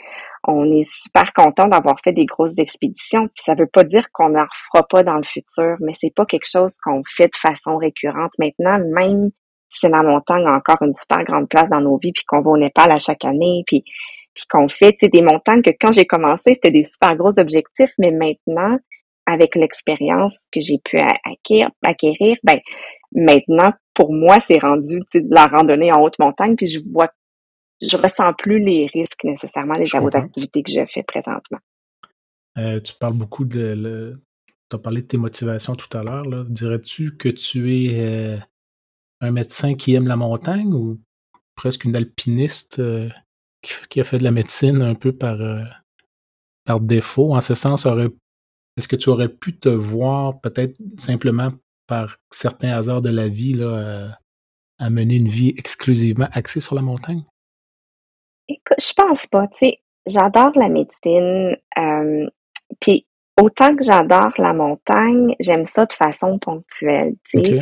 on 0.47 0.71
est 0.73 0.83
super 0.83 1.33
content 1.33 1.69
d'avoir 1.69 1.97
fait 2.03 2.13
des 2.13 2.25
grosses 2.25 2.59
expéditions. 2.59 3.29
Puis 3.29 3.43
ça 3.45 3.55
veut 3.55 3.69
pas 3.69 3.85
dire 3.85 4.11
qu'on 4.13 4.31
n'en 4.31 4.45
refera 4.45 4.87
pas 4.89 5.03
dans 5.03 5.17
le 5.17 5.23
futur, 5.23 5.77
mais 5.81 5.93
c'est 5.99 6.15
pas 6.15 6.27
quelque 6.27 6.49
chose 6.51 6.77
qu'on 6.83 7.03
fait 7.17 7.27
de 7.27 7.37
façon 7.37 7.77
récurrente 7.77 8.33
maintenant, 8.39 8.79
même 8.93 9.31
si 9.69 9.89
la 9.89 10.03
montagne 10.03 10.47
a 10.47 10.57
encore 10.57 10.83
une 10.83 10.95
super 10.95 11.25
grande 11.25 11.49
place 11.49 11.71
dans 11.71 11.81
nos 11.81 11.99
vies, 11.99 12.13
puis 12.13 12.25
qu'on 12.27 12.43
va 12.43 12.51
au 12.51 12.59
Népal 12.59 12.91
à 12.91 12.99
chaque 12.99 13.25
année, 13.25 13.63
puis, 13.67 13.85
qu'on 14.51 14.69
fait 14.69 14.97
des 15.03 15.21
montagnes 15.21 15.61
que 15.61 15.73
quand 15.79 15.93
j'ai 15.93 16.07
commencé, 16.07 16.55
c'était 16.55 16.71
des 16.71 16.85
super 16.85 17.17
gros 17.17 17.39
objectifs, 17.39 17.93
mais 17.99 18.11
maintenant, 18.11 18.79
avec 19.27 19.55
l'expérience 19.55 20.39
que 20.51 20.61
j'ai 20.61 20.79
pu 20.83 20.99
acquérir, 21.25 21.71
acquérir, 21.85 22.37
ben 22.43 22.59
maintenant, 23.15 23.73
pour 23.95 24.13
moi, 24.13 24.39
c'est 24.41 24.59
rendu 24.59 25.01
la 25.31 25.45
randonnée 25.45 25.93
en 25.93 26.01
haute 26.01 26.19
montagne, 26.19 26.57
puis 26.57 26.67
je 26.67 26.81
vois 26.93 27.11
je 27.83 27.97
ressens 27.97 28.33
plus 28.35 28.61
les 28.61 28.87
risques 28.87 29.25
nécessairement 29.25 29.75
des 29.75 29.95
autres 29.95 30.17
activités 30.17 30.63
que 30.63 30.71
je 30.71 30.85
fais 30.93 31.03
présentement. 31.03 31.59
Euh, 32.59 32.81
tu 32.81 32.95
parles 32.95 33.15
beaucoup 33.15 33.45
de. 33.45 34.21
Tu 34.71 34.77
as 34.77 34.79
parlé 34.79 35.03
de 35.03 35.07
tes 35.07 35.17
motivations 35.17 35.75
tout 35.75 35.97
à 35.97 36.03
l'heure. 36.03 36.45
Dirais-tu 36.45 37.17
que 37.17 37.29
tu 37.29 37.75
es 37.75 38.01
euh, 38.01 38.39
un 39.21 39.31
médecin 39.31 39.75
qui 39.75 39.95
aime 39.95 40.07
la 40.07 40.17
montagne 40.17 40.73
ou 40.73 41.01
presque 41.57 41.85
une 41.85 41.97
alpiniste 41.97 42.79
euh, 42.79 43.09
qui, 43.89 44.01
a 44.01 44.05
fait 44.05 44.19
de 44.19 44.25
la 44.25 44.31
médecine 44.31 44.83
un 44.83 44.95
peu 44.95 45.13
par, 45.13 45.39
par 46.65 46.81
défaut? 46.81 47.35
En 47.35 47.41
ce 47.41 47.55
sens, 47.55 47.87
est-ce 48.77 48.89
que 48.89 48.97
tu 48.97 49.09
aurais 49.09 49.29
pu 49.29 49.59
te 49.59 49.69
voir 49.69 50.41
peut-être 50.41 50.79
simplement 50.99 51.53
par 51.87 52.17
certains 52.31 52.73
hasards 52.73 53.03
de 53.03 53.11
la 53.11 53.29
vie 53.29 53.55
là, 53.55 54.19
à 54.79 54.91
mener 54.91 55.17
une 55.17 55.29
vie 55.29 55.55
exclusivement 55.57 56.29
axée 56.33 56.61
sur 56.61 56.75
la 56.75 56.83
montagne? 56.83 57.25
Écoute, 58.67 58.85
je 58.85 58.93
pense 58.95 59.27
pas, 59.27 59.47
tu 59.49 59.59
sais, 59.59 59.79
j'adore 60.07 60.53
la 60.57 60.69
médecine, 60.69 61.57
euh, 61.79 62.27
puis 62.81 63.07
autant 63.41 63.75
que 63.75 63.85
j'adore 63.85 64.33
la 64.39 64.53
montagne, 64.53 65.35
j'aime 65.41 65.67
ça 65.67 65.87
de 65.87 65.93
façon 65.93 66.39
ponctuelle, 66.39 67.15
tu 67.29 67.45
sais. 67.45 67.61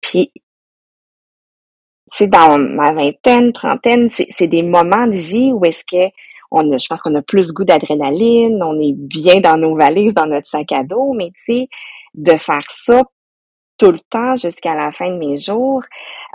Puis, 0.00 0.32
tu 2.16 2.28
dans 2.28 2.58
ma 2.58 2.92
vingtaine, 2.92 3.52
trentaine, 3.52 4.10
c'est 4.10 4.46
des 4.46 4.62
moments 4.62 5.06
de 5.06 5.16
vie 5.16 5.52
où 5.52 5.64
est-ce 5.64 5.84
que 5.84 6.12
on 6.50 6.70
a, 6.70 6.76
je 6.76 6.86
pense 6.86 7.00
qu'on 7.00 7.14
a 7.14 7.22
plus 7.22 7.52
goût 7.52 7.64
d'adrénaline, 7.64 8.62
on 8.62 8.78
est 8.78 8.92
bien 8.94 9.40
dans 9.40 9.56
nos 9.56 9.74
valises, 9.74 10.12
dans 10.12 10.26
notre 10.26 10.48
sac 10.48 10.70
à 10.72 10.84
dos, 10.84 11.14
mais 11.14 11.30
tu 11.46 11.60
sais, 11.62 11.68
de 12.14 12.36
faire 12.36 12.70
ça 12.84 13.02
tout 13.78 13.90
le 13.90 14.00
temps 14.10 14.36
jusqu'à 14.36 14.74
la 14.74 14.92
fin 14.92 15.08
de 15.08 15.16
mes 15.16 15.36
jours. 15.36 15.82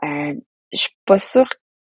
Euh, 0.04 0.34
je 0.74 0.78
suis 0.78 0.96
pas 1.06 1.20
sûre 1.20 1.48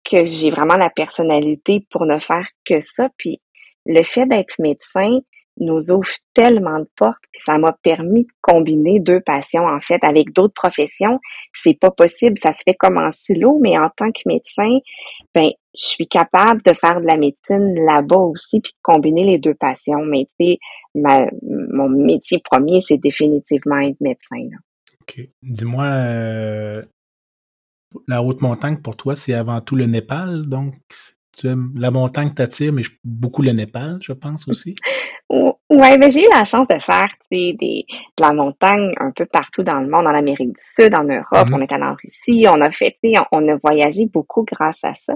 que 0.05 0.25
j'ai 0.25 0.51
vraiment 0.51 0.77
la 0.77 0.89
personnalité 0.89 1.85
pour 1.89 2.05
ne 2.05 2.19
faire 2.19 2.47
que 2.65 2.79
ça. 2.81 3.09
Puis 3.17 3.41
le 3.85 4.03
fait 4.03 4.25
d'être 4.25 4.55
médecin 4.59 5.19
nous 5.57 5.91
ouvre 5.91 6.09
tellement 6.33 6.79
de 6.79 6.89
portes. 6.97 7.21
Ça 7.45 7.57
m'a 7.57 7.75
permis 7.81 8.23
de 8.23 8.31
combiner 8.41 8.99
deux 8.99 9.21
passions 9.21 9.65
en 9.65 9.79
fait 9.79 10.03
avec 10.03 10.33
d'autres 10.33 10.53
professions. 10.53 11.19
C'est 11.53 11.79
pas 11.79 11.91
possible, 11.91 12.37
ça 12.37 12.51
se 12.51 12.59
fait 12.65 12.73
comme 12.73 12.97
en 12.97 13.11
silo, 13.11 13.59
mais 13.61 13.77
en 13.77 13.89
tant 13.95 14.11
que 14.11 14.21
médecin, 14.25 14.79
ben 15.33 15.49
je 15.75 15.85
suis 15.85 16.07
capable 16.07 16.61
de 16.63 16.73
faire 16.73 16.99
de 16.99 17.07
la 17.07 17.17
médecine 17.17 17.73
là-bas 17.85 18.17
aussi 18.17 18.59
puis 18.61 18.73
de 18.73 18.81
combiner 18.81 19.23
les 19.23 19.37
deux 19.37 19.53
passions. 19.53 20.03
Mais 20.05 20.27
tu 20.39 20.57
mon 20.93 21.89
métier 21.89 22.39
premier, 22.39 22.81
c'est 22.81 22.97
définitivement 22.97 23.79
être 23.79 23.99
médecin. 24.01 24.49
OK. 25.01 25.21
Dis-moi, 25.43 25.85
euh, 25.85 26.81
la 28.07 28.21
haute 28.21 28.41
montagne 28.41 28.77
pour 28.77 28.95
toi, 28.95 29.15
c'est 29.15 29.33
avant 29.33 29.61
tout 29.61 29.75
le 29.75 29.85
Népal, 29.85 30.47
donc 30.47 30.75
la 31.43 31.91
montagne 31.91 32.33
t'attire, 32.33 32.71
mais 32.71 32.83
beaucoup 33.03 33.41
le 33.41 33.51
Népal, 33.51 33.99
je 34.01 34.13
pense 34.13 34.47
aussi. 34.47 34.75
Oui, 35.29 35.97
mais 35.99 36.11
j'ai 36.11 36.21
eu 36.21 36.29
la 36.31 36.43
chance 36.43 36.67
de 36.67 36.79
faire 36.79 37.11
des, 37.31 37.53
de 37.53 38.23
la 38.23 38.31
montagne 38.31 38.93
un 38.99 39.11
peu 39.11 39.25
partout 39.25 39.63
dans 39.63 39.79
le 39.79 39.89
monde, 39.89 40.05
en 40.05 40.13
Amérique 40.13 40.49
du 40.49 40.63
Sud, 40.63 40.95
en 40.95 41.03
Europe, 41.03 41.25
mm-hmm. 41.31 41.55
on 41.55 41.61
est 41.61 41.71
allé 41.73 41.83
en 41.83 41.95
Russie, 41.95 42.45
on 42.47 42.61
a 42.61 42.71
fait, 42.71 42.95
on 43.31 43.47
a 43.49 43.57
voyagé 43.57 44.05
beaucoup 44.05 44.45
grâce 44.45 44.83
à 44.83 44.93
ça. 44.93 45.15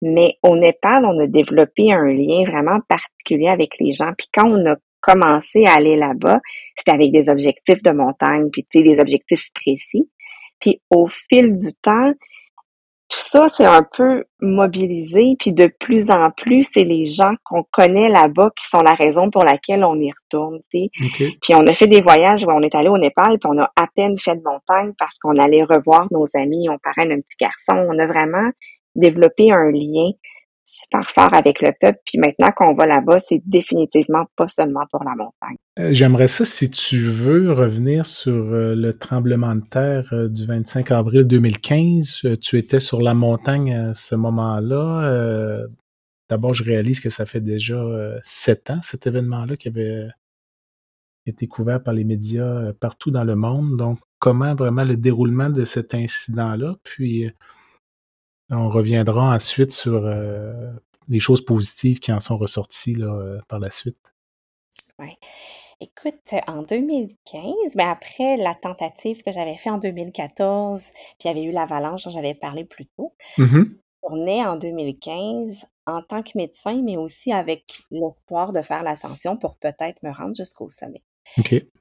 Mais 0.00 0.36
au 0.42 0.56
Népal, 0.56 1.04
on 1.04 1.18
a 1.20 1.26
développé 1.26 1.92
un 1.92 2.06
lien 2.06 2.44
vraiment 2.44 2.80
particulier 2.88 3.48
avec 3.48 3.74
les 3.80 3.92
gens. 3.92 4.12
Puis 4.16 4.28
quand 4.32 4.50
on 4.50 4.70
a 4.70 4.76
commencé 5.00 5.64
à 5.66 5.74
aller 5.74 5.96
là-bas, 5.96 6.40
c'était 6.76 6.92
avec 6.92 7.12
des 7.12 7.28
objectifs 7.28 7.82
de 7.82 7.90
montagne, 7.90 8.48
puis 8.50 8.64
des 8.72 8.98
objectifs 8.98 9.48
précis. 9.52 10.08
Puis 10.62 10.80
au 10.90 11.08
fil 11.28 11.56
du 11.56 11.74
temps, 11.82 12.12
tout 13.10 13.20
ça, 13.20 13.46
c'est 13.54 13.66
un 13.66 13.82
peu 13.82 14.24
mobilisé, 14.40 15.36
puis 15.38 15.52
de 15.52 15.70
plus 15.78 16.06
en 16.10 16.30
plus, 16.30 16.66
c'est 16.72 16.84
les 16.84 17.04
gens 17.04 17.34
qu'on 17.44 17.62
connaît 17.70 18.08
là-bas 18.08 18.50
qui 18.56 18.66
sont 18.66 18.80
la 18.80 18.94
raison 18.94 19.30
pour 19.30 19.44
laquelle 19.44 19.84
on 19.84 19.96
y 19.96 20.10
retourne. 20.10 20.60
Puis 20.70 20.90
on 21.50 21.66
a 21.66 21.74
fait 21.74 21.88
des 21.88 22.00
voyages 22.00 22.42
où 22.44 22.50
on 22.50 22.62
est 22.62 22.74
allé 22.74 22.88
au 22.88 22.96
Népal, 22.96 23.38
puis 23.38 23.50
on 23.52 23.58
a 23.58 23.70
à 23.76 23.86
peine 23.94 24.16
fait 24.16 24.36
de 24.36 24.42
montagne 24.42 24.94
parce 24.98 25.18
qu'on 25.18 25.36
allait 25.36 25.62
revoir 25.62 26.06
nos 26.10 26.26
amis, 26.34 26.70
on 26.70 26.78
parraine 26.78 27.12
un 27.12 27.20
petit 27.20 27.36
garçon. 27.38 27.86
On 27.90 27.98
a 27.98 28.06
vraiment 28.06 28.50
développé 28.94 29.52
un 29.52 29.70
lien 29.70 30.12
super 30.72 31.10
fort 31.10 31.34
avec 31.34 31.60
le 31.60 31.70
peuple. 31.78 31.98
Puis 32.04 32.18
maintenant 32.18 32.50
qu'on 32.56 32.74
va 32.74 32.86
là-bas, 32.86 33.20
c'est 33.20 33.42
définitivement 33.44 34.24
pas 34.36 34.48
seulement 34.48 34.84
pour 34.90 35.04
la 35.04 35.14
montagne. 35.14 35.56
Euh, 35.78 35.90
j'aimerais 35.92 36.28
ça, 36.28 36.44
si 36.44 36.70
tu 36.70 36.98
veux, 36.98 37.52
revenir 37.52 38.06
sur 38.06 38.32
euh, 38.32 38.74
le 38.74 38.96
tremblement 38.96 39.54
de 39.54 39.64
terre 39.68 40.08
euh, 40.12 40.28
du 40.28 40.46
25 40.46 40.90
avril 40.90 41.24
2015. 41.24 42.38
tu 42.40 42.58
étais 42.58 42.80
sur 42.80 43.02
la 43.02 43.14
montagne 43.14 43.74
à 43.74 43.94
ce 43.94 44.14
moment-là. 44.14 45.66
D'abord, 46.28 46.54
je 46.54 46.64
réalise 46.64 47.00
que 47.00 47.10
ça 47.10 47.26
fait 47.26 47.42
déjà 47.42 47.78
sept 48.24 48.70
ans, 48.70 48.80
cet 48.80 49.06
événement-là, 49.06 49.56
qui 49.56 49.68
avait 49.68 50.08
été 51.26 51.46
couvert 51.46 51.82
par 51.82 51.92
les 51.92 52.04
médias 52.04 52.72
partout 52.80 53.10
dans 53.10 53.24
le 53.24 53.36
monde. 53.36 53.76
Donc, 53.76 53.98
comment 54.18 54.54
vraiment 54.54 54.84
le 54.84 54.96
déroulement 54.96 55.50
de 55.50 55.64
cet 55.64 55.94
incident-là? 55.94 56.76
Puis, 56.84 57.30
on 58.50 58.68
reviendra 58.68 59.34
ensuite 59.34 59.72
sur 59.72 60.04
euh, 60.04 60.70
les 61.08 61.20
choses 61.20 61.44
positives 61.44 61.98
qui 61.98 62.12
en 62.12 62.20
sont 62.20 62.38
ressorties 62.38 62.94
là, 62.94 63.12
euh, 63.12 63.40
par 63.48 63.58
la 63.58 63.70
suite. 63.70 64.12
Oui. 64.98 65.16
Écoute, 65.80 66.34
en 66.46 66.62
2015, 66.62 67.74
ben 67.74 67.88
après 67.88 68.36
la 68.36 68.54
tentative 68.54 69.22
que 69.24 69.32
j'avais 69.32 69.56
faite 69.56 69.72
en 69.72 69.78
2014, 69.78 70.80
puis 70.80 70.94
il 71.24 71.26
y 71.26 71.30
avait 71.30 71.42
eu 71.42 71.50
l'avalanche 71.50 72.04
dont 72.04 72.10
j'avais 72.10 72.34
parlé 72.34 72.64
plus 72.64 72.86
tôt, 72.86 73.14
mm-hmm. 73.36 73.72
on 74.04 74.28
en 74.28 74.56
2015 74.56 75.64
en 75.86 76.02
tant 76.02 76.22
que 76.22 76.30
médecin, 76.36 76.80
mais 76.84 76.96
aussi 76.96 77.32
avec 77.32 77.80
l'espoir 77.90 78.52
de 78.52 78.62
faire 78.62 78.84
l'ascension 78.84 79.36
pour 79.36 79.56
peut-être 79.56 80.04
me 80.04 80.12
rendre 80.12 80.36
jusqu'au 80.36 80.68
sommet. 80.68 81.02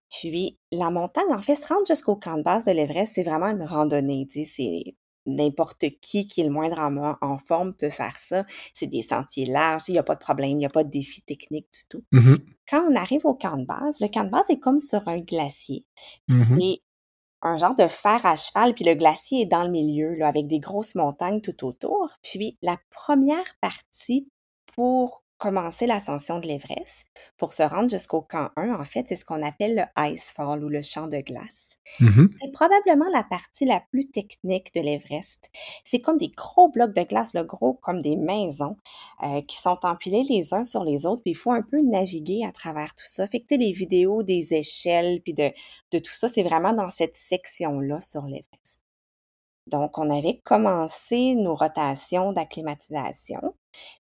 Puis 0.09 0.57
la 0.71 0.89
montagne, 0.89 1.31
en 1.31 1.41
fait, 1.41 1.55
se 1.55 1.67
rendre 1.67 1.85
jusqu'au 1.85 2.15
camp 2.15 2.37
de 2.37 2.43
base 2.43 2.65
de 2.65 2.71
l'Everest, 2.71 3.13
c'est 3.15 3.23
vraiment 3.23 3.47
une 3.47 3.63
randonnée. 3.63 4.27
C'est 4.31 4.95
n'importe 5.25 5.85
qui 6.01 6.27
qui 6.27 6.41
est 6.41 6.43
le 6.43 6.49
moindre 6.49 6.79
en, 7.21 7.37
forme 7.37 7.73
peut 7.73 7.89
faire 7.89 8.17
ça. 8.17 8.45
C'est 8.73 8.87
des 8.87 9.01
sentiers 9.01 9.45
larges, 9.45 9.83
il 9.87 9.93
n'y 9.93 9.99
a 9.99 10.03
pas 10.03 10.15
de 10.15 10.19
problème, 10.19 10.51
il 10.51 10.57
n'y 10.57 10.65
a 10.65 10.69
pas 10.69 10.83
de 10.83 10.89
défi 10.89 11.21
technique 11.21 11.67
du 11.73 11.81
tout. 11.89 12.03
Mmh 12.11 12.35
Quand 12.69 12.83
on 12.89 12.95
arrive 12.95 13.25
au 13.25 13.33
camp 13.33 13.57
de 13.57 13.65
base, 13.65 13.99
le 13.99 14.07
camp 14.07 14.23
de 14.23 14.29
base 14.29 14.49
est 14.49 14.59
comme 14.59 14.79
sur 14.79 15.07
un 15.07 15.19
glacier. 15.19 15.85
Mmh 16.27 16.43
c'est 16.59 16.81
un 17.43 17.57
genre 17.57 17.75
de 17.75 17.87
fer 17.87 18.23
à 18.25 18.35
cheval, 18.35 18.73
puis 18.73 18.85
le 18.85 18.93
glacier 18.93 19.41
est 19.41 19.45
dans 19.47 19.63
le 19.63 19.71
milieu, 19.71 20.13
là, 20.15 20.27
avec 20.27 20.47
des 20.47 20.59
grosses 20.59 20.95
montagnes 20.95 21.41
tout 21.41 21.65
autour. 21.65 22.09
Puis 22.21 22.57
la 22.61 22.77
première 22.91 23.55
partie 23.61 24.29
pour 24.75 25.20
commencer 25.41 25.87
l'ascension 25.87 26.37
de 26.37 26.47
l'Everest, 26.47 27.07
pour 27.37 27.53
se 27.53 27.63
rendre 27.63 27.89
jusqu'au 27.89 28.21
camp 28.21 28.51
1, 28.57 28.75
en 28.75 28.83
fait, 28.83 29.07
c'est 29.07 29.15
ce 29.15 29.25
qu'on 29.25 29.41
appelle 29.41 29.89
le 29.97 30.11
ice 30.11 30.31
fall 30.31 30.63
ou 30.63 30.69
le 30.69 30.83
champ 30.83 31.07
de 31.07 31.17
glace. 31.17 31.79
Mm-hmm. 31.99 32.29
C'est 32.39 32.51
probablement 32.51 33.09
la 33.11 33.23
partie 33.23 33.65
la 33.65 33.81
plus 33.89 34.05
technique 34.11 34.71
de 34.75 34.81
l'Everest. 34.81 35.49
C'est 35.83 35.99
comme 35.99 36.19
des 36.19 36.29
gros 36.29 36.69
blocs 36.69 36.93
de 36.93 37.01
glace, 37.01 37.33
le 37.33 37.43
gros 37.43 37.73
comme 37.73 38.01
des 38.01 38.17
maisons, 38.17 38.77
euh, 39.23 39.41
qui 39.41 39.57
sont 39.57 39.79
empilés 39.81 40.23
les 40.29 40.53
uns 40.53 40.63
sur 40.63 40.83
les 40.83 41.07
autres, 41.07 41.23
puis 41.23 41.31
il 41.31 41.37
faut 41.37 41.51
un 41.51 41.63
peu 41.63 41.81
naviguer 41.81 42.45
à 42.45 42.51
travers 42.51 42.93
tout 42.93 43.07
ça. 43.07 43.25
Fait 43.25 43.39
que 43.39 43.55
les 43.55 43.71
vidéos 43.71 44.21
des 44.21 44.53
échelles, 44.53 45.21
puis 45.23 45.33
de, 45.33 45.51
de 45.91 45.97
tout 45.97 46.13
ça, 46.13 46.29
c'est 46.29 46.43
vraiment 46.43 46.73
dans 46.73 46.89
cette 46.89 47.15
section-là 47.15 47.99
sur 47.99 48.25
l'Everest. 48.25 48.80
Donc, 49.67 49.97
on 49.97 50.09
avait 50.09 50.41
commencé 50.43 51.35
nos 51.35 51.55
rotations 51.55 52.33
d'acclimatisation. 52.33 53.55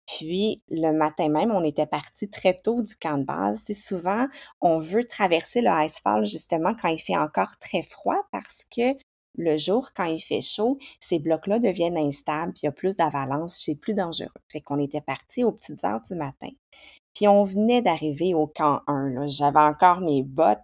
Puis, 0.07 0.63
le 0.69 0.93
matin 0.93 1.29
même, 1.29 1.53
on 1.53 1.65
était 1.65 1.87
parti 1.87 2.29
très 2.29 2.55
tôt 2.55 2.83
du 2.83 2.95
camp 2.97 3.19
de 3.19 3.25
base. 3.25 3.63
C'est 3.67 3.75
souvent, 3.75 4.27
on 4.61 4.81
veut 4.81 5.07
traverser 5.07 5.61
le 5.61 5.71
icefall 5.85 6.25
justement 6.25 6.75
quand 6.75 6.89
il 6.89 6.99
fait 6.99 7.17
encore 7.17 7.57
très 7.61 7.83
froid 7.83 8.27
parce 8.33 8.65
que 8.75 8.97
le 9.37 9.57
jour, 9.57 9.91
quand 9.95 10.05
il 10.05 10.21
fait 10.21 10.41
chaud, 10.41 10.79
ces 10.99 11.19
blocs-là 11.19 11.61
deviennent 11.61 11.97
instables, 11.97 12.53
puis 12.53 12.63
il 12.65 12.67
y 12.67 12.69
a 12.69 12.73
plus 12.73 12.97
d'avalanche, 12.97 13.51
c'est 13.51 13.77
plus 13.77 13.95
dangereux. 13.95 14.29
Fait 14.49 14.61
qu'on 14.61 14.79
était 14.81 15.01
parti 15.01 15.45
aux 15.45 15.53
petites 15.53 15.85
heures 15.85 16.01
du 16.01 16.15
matin. 16.15 16.49
Puis 17.15 17.29
on 17.29 17.45
venait 17.45 17.83
d'arriver 17.83 18.35
au 18.35 18.47
camp 18.47 18.81
1. 18.87 19.27
J'avais 19.29 19.61
encore 19.61 20.01
mes 20.01 20.23
bottes. 20.23 20.59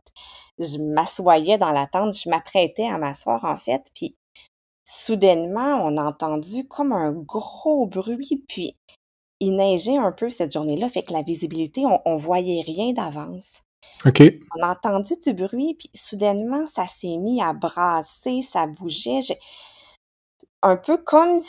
Je 0.58 0.78
m'assoyais 0.78 1.58
dans 1.58 1.70
la 1.70 1.86
tente. 1.86 2.14
Je 2.14 2.28
m'apprêtais 2.28 2.86
à 2.86 2.98
m'asseoir, 2.98 3.44
en 3.44 3.56
fait. 3.56 3.90
Soudainement, 4.86 5.84
on 5.84 5.96
a 5.98 6.04
entendu 6.04 6.66
comme 6.66 6.92
un 6.92 7.12
gros 7.12 7.86
bruit, 7.86 8.44
puis 8.48 8.76
il 9.40 9.56
neigeait 9.56 9.98
un 9.98 10.12
peu 10.12 10.30
cette 10.30 10.52
journée-là, 10.52 10.88
fait 10.88 11.02
que 11.02 11.12
la 11.12 11.22
visibilité, 11.22 11.84
on, 11.84 12.00
on 12.06 12.16
voyait 12.16 12.62
rien 12.62 12.92
d'avance. 12.92 13.62
OK. 14.04 14.22
On 14.56 14.62
a 14.62 14.72
entendu 14.72 15.14
du 15.22 15.34
bruit, 15.34 15.74
puis 15.74 15.90
soudainement, 15.94 16.66
ça 16.66 16.86
s'est 16.86 17.16
mis 17.16 17.42
à 17.42 17.52
brasser, 17.52 18.42
ça 18.42 18.66
bougeait. 18.66 19.20
Un 20.62 20.76
peu 20.76 20.96
comme 20.96 21.40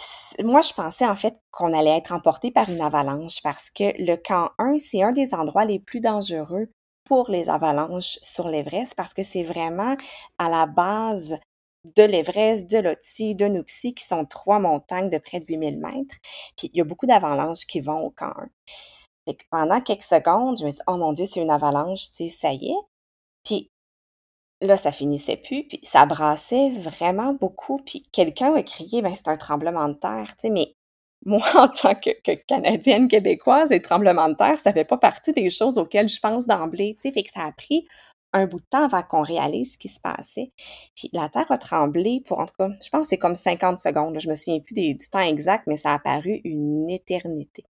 moi, 0.43 0.61
je 0.61 0.73
pensais 0.73 1.05
en 1.05 1.15
fait 1.15 1.35
qu'on 1.51 1.73
allait 1.73 1.97
être 1.97 2.11
emporté 2.11 2.51
par 2.51 2.69
une 2.69 2.81
avalanche 2.81 3.41
parce 3.41 3.69
que 3.71 3.93
le 4.01 4.15
camp 4.15 4.51
1, 4.59 4.77
c'est 4.77 5.01
un 5.01 5.11
des 5.11 5.33
endroits 5.33 5.65
les 5.65 5.79
plus 5.79 6.01
dangereux 6.01 6.69
pour 7.03 7.29
les 7.29 7.49
avalanches 7.49 8.19
sur 8.21 8.47
l'Everest 8.49 8.93
parce 8.95 9.13
que 9.13 9.23
c'est 9.23 9.43
vraiment 9.43 9.95
à 10.37 10.49
la 10.49 10.65
base 10.65 11.39
de 11.95 12.03
l'Everest, 12.03 12.69
de 12.69 12.79
l'Otsi, 12.79 13.35
de 13.35 13.45
Nupsi, 13.45 13.93
qui 13.93 14.05
sont 14.05 14.25
trois 14.25 14.59
montagnes 14.59 15.09
de 15.09 15.17
près 15.17 15.39
de 15.39 15.45
8000 15.47 15.79
mètres. 15.79 16.15
Puis 16.57 16.69
il 16.73 16.77
y 16.77 16.81
a 16.81 16.83
beaucoup 16.83 17.05
d'avalanches 17.05 17.65
qui 17.65 17.81
vont 17.81 17.99
au 17.99 18.09
camp 18.09 18.33
1. 18.37 18.49
Fait 19.27 19.37
pendant 19.51 19.81
quelques 19.81 20.03
secondes, 20.03 20.57
je 20.59 20.65
me 20.65 20.71
dis, 20.71 20.79
oh 20.87 20.97
mon 20.97 21.13
Dieu, 21.13 21.25
c'est 21.25 21.41
une 21.41 21.51
avalanche, 21.51 22.11
tu 22.13 22.27
ça 22.29 22.51
y 22.51 22.69
est. 22.69 22.85
Puis 23.43 23.71
là, 24.61 24.77
ça 24.77 24.91
finissait 24.91 25.37
plus, 25.37 25.67
puis 25.67 25.79
ça 25.83 26.05
brassait 26.05 26.71
vraiment 26.71 27.33
beaucoup. 27.33 27.77
Puis 27.85 28.03
quelqu'un 28.11 28.53
a 28.55 28.63
crié, 28.63 29.01
ben 29.01 29.13
c'est 29.15 29.27
un 29.27 29.37
tremblement 29.37 29.87
de 29.89 29.93
terre, 29.93 30.27
tu 30.35 30.41
sais, 30.41 30.49
mais 30.49 30.73
moi, 31.25 31.41
en 31.55 31.67
tant 31.67 31.95
que, 31.95 32.09
Canadienne 32.47 33.07
québécoise, 33.07 33.71
les 33.71 33.81
tremblements 33.81 34.29
de 34.29 34.35
terre, 34.35 34.59
ça 34.59 34.73
fait 34.73 34.85
pas 34.85 34.97
partie 34.97 35.33
des 35.33 35.49
choses 35.49 35.77
auxquelles 35.77 36.09
je 36.09 36.19
pense 36.19 36.47
d'emblée, 36.47 36.95
fait 37.01 37.11
que 37.11 37.29
ça 37.31 37.45
a 37.45 37.51
pris 37.51 37.87
un 38.33 38.45
bout 38.45 38.59
de 38.59 38.65
temps 38.69 38.85
avant 38.85 39.03
qu'on 39.03 39.21
réalise 39.21 39.73
ce 39.73 39.77
qui 39.77 39.87
se 39.89 39.99
passait. 39.99 40.51
Puis 40.95 41.09
la 41.13 41.29
Terre 41.29 41.51
a 41.51 41.57
tremblé 41.57 42.21
pour, 42.25 42.39
en 42.39 42.45
tout 42.45 42.53
je 42.83 42.89
pense 42.89 43.07
c'est 43.07 43.17
comme 43.17 43.35
50 43.35 43.77
secondes. 43.77 44.19
Je 44.19 44.29
me 44.29 44.35
souviens 44.35 44.59
plus 44.59 44.73
du 44.73 44.97
temps 44.97 45.19
exact, 45.19 45.65
mais 45.67 45.77
ça 45.77 45.93
a 45.93 45.99
paru 45.99 46.41
une 46.43 46.89
éternité. 46.89 47.63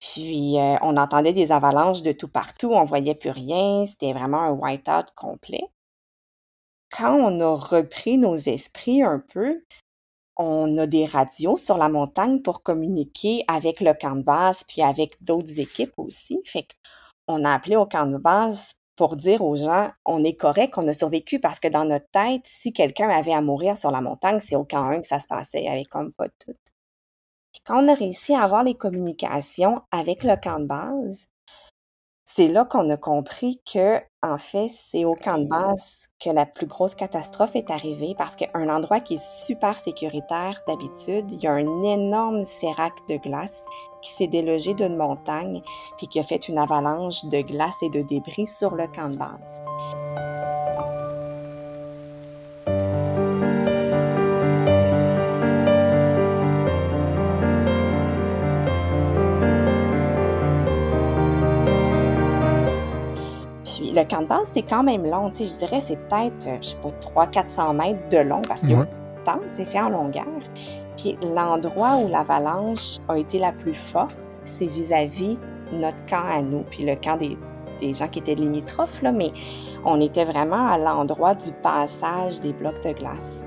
Puis 0.00 0.58
euh, 0.58 0.76
on 0.82 0.96
entendait 0.96 1.32
des 1.32 1.52
avalanches 1.52 2.02
de 2.02 2.12
tout 2.12 2.28
partout, 2.28 2.68
on 2.72 2.84
voyait 2.84 3.14
plus 3.14 3.30
rien, 3.30 3.84
c'était 3.86 4.12
vraiment 4.12 4.42
un 4.42 4.52
white-out 4.52 5.06
complet. 5.14 5.62
Quand 6.90 7.16
on 7.16 7.40
a 7.40 7.54
repris 7.56 8.18
nos 8.18 8.36
esprits 8.36 9.02
un 9.02 9.18
peu, 9.18 9.64
on 10.36 10.76
a 10.78 10.86
des 10.86 11.06
radios 11.06 11.56
sur 11.56 11.78
la 11.78 11.88
montagne 11.88 12.42
pour 12.42 12.62
communiquer 12.62 13.44
avec 13.48 13.80
le 13.80 13.94
camp 13.94 14.16
de 14.16 14.22
base, 14.22 14.64
puis 14.64 14.82
avec 14.82 15.22
d'autres 15.24 15.58
équipes 15.60 15.94
aussi. 15.98 16.40
Fait 16.44 16.66
qu'on 17.26 17.44
a 17.44 17.52
appelé 17.54 17.76
au 17.76 17.86
camp 17.86 18.06
de 18.06 18.18
base 18.18 18.75
pour 18.96 19.16
dire 19.16 19.42
aux 19.42 19.56
gens, 19.56 19.90
on 20.04 20.24
est 20.24 20.36
correct, 20.36 20.74
on 20.78 20.88
a 20.88 20.94
survécu 20.94 21.38
parce 21.38 21.60
que 21.60 21.68
dans 21.68 21.84
notre 21.84 22.08
tête, 22.10 22.42
si 22.44 22.72
quelqu'un 22.72 23.10
avait 23.10 23.34
à 23.34 23.42
mourir 23.42 23.76
sur 23.76 23.90
la 23.90 24.00
montagne, 24.00 24.40
c'est 24.40 24.56
au 24.56 24.64
camp 24.64 24.84
1 24.84 25.02
que 25.02 25.06
ça 25.06 25.20
se 25.20 25.26
passait, 25.26 25.68
avec 25.68 25.88
comme 25.88 26.12
pas 26.12 26.28
tout. 26.28 26.54
Puis 27.52 27.62
quand 27.64 27.84
on 27.84 27.88
a 27.88 27.94
réussi 27.94 28.34
à 28.34 28.42
avoir 28.42 28.64
les 28.64 28.74
communications 28.74 29.82
avec 29.90 30.24
le 30.24 30.36
camp 30.36 30.60
de 30.60 30.66
base, 30.66 31.28
c'est 32.24 32.48
là 32.48 32.64
qu'on 32.64 32.90
a 32.90 32.96
compris 32.96 33.62
que, 33.72 34.00
en 34.22 34.36
fait, 34.36 34.68
c'est 34.68 35.04
au 35.04 35.14
camp 35.14 35.38
de 35.38 35.46
base 35.46 36.08
que 36.22 36.28
la 36.28 36.44
plus 36.44 36.66
grosse 36.66 36.94
catastrophe 36.94 37.54
est 37.54 37.70
arrivée 37.70 38.14
parce 38.18 38.34
qu'un 38.34 38.68
endroit 38.68 39.00
qui 39.00 39.14
est 39.14 39.46
super 39.46 39.78
sécuritaire 39.78 40.60
d'habitude, 40.66 41.30
il 41.30 41.40
y 41.40 41.46
a 41.46 41.52
un 41.52 41.82
énorme 41.82 42.44
sérac 42.44 42.92
de 43.08 43.16
glace 43.16 43.62
qui 44.06 44.12
s'est 44.12 44.28
délogé 44.28 44.74
d'une 44.74 44.96
montagne 44.96 45.62
puis 45.98 46.06
qui 46.06 46.20
a 46.20 46.22
fait 46.22 46.48
une 46.48 46.58
avalanche 46.58 47.24
de 47.24 47.40
glace 47.40 47.82
et 47.82 47.90
de 47.90 48.02
débris 48.02 48.46
sur 48.46 48.76
le 48.76 48.86
camp 48.86 49.08
de 49.08 49.16
base. 49.16 49.60
Puis 63.64 63.90
le 63.90 64.04
camp 64.04 64.22
de 64.22 64.26
base, 64.28 64.48
c'est 64.48 64.62
quand 64.62 64.84
même 64.84 65.04
long. 65.04 65.30
Tu 65.30 65.44
sais, 65.44 65.52
je 65.52 65.66
dirais, 65.66 65.80
c'est 65.80 65.96
peut-être, 65.96 66.46
euh, 66.46 66.58
je 66.60 66.68
sais 66.68 66.76
pas, 66.76 67.26
300-400 67.26 67.76
mètres 67.76 68.08
de 68.10 68.18
long 68.18 68.42
parce 68.46 68.62
que 68.62 68.86
temps, 69.24 69.40
c'est 69.50 69.64
fait 69.64 69.80
en 69.80 69.90
longueur. 69.90 70.24
Puis 70.96 71.18
l'endroit 71.22 71.96
où 71.96 72.08
l'avalanche 72.08 72.98
a 73.08 73.18
été 73.18 73.38
la 73.38 73.52
plus 73.52 73.74
forte, 73.74 74.24
c'est 74.44 74.66
vis-à-vis 74.66 75.38
notre 75.72 76.04
camp 76.06 76.24
à 76.24 76.42
nous, 76.42 76.64
puis 76.70 76.84
le 76.84 76.94
camp 76.96 77.16
des, 77.16 77.36
gens 77.94 78.08
qui 78.08 78.20
étaient 78.20 78.34
limitrophes, 78.34 79.02
là, 79.02 79.12
mais 79.12 79.32
on 79.84 80.00
était 80.00 80.24
vraiment 80.24 80.68
à 80.68 80.78
l'endroit 80.78 81.34
du 81.34 81.52
passage 81.62 82.40
des 82.40 82.52
blocs 82.52 82.82
de 82.82 82.92
glace. 82.92 83.44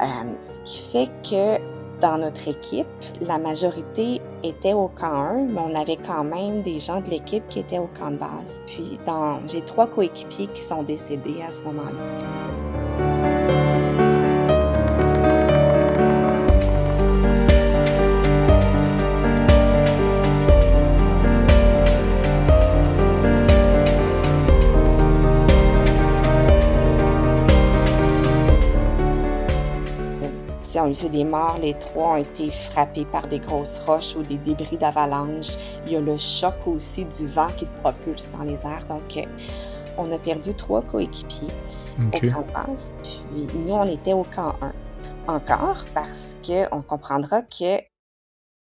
Euh, 0.00 0.04
ce 0.52 0.60
qui 0.60 0.92
fait 0.92 1.10
que 1.28 1.60
dans 2.00 2.18
notre 2.18 2.46
équipe, 2.46 2.86
la 3.20 3.38
majorité 3.38 4.20
était 4.44 4.72
au 4.72 4.88
camp 4.88 5.12
1, 5.12 5.46
mais 5.46 5.60
on 5.60 5.74
avait 5.74 5.96
quand 5.96 6.22
même 6.22 6.62
des 6.62 6.78
gens 6.78 7.00
de 7.00 7.10
l'équipe 7.10 7.46
qui 7.48 7.58
étaient 7.58 7.78
au 7.78 7.88
camp 7.98 8.12
de 8.12 8.16
base. 8.18 8.62
Puis 8.66 8.98
dans, 9.04 9.44
j'ai 9.46 9.62
trois 9.62 9.88
coéquipiers 9.88 10.46
qui 10.48 10.62
sont 10.62 10.84
décédés 10.84 11.42
à 11.46 11.50
ce 11.50 11.64
moment-là. 11.64 12.87
Si 30.68 30.78
on 30.78 30.92
c'est 30.92 31.08
des 31.08 31.24
morts, 31.24 31.56
les 31.56 31.72
trois 31.72 32.12
ont 32.12 32.16
été 32.16 32.50
frappés 32.50 33.06
par 33.06 33.26
des 33.26 33.38
grosses 33.38 33.78
roches 33.86 34.14
ou 34.16 34.22
des 34.22 34.36
débris 34.36 34.76
d'avalanche. 34.76 35.56
Il 35.86 35.92
y 35.92 35.96
a 35.96 36.00
le 36.00 36.18
choc 36.18 36.52
aussi 36.66 37.06
du 37.06 37.26
vent 37.26 37.48
qui 37.56 37.64
te 37.64 37.80
propulse 37.80 38.28
dans 38.28 38.42
les 38.42 38.66
airs. 38.66 38.84
Donc, 38.86 39.16
euh, 39.16 39.24
on 39.96 40.12
a 40.12 40.18
perdu 40.18 40.52
trois 40.52 40.82
coéquipiers 40.82 41.48
OK. 41.98 42.22
au 42.22 42.30
camp 42.30 42.42
de 42.42 42.52
base. 42.52 42.92
Puis 43.02 43.48
nous, 43.54 43.72
on 43.72 43.84
était 43.84 44.12
au 44.12 44.24
camp 44.24 44.56
1. 44.60 44.72
Encore 45.26 45.86
parce 45.94 46.36
qu'on 46.46 46.82
comprendra 46.82 47.40
que 47.40 47.80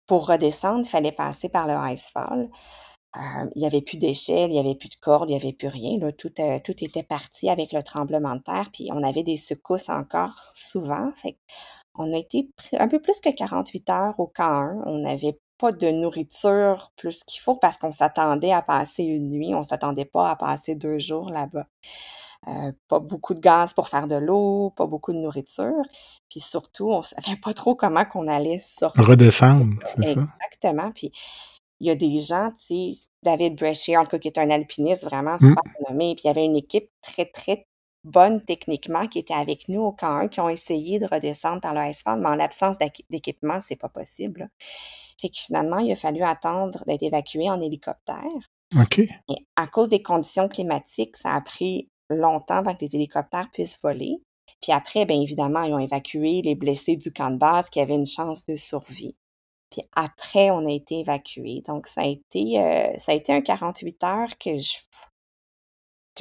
pour 0.07 0.29
redescendre, 0.29 0.83
il 0.85 0.89
fallait 0.89 1.11
passer 1.11 1.49
par 1.49 1.67
le 1.67 1.93
Icefall. 1.93 2.49
Euh, 3.17 3.51
il 3.57 3.61
n'y 3.61 3.67
avait 3.67 3.83
plus 3.83 3.97
d'échelle, 3.97 4.51
il 4.51 4.53
n'y 4.53 4.61
avait 4.61 4.77
plus 4.77 4.91
de 4.91 4.97
corde, 5.01 5.29
il 5.29 5.33
n'y 5.33 5.43
avait 5.43 5.53
plus 5.53 5.69
rien. 5.69 5.99
Là. 5.99 6.13
Tout, 6.13 6.33
euh, 6.39 6.61
tout 6.63 6.85
était 6.85 7.03
parti 7.03 7.51
avec 7.51 7.73
le 7.73 7.83
tremblement 7.83 8.37
de 8.37 8.43
terre. 8.43 8.71
Puis 8.73 8.91
on 8.93 9.03
avait 9.03 9.25
des 9.25 9.39
secousses 9.39 9.89
encore 9.89 10.39
souvent. 10.55 11.11
Fait 11.17 11.37
on 11.99 12.13
a 12.15 12.19
été 12.19 12.49
un 12.79 12.89
peu 12.89 13.01
plus 13.01 13.21
que 13.21 13.31
48 13.31 13.91
heures 13.91 14.15
au 14.19 14.27
camp 14.27 14.45
1. 14.45 14.83
On 14.87 14.99
n'avait 14.99 15.39
pas 15.59 15.73
de 15.73 15.89
nourriture 15.91 16.93
plus 16.97 17.25
qu'il 17.25 17.41
faut 17.41 17.57
parce 17.57 17.79
qu'on 17.79 17.93
s'attendait 17.93 18.53
à 18.53 18.63
passer 18.63 19.05
une 19.05 19.29
nuit. 19.31 19.55
On 19.55 19.63
s'attendait 19.63 20.05
pas 20.05 20.31
à 20.31 20.37
passer 20.37 20.75
deux 20.75 20.99
jours 20.99 21.31
là-bas. 21.31 21.67
Euh, 22.49 22.71
pas 22.89 23.01
beaucoup 23.01 23.35
de 23.35 23.41
gaz 23.41 23.73
pour 23.75 23.89
faire 23.89 24.07
de 24.07 24.15
l'eau, 24.17 24.71
pas 24.77 24.87
beaucoup 24.87 25.13
de 25.13 25.19
nourriture. 25.19 25.83
Puis 26.29 26.41
surtout, 26.41 26.91
on 26.93 27.03
savait 27.03 27.37
pas 27.43 27.53
trop 27.55 27.75
comment 27.75 28.05
qu'on 28.05 28.29
allait 28.29 28.59
sortir. 28.59 29.05
Redescendre, 29.05 29.75
c'est 29.85 30.15
ça? 30.15 30.21
Exactement. 30.45 30.93
Puis 30.93 31.11
il 31.81 31.89
y 31.89 31.91
a 31.91 31.95
des 31.95 32.19
gens, 32.21 32.51
tu 32.59 32.93
sais, 32.93 33.07
David 33.23 33.59
Brashear, 33.59 34.01
en 34.01 34.05
tout 34.05 34.11
cas, 34.11 34.19
qui 34.19 34.29
est 34.29 34.39
un 34.39 34.51
alpiniste 34.51 35.05
vraiment 35.05 35.37
Mm. 35.41 35.49
super 35.49 35.73
nommé. 35.89 36.15
Puis 36.15 36.23
il 36.25 36.27
y 36.29 36.31
avait 36.31 36.45
une 36.45 36.57
équipe 36.57 36.89
très, 37.03 37.27
très 37.27 37.67
bonne 38.07 38.41
techniquement 38.43 39.07
qui 39.09 39.19
était 39.19 39.35
avec 39.35 39.69
nous 39.69 39.83
au 39.83 39.93
camp 39.93 40.13
1, 40.13 40.29
qui 40.29 40.41
ont 40.41 40.49
essayé 40.49 40.99
de 40.99 41.07
redescendre 41.07 41.61
par 41.61 41.75
le 41.75 41.81
mais 41.81 42.29
en 42.29 42.35
l'absence 42.35 42.79
d'équi- 42.79 43.05
d'équipement, 43.11 43.61
c'est 43.61 43.77
pas 43.77 43.89
possible. 43.89 44.41
là. 44.41 44.47
Fait 45.21 45.29
que 45.29 45.37
finalement, 45.39 45.79
il 45.79 45.91
a 45.93 45.97
fallu 45.97 46.23
attendre 46.23 46.85
d'être 46.87 47.03
évacué 47.03 47.51
en 47.51 47.61
hélicoptère. 47.61 48.23
OK. 48.79 48.99
Et 48.99 49.47
à 49.57 49.67
cause 49.67 49.89
des 49.89 50.03
conditions 50.03 50.49
climatiques, 50.49 51.17
ça 51.17 51.33
a 51.33 51.41
pris 51.41 51.89
longtemps 52.11 52.57
avant 52.57 52.75
que 52.75 52.85
les 52.85 52.95
hélicoptères 52.95 53.51
puissent 53.53 53.79
voler. 53.83 54.17
Puis 54.63 54.73
après, 54.73 55.05
bien 55.05 55.21
évidemment, 55.21 55.63
ils 55.63 55.75
ont 55.75 55.79
évacué 55.79 56.43
les 56.43 56.55
blessés 56.55 56.97
du 56.97 57.13
camp 57.13 57.31
de 57.31 57.39
base 57.39 57.71
qui 57.71 57.81
avaient 57.81 57.95
une 57.97 58.07
chance 58.07 58.45
de 58.47 58.57
survie. 58.57 59.17
Puis 59.71 59.83
après, 59.95 60.51
on 60.51 60.65
a 60.67 60.71
été 60.71 61.01
évacués. 61.01 61.63
Donc, 61.67 61.87
ça 61.87 62.03
a 62.03 62.07
été, 62.07 62.61
euh, 62.61 62.97
ça 62.99 63.13
a 63.13 63.15
été 63.15 63.33
un 63.33 63.41
48 63.41 64.05
heures 64.05 64.39
que 64.39 64.57
je, 64.59 64.77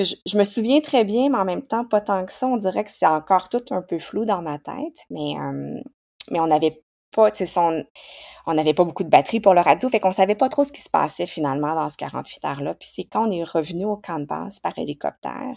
je, 0.04 0.38
me 0.38 0.44
souviens 0.44 0.82
très 0.82 1.04
bien, 1.04 1.30
mais 1.30 1.38
en 1.38 1.46
même 1.46 1.62
temps, 1.62 1.86
pas 1.86 2.02
tant 2.02 2.26
que 2.26 2.32
ça. 2.32 2.48
On 2.48 2.58
dirait 2.58 2.84
que 2.84 2.92
c'est 2.92 3.06
encore 3.08 3.50
tout 3.50 3.64
un 3.72 3.82
peu 3.82 4.00
flou 4.00 4.26
dans 4.26 4.42
ma 4.42 4.60
tête. 4.60 5.06
Mais, 5.10 5.36
on 6.38 6.48
n'avait 6.48 6.84
pas, 8.74 8.84
beaucoup 8.84 9.04
de 9.04 9.10
batterie 9.10 9.40
pour 9.40 9.54
le 9.54 9.62
radio, 9.62 9.90
fait 9.90 10.00
qu'on 10.00 10.12
savait 10.12 10.36
pas 10.36 10.50
trop 10.50 10.64
ce 10.64 10.72
qui 10.72 10.82
se 10.82 10.90
passait 10.90 11.26
finalement 11.26 11.74
dans 11.76 11.90
ce 11.90 11.98
48 11.98 12.46
heures-là. 12.46 12.74
Puis 12.74 12.90
c'est 12.94 13.06
quand 13.06 13.28
on 13.28 13.32
est 13.32 13.44
revenu 13.44 13.86
au 13.86 13.98
camp 13.98 14.20
de 14.20 14.26
base 14.26 14.60
par 14.60 14.78
hélicoptère 14.78 15.56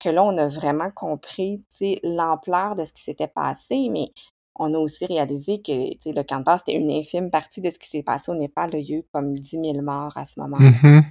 que 0.00 0.08
là, 0.08 0.22
on 0.22 0.36
a 0.38 0.46
vraiment 0.46 0.90
compris, 0.90 1.62
l'ampleur 2.02 2.76
de 2.76 2.84
ce 2.84 2.92
qui 2.92 3.02
s'était 3.02 3.28
passé, 3.28 3.88
mais 3.90 4.12
on 4.54 4.74
a 4.74 4.78
aussi 4.78 5.06
réalisé 5.06 5.60
que, 5.60 5.72
le 5.72 6.22
camp 6.22 6.40
de 6.40 6.44
base, 6.44 6.62
c'était 6.64 6.78
une 6.78 6.90
infime 6.90 7.30
partie 7.30 7.60
de 7.60 7.70
ce 7.70 7.78
qui 7.78 7.88
s'est 7.88 8.02
passé 8.02 8.30
au 8.30 8.34
Népal. 8.34 8.70
Il 8.74 8.90
y 8.90 8.96
a 8.96 9.00
comme 9.12 9.38
10 9.38 9.50
000 9.50 9.82
morts 9.82 10.16
à 10.16 10.26
ce 10.26 10.40
moment-là. 10.40 10.70
Mhm. 10.82 11.04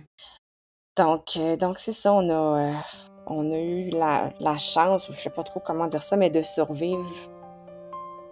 Donc, 0.98 1.38
euh, 1.38 1.56
donc 1.58 1.78
c'est 1.78 1.94
ça, 1.94 2.12
on 2.12 2.28
a, 2.30 2.74
euh, 3.32 3.54
eu 3.54 3.90
la, 3.92 4.32
la 4.40 4.58
chance, 4.58 5.08
ou 5.10 5.14
je 5.14 5.20
sais 5.20 5.30
pas 5.30 5.44
trop 5.44 5.60
comment 5.60 5.88
dire 5.88 6.02
ça, 6.02 6.18
mais 6.18 6.30
de 6.30 6.42
survivre 6.42 7.06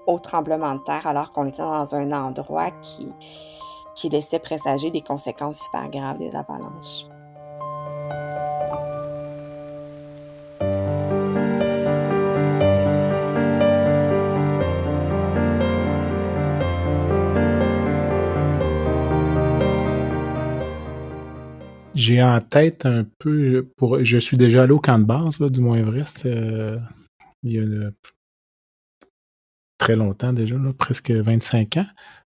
au 0.08 0.20
tremblement 0.20 0.74
de 0.76 0.84
terre 0.84 1.06
alors 1.08 1.32
qu'on 1.32 1.48
était 1.48 1.62
dans 1.62 1.96
un 1.96 2.12
endroit 2.12 2.72
qui, 2.82 3.08
qui 3.96 4.10
laissait 4.10 4.40
présager 4.40 4.92
des 4.92 5.02
conséquences 5.02 5.62
super 5.62 5.90
graves 5.90 6.18
des 6.18 6.36
avalanches. 6.36 7.06
J'ai 22.06 22.22
en 22.22 22.40
tête 22.40 22.86
un 22.86 23.04
peu, 23.18 23.68
pour, 23.78 24.04
je 24.04 24.20
suis 24.20 24.38
déjà 24.38 24.62
allé 24.62 24.74
au 24.74 24.80
camp 24.80 25.00
de 25.00 25.06
base 25.06 25.40
du 25.40 25.60
Mont 25.60 25.74
Everest 25.74 26.28
euh, 26.28 26.78
il 27.42 27.52
y 27.52 27.58
a 27.58 27.90
très 29.80 29.96
longtemps 29.96 30.32
déjà, 30.32 30.56
là, 30.56 30.72
presque 30.78 31.10
25 31.10 31.78
ans. 31.78 31.88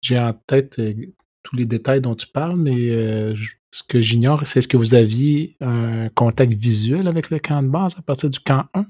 J'ai 0.00 0.18
en 0.18 0.33
tête 0.33 0.78
euh, 0.78 0.94
tous 1.42 1.54
les 1.54 1.66
détails 1.66 2.00
dont 2.00 2.14
tu 2.14 2.26
parles, 2.28 2.57
mais 2.57 2.88
euh, 2.88 3.35
ce 3.70 3.83
que 3.83 4.00
j'ignore, 4.00 4.46
c'est 4.46 4.61
est-ce 4.61 4.68
que 4.68 4.78
vous 4.78 4.94
aviez 4.94 5.54
un 5.61 6.09
contact 6.14 6.54
visuel 6.54 7.07
avec 7.07 7.28
le 7.28 7.38
camp 7.38 7.62
de 7.62 7.68
base 7.68 7.94
à 7.98 8.00
partir 8.00 8.31
du 8.31 8.40
camp 8.40 8.64
1? 8.72 8.87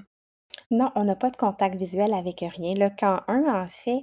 Non, 0.71 0.93
on 0.95 1.03
n'a 1.03 1.15
pas 1.15 1.29
de 1.29 1.35
contact 1.35 1.75
visuel 1.75 2.13
avec 2.13 2.39
rien. 2.39 2.73
Le 2.75 2.89
camp 2.97 3.19
1, 3.27 3.63
en 3.63 3.67
fait, 3.67 4.01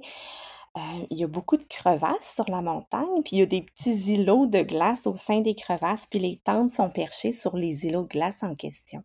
euh, 0.77 1.05
il 1.09 1.17
y 1.17 1.23
a 1.23 1.27
beaucoup 1.27 1.57
de 1.57 1.63
crevasses 1.63 2.35
sur 2.35 2.49
la 2.49 2.61
montagne, 2.61 3.23
puis 3.23 3.37
il 3.37 3.39
y 3.39 3.41
a 3.41 3.47
des 3.47 3.63
petits 3.63 4.13
îlots 4.13 4.45
de 4.45 4.61
glace 4.61 5.07
au 5.07 5.15
sein 5.15 5.41
des 5.41 5.55
crevasses, 5.55 6.05
puis 6.09 6.19
les 6.19 6.37
tentes 6.43 6.71
sont 6.71 6.89
perchées 6.89 7.31
sur 7.31 7.57
les 7.57 7.85
îlots 7.85 8.03
de 8.03 8.09
glace 8.09 8.43
en 8.43 8.55
question. 8.55 9.03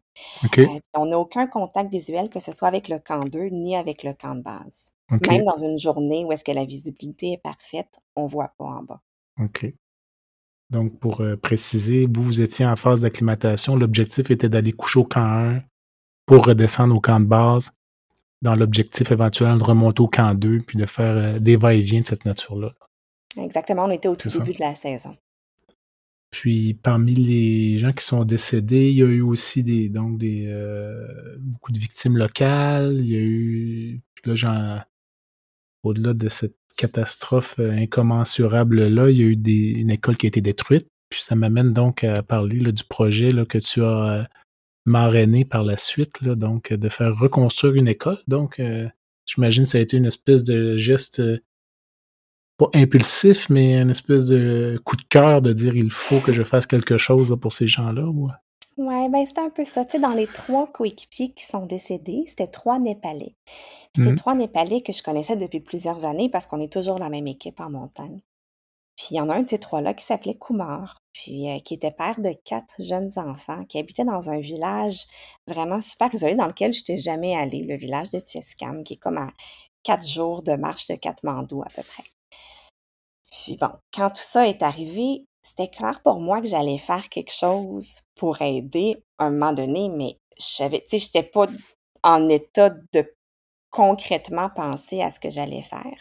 Euh, 0.59 0.67
on 0.95 1.07
n'a 1.07 1.19
aucun 1.19 1.47
contact 1.47 1.91
visuel, 1.91 2.29
que 2.29 2.41
ce 2.41 2.53
soit 2.53 2.69
avec 2.69 2.89
le 2.89 2.99
camp 2.99 3.25
2 3.25 3.47
ni 3.47 3.75
avec 3.77 4.03
le 4.03 4.13
camp 4.13 4.35
de 4.35 4.43
base. 4.43 4.93
Même 5.11 5.45
dans 5.45 5.57
une 5.57 5.79
journée 5.79 6.25
où 6.25 6.33
est-ce 6.33 6.45
que 6.45 6.53
la 6.53 6.65
visibilité 6.65 7.33
est 7.33 7.43
parfaite, 7.43 8.01
on 8.17 8.27
voit 8.27 8.53
pas 8.59 8.65
en 8.65 8.83
bas. 8.83 9.01
OK. 9.41 9.67
Donc, 10.71 10.99
pour 10.99 11.21
euh, 11.21 11.37
préciser, 11.37 12.07
vous, 12.07 12.23
vous 12.23 12.41
étiez 12.41 12.65
en 12.65 12.77
phase 12.77 13.03
d'acclimatation. 13.03 13.77
L'objectif 13.77 14.31
était 14.31 14.49
d'aller 14.49 14.73
coucher 14.73 15.01
au 15.01 15.05
camp 15.05 15.57
1 15.57 15.63
pour 16.27 16.47
redescendre 16.47 16.95
au 16.95 17.01
camp 17.01 17.21
de 17.21 17.27
base, 17.27 17.73
dans 18.43 18.55
l'objectif 18.55 19.11
éventuel 19.11 19.59
de 19.59 19.65
remonter 19.65 20.03
au 20.03 20.09
camp 20.09 20.35
2 20.35 20.59
puis 20.59 20.77
de 20.77 20.87
faire 20.87 21.17
euh, 21.17 21.39
des 21.39 21.57
va-et-vient 21.57 22.03
de 22.03 22.07
cette 22.07 22.25
nature-là. 22.25 22.75
Exactement, 23.41 23.87
on 23.87 23.91
était 23.91 24.09
au 24.09 24.17
tout 24.17 24.29
ça. 24.29 24.41
début 24.41 24.53
de 24.53 24.61
la 24.61 24.75
saison. 24.75 25.17
Puis 26.31 26.75
parmi 26.75 27.15
les 27.15 27.79
gens 27.79 27.93
qui 27.93 28.05
sont 28.05 28.25
décédés, 28.25 28.91
il 28.91 28.97
y 28.97 29.03
a 29.03 29.07
eu 29.07 29.21
aussi 29.21 29.63
des 29.63 29.89
donc 29.89 30.19
des 30.19 30.47
euh, 30.49 31.07
beaucoup 31.39 31.73
de 31.73 31.79
victimes 31.79 32.17
locales. 32.17 32.97
Il 32.99 33.07
y 33.07 33.17
a 33.17 33.21
eu 33.21 34.01
là, 34.25 34.35
genre, 34.35 34.81
au-delà 35.83 36.15
de 36.15 36.29
cette 36.29 36.57
catastrophe 36.77 37.59
euh, 37.59 37.71
incommensurable 37.73 38.89
là, 38.89 39.11
il 39.11 39.19
y 39.19 39.23
a 39.23 39.27
eu 39.27 39.37
des, 39.37 39.73
une 39.73 39.91
école 39.91 40.17
qui 40.17 40.27
a 40.27 40.29
été 40.29 40.41
détruite. 40.41 40.89
Puis 41.11 41.23
ça 41.23 41.35
m'amène 41.35 41.75
donc 41.75 42.05
à 42.05 42.23
parler 42.23 42.59
là, 42.59 42.73
du 42.73 42.85
projet 42.85 43.29
là, 43.29 43.45
que 43.45 43.59
tu 43.59 43.85
as 43.85 44.27
marrainé 44.85 45.45
par 45.45 45.63
la 45.63 45.77
suite, 45.77 46.21
là, 46.23 46.35
donc 46.35 46.73
de 46.73 46.89
faire 46.89 47.17
reconstruire 47.17 47.75
une 47.75 47.89
école. 47.89 48.19
Donc, 48.27 48.61
j'imagine 49.27 49.65
que 49.65 49.71
ça 49.71 49.79
a 49.79 49.81
été 49.81 49.97
une 49.97 50.07
espèce 50.07 50.43
de 50.45 50.77
geste 50.77 51.23
pas 52.59 52.69
impulsif, 52.75 53.49
mais 53.49 53.81
une 53.81 53.91
espèce 53.91 54.27
de 54.27 54.81
coup 54.85 54.97
de 54.97 55.03
cœur 55.03 55.43
de 55.43 55.53
dire 55.53 55.75
il 55.75 55.91
faut 55.91 56.21
que 56.21 56.33
je 56.33 56.43
fasse 56.43 56.67
quelque 56.67 56.99
chose 56.99 57.37
pour 57.41 57.53
ces 57.53 57.67
gens-là? 57.67 58.05
Ouais, 58.07 58.33
ouais 58.77 59.09
ben 59.09 59.25
c'était 59.25 59.41
un 59.41 59.51
peu 59.51 59.65
ça. 59.65 59.85
Tu 59.85 59.93
sais, 59.93 59.99
dans 59.99 60.13
les 60.13 60.27
trois 60.27 60.67
coéquipiers 60.71 61.33
qui 61.33 61.45
sont 61.45 61.67
décédés, 61.67 62.25
c'était 62.27 62.47
trois 62.47 62.79
Népalais. 62.79 63.35
Puis 63.93 64.05
c'est 64.05 64.13
mmh. 64.13 64.17
trois 64.17 64.35
Népalais 64.35 64.83
que 64.83 64.93
je 64.93 65.03
connaissais 65.03 65.37
depuis 65.37 65.61
plusieurs 65.61 66.05
années 66.05 66.29
parce 66.29 66.47
qu'on 66.47 66.61
est 66.61 66.73
toujours 66.73 66.99
la 66.99 67.09
même 67.09 67.27
équipe 67.27 67.61
en 67.61 67.71
montagne. 67.71 68.21
Puis 68.97 69.09
il 69.13 69.17
y 69.17 69.21
en 69.21 69.29
a 69.29 69.37
un 69.37 69.43
de 69.43 69.49
ces 69.49 69.59
trois-là 69.59 69.95
qui 69.95 70.05
s'appelait 70.05 70.37
Kumar, 70.39 71.02
puis 71.13 71.51
euh, 71.51 71.59
qui 71.61 71.75
était 71.75 71.91
père 71.91 72.21
de 72.21 72.33
quatre 72.45 72.75
jeunes 72.83 73.11
enfants, 73.17 73.65
qui 73.65 73.79
habitait 73.79 74.05
dans 74.05 74.31
un 74.31 74.41
village 74.41 75.05
vraiment 75.47 75.81
super 75.81 76.13
isolé 76.15 76.35
dans 76.35 76.47
lequel 76.47 76.73
je 76.73 76.81
n'étais 76.81 76.99
jamais 76.99 77.37
allée, 77.37 77.63
le 77.63 77.77
village 77.77 78.11
de 78.11 78.21
Cheskam, 78.25 78.85
qui 78.85 78.95
est 78.95 78.99
comme 78.99 79.19
à 79.19 79.31
quatre 79.83 80.07
jours 80.07 80.43
de 80.43 80.53
marche 80.53 80.87
de 80.87 80.95
Katmandou 80.95 81.63
à 81.63 81.69
peu 81.75 81.83
près. 81.83 82.05
Puis 83.31 83.57
bon, 83.57 83.71
quand 83.93 84.11
tout 84.11 84.23
ça 84.23 84.47
est 84.47 84.63
arrivé, 84.63 85.25
c'était 85.43 85.69
clair 85.69 86.01
pour 86.03 86.21
moi 86.21 86.41
que 86.41 86.47
j'allais 86.47 86.79
faire 86.79 87.09
quelque 87.09 87.33
chose 87.33 88.01
pour 88.15 88.43
aider 88.43 89.03
à 89.19 89.25
un 89.25 89.31
moment 89.31 89.53
donné, 89.53 89.89
mais 89.89 90.19
je 90.39 90.45
savais, 90.45 90.81
tu 90.81 90.99
sais, 90.99 91.07
j'étais 91.07 91.23
pas 91.23 91.47
en 92.03 92.29
état 92.29 92.71
de 92.71 93.15
concrètement 93.71 94.51
penser 94.51 95.03
à 95.03 95.11
ce 95.11 95.19
que 95.19 95.31
j'allais 95.31 95.63
faire. 95.63 95.97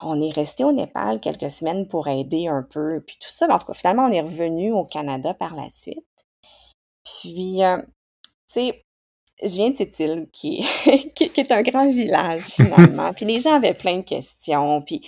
On 0.00 0.20
est 0.20 0.32
resté 0.32 0.64
au 0.64 0.72
Népal 0.72 1.20
quelques 1.20 1.50
semaines 1.50 1.86
pour 1.86 2.08
aider 2.08 2.48
un 2.48 2.62
peu, 2.62 3.02
puis 3.06 3.18
tout 3.20 3.28
ça. 3.28 3.46
en 3.52 3.58
tout 3.58 3.66
cas, 3.66 3.74
finalement, 3.74 4.06
on 4.06 4.12
est 4.12 4.20
revenu 4.20 4.72
au 4.72 4.84
Canada 4.84 5.34
par 5.34 5.54
la 5.54 5.68
suite. 5.68 6.04
Puis, 7.04 7.62
euh, 7.62 7.78
tu 8.52 8.60
sais, 8.60 8.84
je 9.42 9.54
viens 9.54 9.70
de 9.70 9.76
cette 9.76 9.98
île 10.00 10.28
qui, 10.32 10.64
qui, 11.14 11.30
qui, 11.30 11.40
est 11.40 11.52
un 11.52 11.62
grand 11.62 11.90
village 11.90 12.42
finalement. 12.42 13.12
puis 13.14 13.24
les 13.24 13.40
gens 13.40 13.54
avaient 13.54 13.74
plein 13.74 13.98
de 13.98 14.04
questions. 14.04 14.82
Puis 14.82 15.02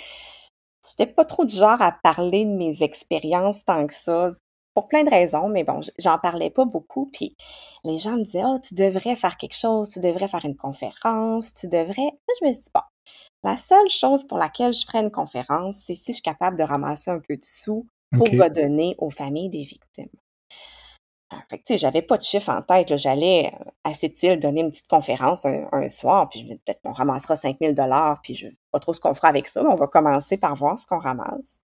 J'étais 0.85 1.13
pas 1.13 1.25
trop 1.25 1.45
du 1.45 1.55
genre 1.55 1.81
à 1.81 1.93
parler 1.93 2.45
de 2.45 2.51
mes 2.51 2.83
expériences 2.83 3.65
tant 3.65 3.87
que 3.87 3.95
ça, 3.95 4.33
pour 4.75 4.89
plein 4.89 5.05
de 5.05 5.11
raisons, 5.11 5.49
mais 5.49 5.63
bon, 5.63 5.81
j'en 5.99 6.19
parlais 6.19 6.51
pas 6.51 6.65
beaucoup. 6.65 7.09
Puis 7.13 7.37
les 7.85 7.99
gens 7.99 8.17
me 8.17 8.25
disaient, 8.25 8.43
oh, 8.45 8.59
tu 8.59 8.75
devrais 8.75 9.15
faire 9.15 9.37
quelque 9.37 9.57
chose, 9.57 9.91
tu 9.91 10.01
devrais 10.01 10.27
faire 10.27 10.45
une 10.45 10.57
conférence, 10.57 11.55
tu 11.55 11.69
devrais. 11.69 12.11
je 12.41 12.47
me 12.47 12.53
dis, 12.53 12.71
bon, 12.75 12.81
la 13.45 13.57
seule 13.57 13.89
chose 13.89 14.25
pour 14.25 14.39
laquelle 14.39 14.73
je 14.73 14.85
ferais 14.85 15.01
une 15.01 15.11
conférence, 15.11 15.77
c'est 15.85 15.95
si 15.95 16.13
je 16.13 16.15
suis 16.15 16.23
capable 16.23 16.57
de 16.57 16.63
ramasser 16.63 17.11
un 17.11 17.21
peu 17.21 17.37
de 17.37 17.45
sous 17.45 17.87
pour 18.17 18.29
redonner 18.29 18.95
aux 18.99 19.11
familles 19.11 19.49
des 19.49 19.63
victimes. 19.63 20.09
Fait 21.49 21.59
que, 21.59 21.65
tu 21.65 21.73
sais, 21.73 21.79
j'avais 21.79 22.03
pas 22.03 22.19
de 22.19 22.23
chiffre 22.23 22.51
en 22.51 22.63
tête. 22.63 22.97
J'allais 22.97 23.53
euh, 23.55 23.65
à 23.85 23.95
cette 23.95 24.23
île 24.23 24.39
donner 24.39 24.61
une 24.61 24.71
petite 24.71 24.89
conférence 24.89 25.47
un, 25.47 25.89
soir, 25.89 26.29
puis 26.29 26.45
peut-être 26.45 26.81
qu'on 26.83 26.93
ramassera 26.93 27.37
5000 27.37 27.75
dollars, 27.75 28.21
puis 28.23 28.35
je 28.35 28.49
sais 28.49 28.57
pas 28.71 28.81
trop 28.81 28.93
ce 28.93 29.01
qu'on 29.01 29.15
fera 29.15 29.29
avec 29.29 29.47
ça, 29.47 29.63
mais 29.63 29.71
on 29.71 29.77
va 29.77 29.87
commencer 29.87 30.37
par 30.37 30.55
voir 30.57 30.79
ce 30.79 30.87
qu'on 30.87 30.99
ramasse. 30.99 31.61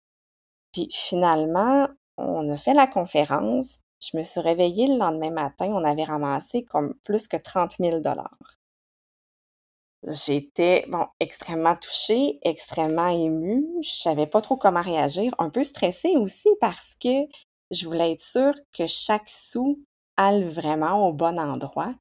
Puis 0.73 0.89
finalement, 0.93 1.89
on 2.17 2.51
a 2.51 2.57
fait 2.57 2.75
la 2.75 2.87
conférence. 2.87 3.81
Je 4.01 4.17
me 4.17 4.23
suis 4.23 4.41
réveillée 4.41 4.87
le 4.87 4.97
lendemain 4.97 5.31
matin, 5.31 5.67
on 5.67 5.85
avait 5.85 6.05
ramassé 6.05 6.65
comme 6.65 6.95
plus 7.05 7.29
que 7.29 7.37
30 7.37 7.77
000 7.79 8.01
dollars. 8.01 8.58
J'étais, 10.05 10.87
extrêmement 11.19 11.77
touchée, 11.77 12.39
extrêmement 12.43 13.09
émue. 13.09 13.67
Je 13.83 13.91
savais 13.91 14.27
pas 14.27 14.41
trop 14.41 14.57
comment 14.57 14.83
réagir, 14.83 15.35
un 15.39 15.51
peu 15.51 15.65
stressée 15.65 16.17
aussi 16.17 16.49
parce 16.61 16.95
que 17.01 17.27
je 17.71 17.85
voulais 17.85 18.13
être 18.13 18.23
sûre 18.23 18.55
que 18.73 18.87
chaque 18.87 19.29
sou 19.29 19.81
aille 20.17 20.45
vraiment 20.45 21.09
au 21.09 21.13
bon 21.13 21.39
endroit. 21.39 21.95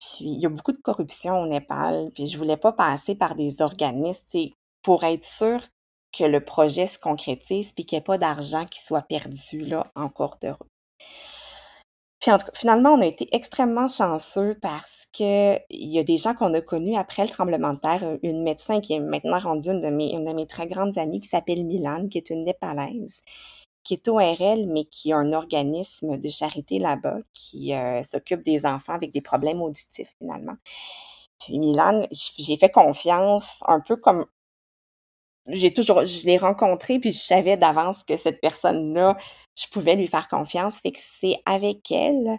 Puis 0.00 0.24
il 0.24 0.40
y 0.40 0.46
a 0.46 0.50
beaucoup 0.50 0.72
de 0.72 0.80
corruption 0.80 1.40
au 1.40 1.46
Népal, 1.46 2.10
puis 2.14 2.26
je 2.26 2.38
voulais 2.38 2.56
pas 2.56 2.72
passer 2.72 3.14
par 3.14 3.34
des 3.34 3.60
organismes 3.62 4.50
pour 4.82 5.04
être 5.04 5.24
sûre 5.24 5.60
que 6.12 6.24
le 6.24 6.44
projet 6.44 6.86
se 6.86 6.98
concrétise 6.98 7.72
puis 7.72 7.84
qu'il 7.84 7.96
n'y 7.96 8.00
ait 8.00 8.04
pas 8.04 8.18
d'argent 8.18 8.66
qui 8.66 8.80
soit 8.80 9.02
perdu 9.02 9.60
là 9.60 9.90
en 9.94 10.08
cours 10.08 10.38
de 10.40 10.48
route. 10.48 10.70
Puis 12.20 12.30
en 12.32 12.38
tout 12.38 12.46
cas, 12.46 12.52
finalement, 12.54 12.90
on 12.90 13.00
a 13.02 13.06
été 13.06 13.28
extrêmement 13.32 13.88
chanceux 13.88 14.56
parce 14.62 15.06
que 15.12 15.56
il 15.70 15.90
y 15.92 15.98
a 15.98 16.02
des 16.02 16.16
gens 16.16 16.34
qu'on 16.34 16.54
a 16.54 16.60
connus 16.60 16.96
après 16.96 17.22
le 17.24 17.28
tremblement 17.28 17.74
de 17.74 17.78
terre, 17.78 18.18
une 18.22 18.42
médecin 18.42 18.80
qui 18.80 18.94
est 18.94 19.00
maintenant 19.00 19.38
rendue 19.38 19.70
une 19.70 19.80
de 19.80 19.88
mes, 19.88 20.12
une 20.12 20.24
de 20.24 20.32
mes 20.32 20.46
très 20.46 20.66
grandes 20.66 20.96
amies 20.98 21.20
qui 21.20 21.28
s'appelle 21.28 21.64
Milan, 21.64 22.08
qui 22.08 22.18
est 22.18 22.30
une 22.30 22.44
Népalaise, 22.44 23.20
qui 23.84 23.94
est 23.94 24.08
ORL, 24.08 24.66
mais 24.66 24.84
qui 24.84 25.12
a 25.12 25.18
un 25.18 25.32
organisme 25.32 26.18
de 26.18 26.28
charité 26.28 26.78
là-bas 26.78 27.18
qui 27.34 27.74
euh, 27.74 28.02
s'occupe 28.02 28.42
des 28.42 28.66
enfants 28.66 28.94
avec 28.94 29.12
des 29.12 29.20
problèmes 29.20 29.62
auditifs 29.62 30.14
finalement. 30.18 30.56
Puis 31.40 31.58
Milan, 31.58 32.06
j'ai 32.10 32.56
fait 32.56 32.70
confiance 32.70 33.62
un 33.66 33.80
peu 33.80 33.96
comme 33.96 34.24
j'ai 35.48 35.72
toujours 35.72 36.04
je 36.04 36.26
l'ai 36.26 36.38
rencontré 36.38 36.98
puis 36.98 37.12
je 37.12 37.18
savais 37.18 37.56
d'avance 37.56 38.04
que 38.04 38.16
cette 38.16 38.40
personne-là, 38.40 39.16
je 39.58 39.66
pouvais 39.68 39.96
lui 39.96 40.06
faire 40.06 40.28
confiance, 40.28 40.80
fait 40.80 40.92
que 40.92 40.98
c'est 41.00 41.36
avec 41.46 41.90
elle 41.90 42.38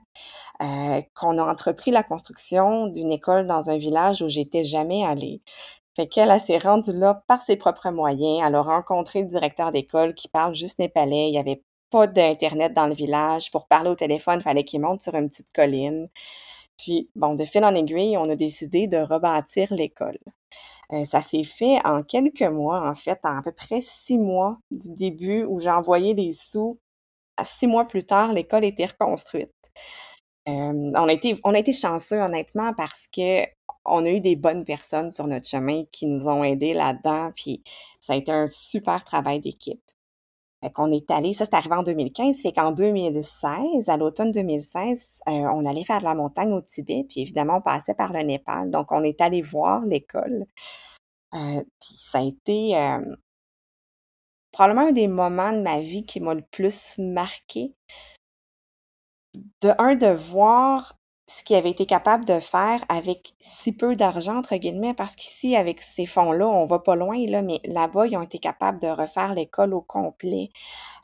euh, 0.62 1.02
qu'on 1.16 1.38
a 1.38 1.44
entrepris 1.44 1.92
la 1.92 2.04
construction 2.04 2.88
d'une 2.88 3.12
école 3.12 3.48
dans 3.48 3.70
un 3.70 3.78
village 3.78 4.22
où 4.22 4.30
j'étais 4.30 4.64
jamais 4.64 5.04
allée. 5.04 5.42
Fait 5.96 6.08
qu'elle, 6.08 6.30
elle, 6.30 6.40
s'est 6.40 6.60
rendue 6.60 6.94
là 6.94 7.24
par 7.28 7.42
ses 7.42 7.56
propres 7.56 7.90
moyens. 7.90 8.44
Elle 8.46 8.54
a 8.54 8.62
rencontré 8.62 9.24
le 9.24 9.28
directeur 9.30 9.72
d'école 9.72 10.14
qui 10.14 10.28
parle 10.28 10.54
juste 10.54 10.78
népalais. 10.78 11.28
Il 11.28 11.32
n'y 11.32 11.40
avait 11.40 11.64
pas 11.90 12.06
d'Internet 12.06 12.74
dans 12.74 12.86
le 12.86 12.94
village. 12.94 13.52
Pour 13.52 13.68
parler 13.68 13.90
au 13.90 13.96
téléphone, 13.96 14.38
il 14.40 14.44
fallait 14.44 14.64
qu'il 14.64 14.82
monte 14.82 15.02
sur 15.02 15.16
une 15.16 15.28
petite 15.28 15.52
colline. 15.54 16.08
Puis, 16.78 17.10
bon, 17.16 17.36
de 17.36 17.46
fil 17.46 17.64
en 17.66 17.74
aiguille, 17.74 18.18
on 18.18 18.30
a 18.30 18.36
décidé 18.36 18.88
de 18.88 18.98
rebâtir 18.98 19.74
l'école. 19.74 20.20
Euh, 20.94 21.04
ça 21.06 21.22
s'est 21.22 21.44
fait 21.44 21.80
en 21.86 22.04
quelques 22.04 22.42
mois, 22.44 22.90
en 22.90 22.96
fait, 22.96 23.20
en 23.24 23.38
à 23.38 23.42
peu 23.42 23.52
près 23.52 23.82
six 23.82 24.18
mois 24.18 24.58
du 24.72 24.90
début 24.90 25.44
où 25.44 25.60
j'ai 25.60 25.70
envoyé 25.70 26.14
les 26.14 26.34
sous. 26.34 26.80
Six 27.44 27.68
mois 27.68 27.86
plus 27.86 28.04
tard, 28.06 28.34
l'école 28.34 28.64
était 28.66 28.86
reconstruite. 28.88 29.52
On, 30.46 30.94
a 30.96 31.12
été, 31.12 31.38
on 31.44 31.54
a 31.54 31.60
été 31.60 31.74
chanceux, 31.74 32.20
honnêtement, 32.22 32.74
parce 32.74 33.08
que 33.14 33.46
on 33.86 34.06
a 34.06 34.10
eu 34.10 34.22
des 34.22 34.36
bonnes 34.36 34.66
personnes 34.66 35.12
sur 35.12 35.28
notre 35.28 35.48
chemin 35.48 35.84
qui 35.92 36.06
nous 36.06 36.28
ont 36.28 36.44
aidés 36.44 36.74
là-dedans, 36.74 37.32
puis 37.36 37.64
ça 38.00 38.14
a 38.14 38.16
été 38.16 38.32
un 38.32 38.48
super 38.48 39.04
travail 39.04 39.40
d'équipe. 39.40 39.82
Fait 40.64 40.72
qu'on 40.72 40.92
est 40.92 41.12
allé, 41.12 41.34
ça 41.34 41.46
c'est 41.46 41.54
arrivé 41.54 41.76
en 41.76 41.84
2015, 41.84 42.42
fait 42.42 42.52
qu'en 42.52 42.72
2016, 42.72 43.90
à 43.90 43.98
l'automne 43.98 44.32
2016, 44.32 45.22
euh, 45.28 45.32
on 45.32 45.66
allait 45.66 45.84
faire 45.84 46.00
de 46.00 46.06
la 46.06 46.16
montagne 46.16 46.52
au 46.52 46.62
Tibet, 46.62 47.06
puis 47.08 47.22
évidemment 47.22 47.58
on 47.58 47.62
passait 47.62 47.94
par 47.94 48.12
le 48.12 48.22
Népal, 48.24 48.72
donc 48.72 48.92
on 48.92 49.04
est 49.04 49.22
allé 49.22 49.42
voir 49.44 49.82
l'école. 49.82 50.48
Euh, 51.36 51.62
puis 51.80 51.96
ça 51.98 52.20
a 52.20 52.24
été 52.24 52.76
euh, 52.76 53.00
probablement 54.52 54.88
un 54.88 54.92
des 54.92 55.08
moments 55.08 55.54
de 55.54 55.62
ma 55.62 55.80
vie 55.80 56.06
qui 56.06 56.20
m'a 56.20 56.34
le 56.34 56.42
plus 56.42 56.98
marqué. 56.98 57.76
De 59.62 59.70
un, 59.78 59.96
de 59.96 60.08
voir 60.08 60.97
ce 61.30 61.44
qu'ils 61.44 61.58
avait 61.58 61.72
été 61.72 61.86
capable 61.86 62.24
de 62.24 62.40
faire 62.40 62.84
avec 62.88 63.34
si 63.38 63.76
peu 63.76 63.98
d'argent, 63.98 64.38
entre 64.38 64.56
guillemets, 64.56 64.94
parce 64.94 65.16
qu'ici, 65.16 65.58
avec 65.58 65.82
ces 65.82 66.06
fonds-là, 66.06 66.48
on 66.48 66.66
va 66.66 66.80
pas 66.80 66.96
loin, 66.96 67.18
là, 67.28 67.42
mais 67.42 67.60
là-bas, 67.66 68.08
ils 68.08 68.16
ont 68.16 68.22
été 68.22 68.40
capables 68.40 68.80
de 68.80 68.88
refaire 68.88 69.36
l'école 69.36 69.74
au 69.74 69.82
complet, 69.82 70.50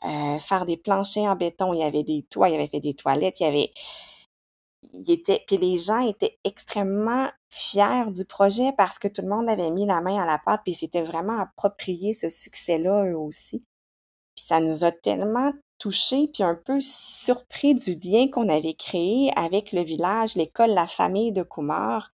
euh, 0.04 0.38
faire 0.38 0.64
des 0.64 0.78
planchers 0.78 1.24
en 1.24 1.36
béton, 1.36 1.74
il 1.74 1.80
y 1.80 1.84
avait 1.84 2.04
des 2.04 2.22
toits, 2.22 2.48
il 2.48 2.52
y 2.52 2.54
avait 2.54 2.68
fait 2.68 2.80
des 2.80 2.94
toilettes, 2.94 3.40
il 3.40 3.44
y 3.44 3.46
avait... 3.46 3.70
Il 4.92 5.10
était, 5.10 5.42
puis 5.46 5.56
les 5.56 5.78
gens 5.78 6.06
étaient 6.06 6.38
extrêmement 6.44 7.28
fiers 7.48 8.10
du 8.14 8.24
projet 8.24 8.72
parce 8.76 8.98
que 8.98 9.08
tout 9.08 9.22
le 9.22 9.28
monde 9.28 9.48
avait 9.48 9.70
mis 9.70 9.86
la 9.86 10.00
main 10.00 10.22
à 10.22 10.26
la 10.26 10.38
pâte, 10.38 10.60
puis 10.64 10.74
c'était 10.74 11.02
vraiment 11.02 11.40
approprié 11.40 12.12
ce 12.12 12.28
succès-là 12.28 13.04
eux 13.06 13.16
aussi. 13.16 13.64
Puis 14.36 14.44
ça 14.46 14.60
nous 14.60 14.84
a 14.84 14.92
tellement 14.92 15.52
touché 15.78 16.28
puis 16.32 16.42
un 16.42 16.54
peu 16.54 16.78
surpris 16.80 17.74
du 17.74 17.98
lien 18.02 18.28
qu'on 18.30 18.48
avait 18.48 18.74
créé 18.74 19.32
avec 19.36 19.72
le 19.72 19.82
village, 19.82 20.34
l'école, 20.34 20.70
la 20.70 20.86
famille 20.86 21.32
de 21.32 21.42
Kumar, 21.42 22.12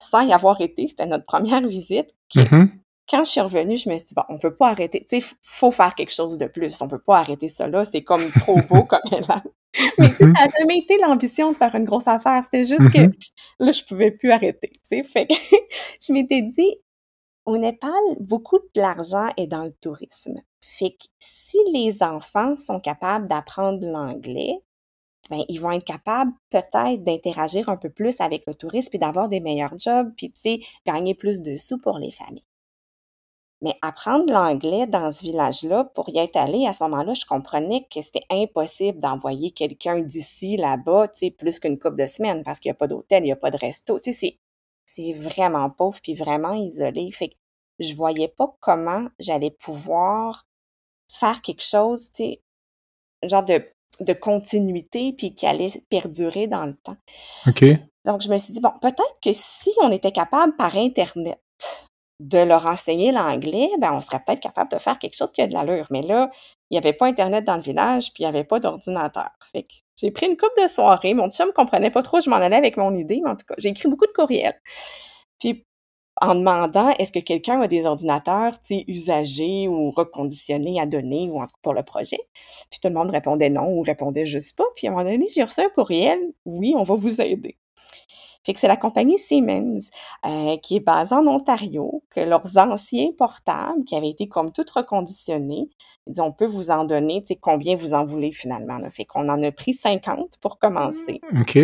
sans 0.00 0.20
y 0.20 0.32
avoir 0.32 0.60
été. 0.60 0.86
C'était 0.88 1.06
notre 1.06 1.24
première 1.24 1.66
visite. 1.66 2.14
Mm-hmm. 2.34 2.70
Quand 3.08 3.24
je 3.24 3.30
suis 3.30 3.40
revenue, 3.40 3.76
je 3.76 3.90
me 3.90 3.96
suis 3.96 4.08
dit, 4.08 4.14
bon, 4.14 4.22
on 4.28 4.38
peut 4.38 4.54
pas 4.54 4.68
arrêter. 4.68 5.04
Tu 5.08 5.20
sais, 5.20 5.34
faut 5.42 5.70
faire 5.70 5.94
quelque 5.94 6.12
chose 6.12 6.38
de 6.38 6.46
plus. 6.46 6.80
On 6.80 6.88
peut 6.88 7.00
pas 7.00 7.18
arrêter 7.18 7.48
ça 7.48 7.68
là. 7.68 7.84
C'est 7.84 8.02
comme 8.02 8.30
trop 8.32 8.56
beau 8.68 8.84
comme 8.88 9.00
élan. 9.10 9.42
Mais 9.98 10.10
tu 10.10 10.16
sais, 10.16 10.24
mm-hmm. 10.24 10.36
ça 10.36 10.44
n'a 10.44 10.48
jamais 10.60 10.78
été 10.78 10.98
l'ambition 10.98 11.52
de 11.52 11.56
faire 11.56 11.74
une 11.74 11.84
grosse 11.84 12.08
affaire. 12.08 12.42
C'était 12.44 12.64
juste 12.64 12.90
que 12.90 12.98
mm-hmm. 12.98 13.14
là, 13.60 13.72
je 13.72 13.84
pouvais 13.84 14.10
plus 14.10 14.30
arrêter. 14.30 14.70
Tu 14.72 14.80
sais, 14.84 15.02
fait 15.04 15.26
que 15.26 15.34
je 16.06 16.12
m'étais 16.12 16.42
dit, 16.42 16.76
au 17.44 17.58
Népal, 17.58 17.90
beaucoup 18.20 18.58
de 18.58 18.80
l'argent 18.80 19.28
est 19.36 19.46
dans 19.48 19.64
le 19.64 19.72
tourisme. 19.72 20.40
Fait 20.60 20.90
que 20.90 21.06
si 21.52 21.58
les 21.70 22.02
enfants 22.02 22.56
sont 22.56 22.80
capables 22.80 23.28
d'apprendre 23.28 23.86
l'anglais, 23.86 24.62
ben, 25.28 25.44
ils 25.48 25.60
vont 25.60 25.72
être 25.72 25.84
capables 25.84 26.32
peut-être 26.48 27.04
d'interagir 27.04 27.68
un 27.68 27.76
peu 27.76 27.90
plus 27.90 28.20
avec 28.20 28.44
le 28.46 28.54
tourisme 28.54 28.90
et 28.94 28.98
d'avoir 28.98 29.28
des 29.28 29.40
meilleurs 29.40 29.78
jobs, 29.78 30.10
puis 30.16 30.30
tu 30.32 30.40
sais, 30.40 30.60
gagner 30.86 31.14
plus 31.14 31.42
de 31.42 31.58
sous 31.58 31.78
pour 31.78 31.98
les 31.98 32.10
familles. 32.10 32.46
Mais 33.60 33.74
apprendre 33.82 34.32
l'anglais 34.32 34.86
dans 34.86 35.12
ce 35.12 35.22
village-là, 35.22 35.84
pour 35.94 36.08
y 36.08 36.18
être 36.18 36.36
allé, 36.36 36.66
à 36.66 36.72
ce 36.72 36.82
moment-là, 36.84 37.12
je 37.12 37.26
comprenais 37.26 37.86
que 37.92 38.00
c'était 38.00 38.24
impossible 38.30 38.98
d'envoyer 38.98 39.52
quelqu'un 39.52 40.00
d'ici 40.00 40.56
là-bas, 40.56 41.08
tu 41.08 41.18
sais, 41.18 41.30
plus 41.30 41.60
qu'une 41.60 41.78
couple 41.78 41.96
de 41.96 42.06
semaines, 42.06 42.42
parce 42.42 42.60
qu'il 42.60 42.70
n'y 42.70 42.76
a 42.76 42.78
pas 42.78 42.88
d'hôtel, 42.88 43.22
il 43.22 43.26
n'y 43.26 43.32
a 43.32 43.36
pas 43.36 43.50
de 43.50 43.58
resto. 43.58 44.00
Tu 44.00 44.14
sais, 44.14 44.38
c'est 44.86 45.12
vraiment 45.12 45.70
pauvre 45.70 46.00
puis 46.02 46.14
vraiment 46.14 46.54
isolé. 46.54 47.10
Fait 47.12 47.28
que 47.28 47.34
je 47.78 47.94
voyais 47.94 48.28
pas 48.28 48.56
comment 48.60 49.06
j'allais 49.20 49.50
pouvoir 49.50 50.46
faire 51.18 51.42
quelque 51.42 51.62
chose, 51.62 52.10
tu 52.12 52.24
sais, 52.24 52.42
genre 53.22 53.44
de, 53.44 53.62
de 54.00 54.12
continuité 54.12 55.12
puis 55.12 55.34
qui 55.34 55.46
allait 55.46 55.70
perdurer 55.88 56.46
dans 56.46 56.66
le 56.66 56.74
temps. 56.74 56.96
OK. 57.46 57.64
Donc, 58.04 58.22
je 58.22 58.28
me 58.28 58.38
suis 58.38 58.52
dit, 58.52 58.60
bon, 58.60 58.72
peut-être 58.80 59.20
que 59.22 59.32
si 59.32 59.70
on 59.82 59.92
était 59.92 60.12
capable 60.12 60.56
par 60.56 60.76
Internet 60.76 61.40
de 62.18 62.38
leur 62.38 62.66
enseigner 62.66 63.12
l'anglais, 63.12 63.68
ben, 63.78 63.92
on 63.92 64.00
serait 64.00 64.20
peut-être 64.24 64.40
capable 64.40 64.70
de 64.70 64.78
faire 64.78 64.98
quelque 64.98 65.16
chose 65.16 65.32
qui 65.32 65.42
a 65.42 65.46
de 65.46 65.54
l'allure. 65.54 65.86
Mais 65.90 66.02
là, 66.02 66.30
il 66.70 66.74
n'y 66.74 66.78
avait 66.78 66.92
pas 66.92 67.06
Internet 67.06 67.44
dans 67.44 67.56
le 67.56 67.62
village, 67.62 68.12
puis 68.12 68.22
il 68.22 68.26
n'y 68.26 68.28
avait 68.28 68.44
pas 68.44 68.58
d'ordinateur. 68.58 69.30
Fait 69.52 69.62
que 69.62 69.74
j'ai 69.96 70.10
pris 70.10 70.26
une 70.26 70.36
coupe 70.36 70.52
de 70.60 70.68
soirée. 70.68 71.14
Mon 71.14 71.30
chum 71.30 71.52
comprenait 71.52 71.90
pas 71.90 72.02
trop, 72.02 72.20
je 72.20 72.30
m'en 72.30 72.36
allais 72.36 72.56
avec 72.56 72.76
mon 72.76 72.94
idée, 72.94 73.20
mais 73.22 73.30
en 73.30 73.36
tout 73.36 73.46
cas, 73.46 73.54
j'ai 73.58 73.68
écrit 73.68 73.88
beaucoup 73.88 74.06
de 74.06 74.12
courriels. 74.12 74.60
Puis, 75.38 75.64
en 76.20 76.34
demandant 76.34 76.90
est-ce 76.98 77.12
que 77.12 77.18
quelqu'un 77.18 77.60
a 77.60 77.68
des 77.68 77.86
ordinateurs, 77.86 78.54
usagés 78.86 79.68
ou 79.68 79.90
reconditionnés 79.90 80.80
à 80.80 80.86
donner 80.86 81.30
pour 81.62 81.74
le 81.74 81.82
projet? 81.82 82.20
Puis 82.70 82.80
tout 82.80 82.88
le 82.88 82.94
monde 82.94 83.10
répondait 83.10 83.50
non 83.50 83.68
ou 83.68 83.82
répondait 83.82 84.26
juste 84.26 84.56
pas. 84.56 84.64
Puis 84.76 84.86
à 84.86 84.90
un 84.90 84.94
moment 84.94 85.10
donné, 85.10 85.26
j'ai 85.34 85.42
reçu 85.42 85.60
un 85.60 85.68
courriel. 85.70 86.18
Oui, 86.44 86.74
on 86.76 86.82
va 86.82 86.94
vous 86.94 87.20
aider. 87.20 87.56
Fait 88.44 88.54
que 88.54 88.60
c'est 88.60 88.68
la 88.68 88.76
compagnie 88.76 89.18
Siemens 89.18 89.88
euh, 90.26 90.56
qui 90.56 90.76
est 90.76 90.80
basée 90.80 91.14
en 91.14 91.26
Ontario, 91.28 92.02
que 92.10 92.20
leurs 92.20 92.58
anciens 92.58 93.12
portables, 93.16 93.84
qui 93.84 93.94
avaient 93.94 94.10
été 94.10 94.26
comme 94.26 94.50
tout 94.50 94.64
reconditionnés, 94.74 95.68
ils 96.06 96.12
disent, 96.14 96.20
on 96.20 96.32
peut 96.32 96.46
vous 96.46 96.70
en 96.70 96.84
donner, 96.84 97.20
tu 97.20 97.28
sais, 97.28 97.36
combien 97.36 97.76
vous 97.76 97.94
en 97.94 98.04
voulez 98.04 98.32
finalement. 98.32 98.78
Là. 98.78 98.90
Fait 98.90 99.04
qu'on 99.04 99.28
en 99.28 99.40
a 99.42 99.52
pris 99.52 99.74
50 99.74 100.38
pour 100.40 100.58
commencer. 100.58 101.20
OK. 101.40 101.58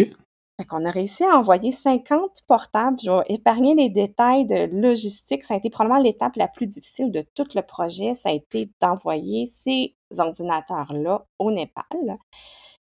Fait 0.60 0.66
qu'on 0.66 0.84
a 0.84 0.90
réussi 0.90 1.22
à 1.22 1.38
envoyer 1.38 1.70
50 1.70 2.42
portables. 2.48 2.98
Je 3.00 3.10
vais 3.10 3.22
épargner 3.28 3.76
les 3.76 3.90
détails 3.90 4.44
de 4.44 4.68
logistique. 4.72 5.44
Ça 5.44 5.54
a 5.54 5.56
été 5.56 5.70
probablement 5.70 6.02
l'étape 6.02 6.34
la 6.34 6.48
plus 6.48 6.66
difficile 6.66 7.12
de 7.12 7.24
tout 7.34 7.46
le 7.54 7.62
projet. 7.62 8.14
Ça 8.14 8.30
a 8.30 8.32
été 8.32 8.68
d'envoyer 8.80 9.46
ces 9.46 9.94
ordinateurs-là 10.18 11.24
au 11.38 11.52
Népal. 11.52 12.18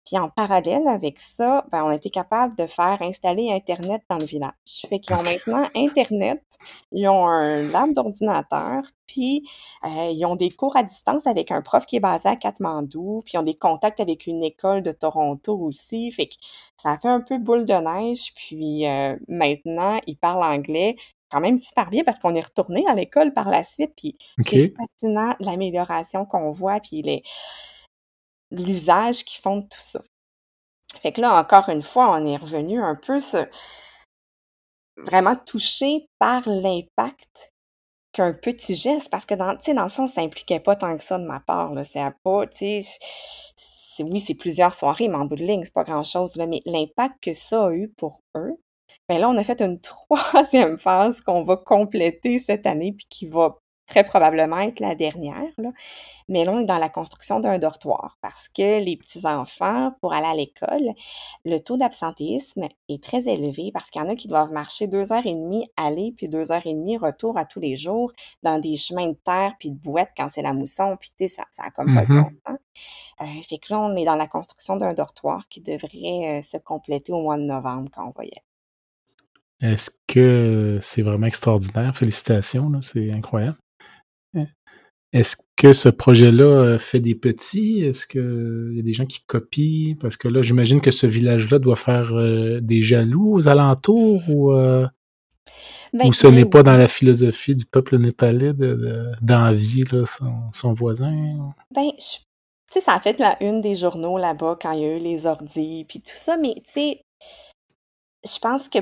Puis 0.06 0.16
en 0.18 0.30
parallèle 0.30 0.86
avec 0.86 1.18
ça, 1.18 1.66
ben, 1.72 1.84
on 1.84 1.88
a 1.88 1.96
été 1.96 2.10
capable 2.10 2.54
de 2.54 2.66
faire 2.66 2.98
installer 3.00 3.50
Internet 3.50 4.02
dans 4.08 4.18
le 4.18 4.24
village. 4.24 4.52
Fait 4.88 5.00
qu'ils 5.00 5.16
ont 5.16 5.22
maintenant 5.22 5.68
Internet, 5.74 6.42
ils 6.92 7.08
ont 7.08 7.26
un 7.26 7.62
lab 7.64 7.92
d'ordinateur, 7.92 8.82
puis 9.08 9.42
euh, 9.84 10.10
ils 10.12 10.24
ont 10.24 10.36
des 10.36 10.50
cours 10.50 10.76
à 10.76 10.84
distance 10.84 11.26
avec 11.26 11.50
un 11.50 11.60
prof 11.60 11.86
qui 11.86 11.96
est 11.96 12.00
basé 12.00 12.28
à 12.28 12.36
Katmandou, 12.36 13.22
puis 13.24 13.32
ils 13.34 13.38
ont 13.38 13.42
des 13.42 13.56
contacts 13.56 13.98
avec 13.98 14.28
une 14.28 14.44
école 14.44 14.82
de 14.82 14.92
Toronto 14.92 15.58
aussi. 15.58 16.12
Fait 16.12 16.26
que 16.26 16.34
ça 16.76 16.92
a 16.92 16.98
fait 16.98 17.08
un 17.08 17.20
peu 17.20 17.38
boule 17.38 17.64
de 17.64 17.74
neige, 17.74 18.32
puis 18.36 18.86
euh, 18.86 19.16
maintenant, 19.26 19.98
ils 20.06 20.16
parlent 20.16 20.44
anglais 20.44 20.96
quand 21.32 21.40
même 21.40 21.58
super 21.58 21.90
bien 21.90 22.04
parce 22.04 22.20
qu'on 22.20 22.36
est 22.36 22.44
retourné 22.44 22.84
à 22.86 22.94
l'école 22.94 23.32
par 23.32 23.50
la 23.50 23.64
suite, 23.64 23.92
puis 23.96 24.16
c'est 24.44 24.72
fascinant 24.76 25.34
l'amélioration 25.40 26.24
qu'on 26.24 26.52
voit, 26.52 26.78
puis 26.78 27.02
les 27.02 27.24
l'usage 28.50 29.24
qu'ils 29.24 29.40
font 29.40 29.58
de 29.58 29.62
tout 29.62 29.80
ça. 29.80 30.00
Fait 31.00 31.12
que 31.12 31.20
là, 31.20 31.38
encore 31.38 31.68
une 31.68 31.82
fois, 31.82 32.10
on 32.10 32.24
est 32.24 32.36
revenu 32.36 32.82
un 32.82 32.96
peu 32.96 33.18
vraiment 34.96 35.36
touché 35.36 36.08
par 36.18 36.48
l'impact 36.48 37.52
qu'un 38.12 38.32
petit 38.32 38.74
geste, 38.74 39.10
parce 39.10 39.26
que 39.26 39.34
dans, 39.34 39.56
dans 39.74 39.84
le 39.84 39.90
fond, 39.90 40.08
ça 40.08 40.22
impliquait 40.22 40.60
pas 40.60 40.74
tant 40.74 40.96
que 40.96 41.02
ça 41.02 41.18
de 41.18 41.26
ma 41.26 41.40
part. 41.40 41.72
C'est 41.84 42.00
pas, 42.24 42.46
tu 42.46 42.82
sais, 42.82 44.02
oui, 44.02 44.20
c'est 44.20 44.34
plusieurs 44.34 44.74
soirées, 44.74 45.08
mais 45.08 45.16
en 45.16 45.26
bout 45.26 45.36
de 45.36 45.44
ligne, 45.44 45.62
c'est 45.64 45.72
pas 45.72 45.84
grand-chose. 45.84 46.36
Mais 46.36 46.62
l'impact 46.64 47.22
que 47.22 47.34
ça 47.34 47.66
a 47.66 47.72
eu 47.72 47.88
pour 47.90 48.22
eux, 48.36 48.56
ben 49.08 49.20
là, 49.20 49.28
on 49.28 49.36
a 49.36 49.44
fait 49.44 49.60
une 49.60 49.80
troisième 50.18 50.78
phase 50.78 51.20
qu'on 51.20 51.42
va 51.42 51.56
compléter 51.56 52.38
cette 52.38 52.66
année, 52.66 52.92
puis 52.92 53.06
qui 53.08 53.26
va 53.26 53.58
très 53.86 54.04
probablement 54.04 54.58
être 54.60 54.80
la 54.80 54.94
dernière. 54.94 55.50
Là. 55.58 55.70
Mais 56.28 56.44
là, 56.44 56.52
on 56.52 56.60
est 56.60 56.64
dans 56.64 56.78
la 56.78 56.88
construction 56.88 57.38
d'un 57.40 57.58
dortoir 57.58 58.18
parce 58.20 58.48
que 58.48 58.82
les 58.82 58.96
petits-enfants, 58.96 59.92
pour 60.00 60.12
aller 60.12 60.26
à 60.26 60.34
l'école, 60.34 60.92
le 61.44 61.58
taux 61.58 61.76
d'absentéisme 61.76 62.64
est 62.88 63.02
très 63.02 63.28
élevé 63.28 63.70
parce 63.72 63.90
qu'il 63.90 64.02
y 64.02 64.04
en 64.04 64.08
a 64.08 64.16
qui 64.16 64.26
doivent 64.28 64.50
marcher 64.50 64.88
deux 64.88 65.12
heures 65.12 65.24
et 65.26 65.34
demie 65.34 65.70
aller 65.76 66.12
puis 66.16 66.28
deux 66.28 66.50
heures 66.50 66.66
et 66.66 66.74
demie 66.74 66.96
retour 66.98 67.38
à 67.38 67.44
tous 67.44 67.60
les 67.60 67.76
jours 67.76 68.12
dans 68.42 68.58
des 68.58 68.76
chemins 68.76 69.08
de 69.08 69.16
terre 69.24 69.54
puis 69.58 69.70
de 69.70 69.78
boîtes 69.78 70.10
quand 70.16 70.28
c'est 70.28 70.42
la 70.42 70.52
mousson 70.52 70.96
puis 70.98 71.10
tu 71.16 71.28
sais, 71.28 71.34
ça, 71.36 71.44
ça 71.50 71.62
a 71.64 71.70
comme 71.70 71.94
pas 71.94 72.04
de 72.04 72.12
Mhm. 72.12 72.22
bon 72.22 72.30
sens. 72.46 72.58
Euh, 73.22 73.42
fait 73.48 73.58
que 73.58 73.72
là, 73.72 73.80
on 73.80 73.96
est 73.96 74.04
dans 74.04 74.16
la 74.16 74.26
construction 74.26 74.76
d'un 74.76 74.92
dortoir 74.94 75.48
qui 75.48 75.60
devrait 75.60 76.38
euh, 76.38 76.42
se 76.42 76.56
compléter 76.58 77.12
au 77.12 77.22
mois 77.22 77.38
de 77.38 77.44
novembre 77.44 77.88
quand 77.94 78.04
on 78.06 78.12
va 78.18 78.24
y 78.24 78.28
aller. 78.28 79.72
Est-ce 79.72 79.90
que 80.06 80.78
c'est 80.82 81.02
vraiment 81.02 81.26
extraordinaire? 81.26 81.96
Félicitations, 81.96 82.70
c'est 82.82 83.10
incroyable. 83.12 83.56
Euh, 85.14 85.18
Est-ce 85.18 85.36
que 85.56 85.72
ce 85.72 85.88
projet-là 85.88 86.44
euh, 86.44 86.78
fait 86.78 87.00
des 87.00 87.14
petits? 87.14 87.82
Est-ce 87.82 88.06
qu'il 88.06 88.72
y 88.74 88.78
a 88.78 88.82
des 88.82 88.92
gens 88.92 89.06
qui 89.06 89.20
copient? 89.26 89.96
Parce 90.00 90.16
que 90.16 90.28
là, 90.28 90.42
j'imagine 90.42 90.80
que 90.80 90.90
ce 90.90 91.06
village-là 91.06 91.58
doit 91.58 91.76
faire 91.76 92.14
euh, 92.14 92.60
des 92.60 92.82
jaloux 92.82 93.34
aux 93.34 93.48
alentours 93.48 94.22
ou, 94.28 94.52
euh, 94.52 94.86
Ben, 95.92 96.08
ou 96.08 96.12
ce 96.12 96.26
n'est 96.26 96.44
pas 96.44 96.62
dans 96.62 96.76
la 96.76 96.88
philosophie 96.88 97.54
du 97.54 97.64
peuple 97.64 97.98
népalais 97.98 98.52
de- 98.52 98.74
de- 98.74 99.06
d'envier 99.22 99.84
son, 100.06 100.52
son 100.52 100.74
voisin? 100.74 101.54
Ben, 101.70 101.90
je- 101.98 102.18
sais, 102.70 102.80
ça 102.80 102.94
a 102.94 103.00
fait 103.00 103.18
la 103.18 103.42
une 103.42 103.60
des 103.60 103.74
journaux 103.76 104.18
là-bas 104.18 104.58
quand 104.60 104.72
il 104.72 104.80
y 104.80 104.84
a 104.84 104.96
eu 104.96 105.00
les 105.00 105.26
ordis 105.26 105.84
puis 105.88 106.00
tout 106.00 106.10
ça, 106.12 106.36
mais 106.36 106.54
tu 106.66 106.72
sais, 106.72 107.00
je 108.24 108.38
pense 108.40 108.68
que 108.68 108.78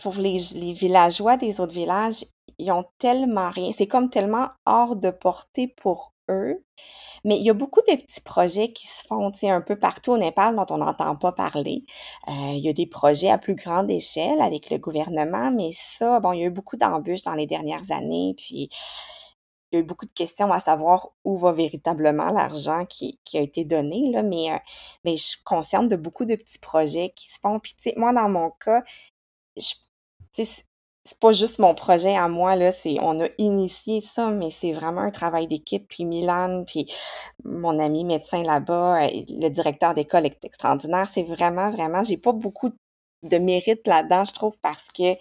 pour 0.00 0.14
les, 0.14 0.38
les 0.54 0.72
villageois 0.72 1.36
des 1.36 1.60
autres 1.60 1.74
villages, 1.74 2.24
ils 2.58 2.70
ont 2.72 2.84
tellement 2.98 3.50
rien. 3.50 3.72
C'est 3.72 3.86
comme 3.86 4.10
tellement 4.10 4.48
hors 4.66 4.96
de 4.96 5.10
portée 5.10 5.68
pour 5.68 6.12
eux. 6.28 6.64
Mais 7.24 7.36
il 7.38 7.44
y 7.44 7.50
a 7.50 7.54
beaucoup 7.54 7.80
de 7.80 7.94
petits 7.94 8.20
projets 8.20 8.72
qui 8.72 8.86
se 8.86 9.06
font, 9.06 9.30
un 9.42 9.60
peu 9.60 9.78
partout 9.78 10.12
au 10.12 10.18
Népal 10.18 10.56
dont 10.56 10.66
on 10.70 10.78
n'entend 10.78 11.14
pas 11.16 11.32
parler. 11.32 11.84
Euh, 12.28 12.52
il 12.52 12.64
y 12.64 12.68
a 12.68 12.72
des 12.72 12.86
projets 12.86 13.30
à 13.30 13.38
plus 13.38 13.54
grande 13.54 13.90
échelle 13.90 14.40
avec 14.40 14.70
le 14.70 14.78
gouvernement, 14.78 15.50
mais 15.50 15.70
ça, 15.72 16.20
bon, 16.20 16.32
il 16.32 16.40
y 16.40 16.42
a 16.42 16.46
eu 16.46 16.50
beaucoup 16.50 16.76
d'embûches 16.76 17.22
dans 17.22 17.34
les 17.34 17.46
dernières 17.46 17.90
années, 17.90 18.34
puis 18.36 18.68
il 19.70 19.76
y 19.76 19.78
a 19.78 19.80
eu 19.80 19.84
beaucoup 19.84 20.06
de 20.06 20.12
questions 20.12 20.52
à 20.52 20.60
savoir 20.60 21.10
où 21.24 21.36
va 21.36 21.52
véritablement 21.52 22.30
l'argent 22.30 22.84
qui, 22.86 23.20
qui 23.24 23.38
a 23.38 23.40
été 23.40 23.64
donné, 23.64 24.10
là, 24.12 24.22
mais, 24.22 24.52
euh, 24.52 24.58
mais 25.04 25.16
je 25.16 25.22
suis 25.22 25.42
consciente 25.44 25.88
de 25.88 25.96
beaucoup 25.96 26.24
de 26.24 26.34
petits 26.34 26.58
projets 26.58 27.12
qui 27.14 27.28
se 27.28 27.38
font. 27.40 27.58
Puis, 27.60 27.74
moi, 27.96 28.12
dans 28.12 28.28
mon 28.28 28.50
cas, 28.50 28.82
c'est 31.04 31.18
pas 31.18 31.32
juste 31.32 31.58
mon 31.58 31.74
projet 31.74 32.16
à 32.16 32.28
moi, 32.28 32.56
là, 32.56 32.70
c'est, 32.70 32.96
on 33.00 33.18
a 33.18 33.28
initié 33.38 34.00
ça, 34.00 34.28
mais 34.28 34.50
c'est 34.50 34.72
vraiment 34.72 35.00
un 35.00 35.10
travail 35.10 35.48
d'équipe. 35.48 35.86
Puis 35.88 36.04
Milan, 36.04 36.64
puis 36.66 36.86
mon 37.44 37.78
ami 37.78 38.04
médecin 38.04 38.42
là-bas, 38.42 39.04
euh, 39.04 39.08
le 39.28 39.48
directeur 39.48 39.94
d'école 39.94 40.26
est 40.26 40.44
extraordinaire. 40.44 41.08
C'est 41.08 41.24
vraiment, 41.24 41.70
vraiment, 41.70 42.02
j'ai 42.02 42.18
pas 42.18 42.32
beaucoup 42.32 42.70
de 43.22 43.38
mérite 43.38 43.86
là-dedans, 43.86 44.24
je 44.24 44.32
trouve, 44.32 44.56
parce 44.62 44.88
que 44.88 45.16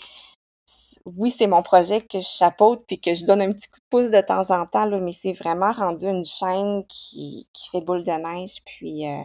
oui, 1.05 1.31
c'est 1.31 1.47
mon 1.47 1.63
projet 1.63 2.01
que 2.01 2.19
je 2.19 2.27
chapeaute 2.27 2.83
puis 2.87 2.99
que 2.99 3.13
je 3.13 3.25
donne 3.25 3.41
un 3.41 3.51
petit 3.51 3.67
coup 3.69 3.79
de 3.79 3.85
pouce 3.89 4.11
de 4.11 4.21
temps 4.21 4.51
en 4.51 4.65
temps, 4.67 4.85
là, 4.85 4.99
mais 4.99 5.11
c'est 5.11 5.33
vraiment 5.33 5.71
rendu 5.71 6.05
une 6.05 6.23
chaîne 6.23 6.83
qui, 6.87 7.47
qui 7.53 7.69
fait 7.69 7.81
boule 7.81 8.03
de 8.03 8.11
neige. 8.11 8.61
Puis, 8.65 9.07
euh, 9.07 9.23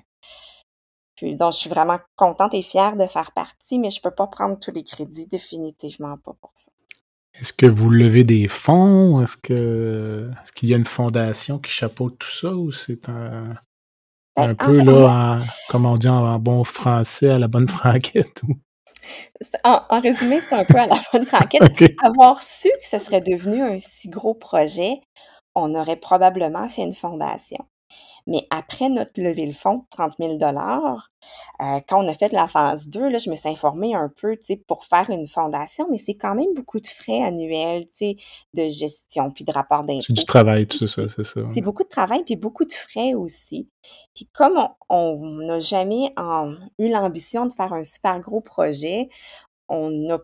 puis 1.17 1.35
dont 1.35 1.51
je 1.51 1.59
suis 1.59 1.71
vraiment 1.71 1.99
contente 2.17 2.55
et 2.55 2.63
fière 2.63 2.97
de 2.97 3.07
faire 3.07 3.33
partie, 3.33 3.79
mais 3.79 3.91
je 3.91 4.01
peux 4.01 4.11
pas 4.11 4.27
prendre 4.27 4.59
tous 4.59 4.71
les 4.71 4.85
crédits, 4.85 5.27
définitivement 5.27 6.17
pas 6.19 6.35
pour 6.41 6.51
ça. 6.55 6.71
Est-ce 7.41 7.53
que 7.53 7.67
vous 7.67 7.91
levez 7.91 8.25
des 8.25 8.49
fonds? 8.49 9.23
Est-ce 9.23 9.37
que 9.37 10.31
est-ce 10.43 10.53
qu'il 10.53 10.69
y 10.69 10.75
a 10.75 10.77
une 10.77 10.87
fondation 10.87 11.59
qui 11.59 11.71
chapeaute 11.71 12.19
tout 12.19 12.31
ça 12.31 12.55
ou 12.55 12.71
c'est 12.73 13.09
un, 13.09 13.55
Ben, 14.37 14.49
un 14.51 14.55
peu 14.55 14.73
fait, 14.73 14.85
là, 14.85 15.37
en, 15.37 15.37
comme 15.69 15.87
on 15.87 15.97
dit 15.97 16.09
en, 16.09 16.39
bon 16.39 16.65
français, 16.65 17.31
à 17.31 17.39
la 17.39 17.49
bonne 17.49 17.69
franquette? 17.69 18.43
ou- 18.49 18.57
en, 19.65 19.83
en 19.89 20.01
résumé, 20.01 20.41
c'est 20.41 20.55
un 20.55 20.65
peu 20.65 20.79
à 20.79 20.87
la 20.87 20.99
bonne 21.13 21.25
franquette. 21.27 21.63
Avoir 22.03 22.43
su 22.43 22.69
que 22.81 22.87
ce 22.87 22.99
serait 22.99 23.21
devenu 23.21 23.63
un 23.63 23.79
si 23.79 24.09
gros 24.09 24.35
projet, 24.35 25.01
on 25.55 25.75
aurait 25.75 25.97
probablement 25.97 26.69
fait 26.69 26.83
une 26.83 26.95
fondation. 26.95 27.65
Mais 28.27 28.47
après 28.51 28.89
notre 28.89 29.13
levée 29.17 29.47
le 29.47 29.53
fonds 29.53 29.79
de 29.79 29.85
30 29.91 30.15
000 30.19 30.33
euh, 31.61 31.81
quand 31.89 32.05
on 32.05 32.09
a 32.09 32.15
fait 32.15 32.33
la 32.33 32.47
phase 32.47 32.89
2, 32.89 33.09
là, 33.09 33.19
je 33.19 33.31
me 33.31 33.37
suis 33.37 33.49
informée 33.49 33.95
un 33.95 34.09
peu, 34.09 34.37
tu 34.37 34.47
sais, 34.47 34.57
pour 34.57 34.85
faire 34.85 35.11
une 35.11 35.27
fondation, 35.27 35.87
mais 35.91 35.99
c'est 35.99 36.15
quand 36.15 36.35
même 36.35 36.53
beaucoup 36.55 36.81
de 36.81 36.87
frais 36.87 37.23
annuels, 37.23 37.87
tu 37.87 37.93
sais, 37.93 38.17
de 38.55 38.69
gestion 38.69 39.31
puis 39.31 39.45
de 39.45 39.53
rapport 39.53 39.85
d'impôt. 39.85 40.03
C'est 40.07 40.13
du 40.13 40.25
travail, 40.25 40.67
tout 40.67 40.87
ça, 40.87 41.03
c'est 41.09 41.25
ça. 41.25 41.43
C'est 41.53 41.61
beaucoup 41.61 41.85
de 41.85 41.89
travail 41.89 42.25
puis 42.25 42.37
beaucoup 42.37 42.65
de 42.65 42.73
frais 42.73 43.15
aussi. 43.15 43.69
Puis 44.15 44.29
comme 44.33 44.59
on 44.89 45.17
n'a 45.41 45.61
jamais 45.61 46.13
eu 46.79 46.89
l'ambition 46.89 47.47
de 47.47 47.53
faire 47.53 47.73
un 47.73 47.85
super 47.85 48.21
gros 48.21 48.41
projet, 48.41 49.09
on 49.69 50.11
a 50.11 50.19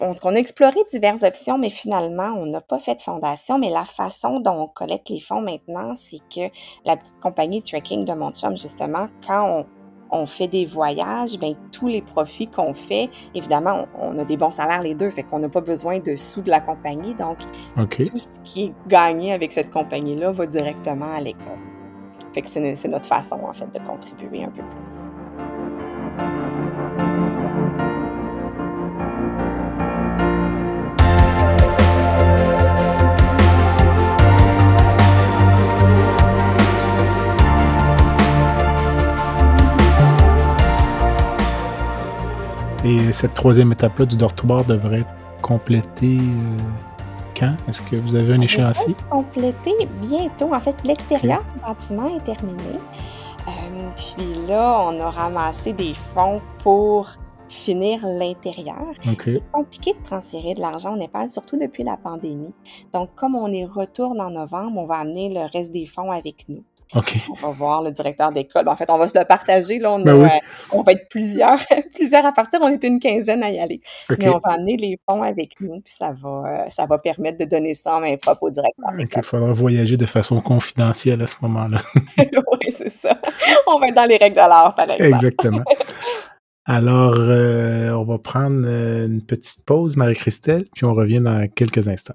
on, 0.00 0.34
a 0.34 0.38
exploré 0.38 0.78
diverses 0.90 1.22
options, 1.22 1.58
mais 1.58 1.70
finalement, 1.70 2.34
on 2.36 2.46
n'a 2.46 2.60
pas 2.60 2.78
fait 2.78 2.96
de 2.96 3.00
fondation. 3.00 3.58
Mais 3.58 3.70
la 3.70 3.84
façon 3.84 4.40
dont 4.40 4.62
on 4.62 4.66
collecte 4.68 5.08
les 5.08 5.20
fonds 5.20 5.40
maintenant, 5.40 5.94
c'est 5.94 6.20
que 6.32 6.52
la 6.84 6.96
petite 6.96 7.18
compagnie 7.20 7.60
de 7.60 7.66
tracking 7.66 8.04
de 8.04 8.12
mon 8.12 8.32
chum, 8.32 8.56
justement, 8.56 9.08
quand 9.26 9.66
on, 10.10 10.26
fait 10.26 10.48
des 10.48 10.64
voyages, 10.64 11.38
ben 11.38 11.54
tous 11.72 11.88
les 11.88 12.00
profits 12.00 12.46
qu'on 12.46 12.72
fait, 12.72 13.10
évidemment, 13.34 13.86
on, 14.00 14.18
a 14.18 14.24
des 14.24 14.36
bons 14.36 14.50
salaires 14.50 14.82
les 14.82 14.94
deux, 14.94 15.10
fait 15.10 15.22
qu'on 15.22 15.38
n'a 15.38 15.48
pas 15.48 15.60
besoin 15.60 15.98
de 16.00 16.16
sous 16.16 16.42
de 16.42 16.50
la 16.50 16.60
compagnie. 16.60 17.14
Donc, 17.14 17.38
tout 17.76 18.18
ce 18.18 18.40
qui 18.44 18.66
est 18.66 18.74
gagné 18.86 19.32
avec 19.32 19.52
cette 19.52 19.70
compagnie-là 19.70 20.30
va 20.30 20.46
directement 20.46 21.12
à 21.12 21.20
l'école. 21.20 21.58
Fait 22.32 22.42
que 22.42 22.48
c'est 22.48 22.88
notre 22.88 23.06
façon, 23.06 23.40
en 23.42 23.52
fait, 23.52 23.72
de 23.72 23.78
contribuer 23.86 24.44
un 24.44 24.50
peu 24.50 24.62
plus. 24.62 25.57
Et 42.88 43.12
cette 43.12 43.34
troisième 43.34 43.70
étape-là 43.70 44.06
du 44.06 44.16
dortoir 44.16 44.64
devrait 44.64 45.00
être 45.00 45.14
complétée 45.42 46.16
euh, 46.16 46.58
quand? 47.38 47.54
Est-ce 47.68 47.82
que 47.82 47.96
vous 47.96 48.14
avez 48.14 48.32
un 48.32 48.40
échéancier? 48.40 48.96
Complétée 49.10 49.86
bientôt. 50.00 50.54
En 50.54 50.58
fait, 50.58 50.74
l'extérieur 50.84 51.44
du 51.52 51.60
bâtiment 51.60 52.16
est 52.16 52.24
terminé. 52.24 52.78
Euh, 53.46 53.50
puis 53.94 54.46
là, 54.48 54.80
on 54.86 54.98
a 55.00 55.10
ramassé 55.10 55.74
des 55.74 55.92
fonds 55.92 56.40
pour 56.62 57.10
finir 57.50 58.00
l'intérieur. 58.06 58.94
C'est 59.22 59.42
compliqué 59.52 59.92
de 59.92 60.02
transférer 60.02 60.54
de 60.54 60.60
l'argent 60.60 60.94
au 60.94 60.96
Népal, 60.96 61.28
surtout 61.28 61.58
depuis 61.58 61.84
la 61.84 61.98
pandémie. 61.98 62.54
Donc, 62.94 63.10
comme 63.14 63.34
on 63.34 63.48
y 63.48 63.66
retourne 63.66 64.18
en 64.18 64.30
novembre, 64.30 64.78
on 64.78 64.86
va 64.86 64.96
amener 64.96 65.28
le 65.28 65.46
reste 65.52 65.72
des 65.72 65.84
fonds 65.84 66.10
avec 66.10 66.46
nous. 66.48 66.64
On 66.94 67.34
va 67.34 67.50
voir 67.50 67.82
le 67.82 67.90
directeur 67.90 68.32
d'école. 68.32 68.68
En 68.68 68.76
fait, 68.76 68.90
on 68.90 68.98
va 68.98 69.06
se 69.06 69.18
le 69.18 69.24
partager. 69.24 69.78
Là, 69.78 69.92
on, 69.92 70.00
ben 70.00 70.24
euh, 70.24 70.28
on 70.72 70.82
va 70.82 70.92
être 70.92 71.08
plusieurs, 71.08 71.58
plusieurs 71.94 72.24
à 72.24 72.32
partir. 72.32 72.60
On 72.62 72.68
est 72.68 72.82
une 72.84 72.98
quinzaine 72.98 73.42
à 73.42 73.50
y 73.50 73.58
aller. 73.58 73.80
Mais 74.18 74.28
on 74.28 74.38
va 74.38 74.52
amener 74.54 74.76
les 74.76 74.98
fonds 75.08 75.22
avec 75.22 75.60
nous, 75.60 75.80
puis 75.80 75.92
ça 75.92 76.12
va, 76.12 76.28
euh, 76.46 76.70
ça 76.70 76.86
va 76.86 76.98
permettre 76.98 77.38
de 77.38 77.44
donner 77.44 77.74
ça 77.74 77.96
en 77.96 78.00
main 78.00 78.16
propre 78.16 78.44
au 78.44 78.50
directeur 78.50 78.92
d'école. 78.96 79.22
Il 79.22 79.26
faudra 79.26 79.52
voyager 79.52 79.96
de 79.96 80.06
façon 80.06 80.40
confidentielle 80.40 81.22
à 81.22 81.26
ce 81.26 81.36
moment-là. 81.42 81.82
oui, 82.18 82.74
c'est 82.76 82.90
ça. 82.90 83.18
On 83.66 83.78
va 83.78 83.88
être 83.88 83.94
dans 83.94 84.08
les 84.08 84.16
règles 84.16 84.36
de 84.36 84.40
l'art, 84.40 84.74
par 84.74 84.90
exemple. 84.90 85.14
Exactement. 85.14 85.64
Alors, 86.64 87.14
euh, 87.16 87.92
on 87.92 88.04
va 88.04 88.18
prendre 88.18 88.66
une 88.66 89.22
petite 89.22 89.64
pause, 89.64 89.96
Marie-Christelle, 89.96 90.66
puis 90.74 90.84
on 90.84 90.94
revient 90.94 91.20
dans 91.20 91.48
quelques 91.48 91.88
instants. 91.88 92.14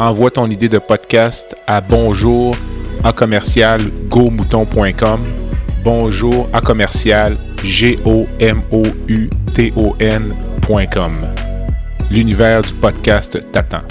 envoie 0.00 0.30
ton 0.30 0.48
idée 0.48 0.68
de 0.70 0.78
podcast 0.78 1.54
à 1.66 1.82
bonjour 1.82 2.54
à 3.04 3.12
commercial 3.12 3.80
bonjour 5.84 6.48
à 6.54 6.60
commercial 6.62 7.36
g. 7.62 7.98
L'univers 12.10 12.62
du 12.62 12.72
podcast 12.74 13.38
t'attend. 13.52 13.82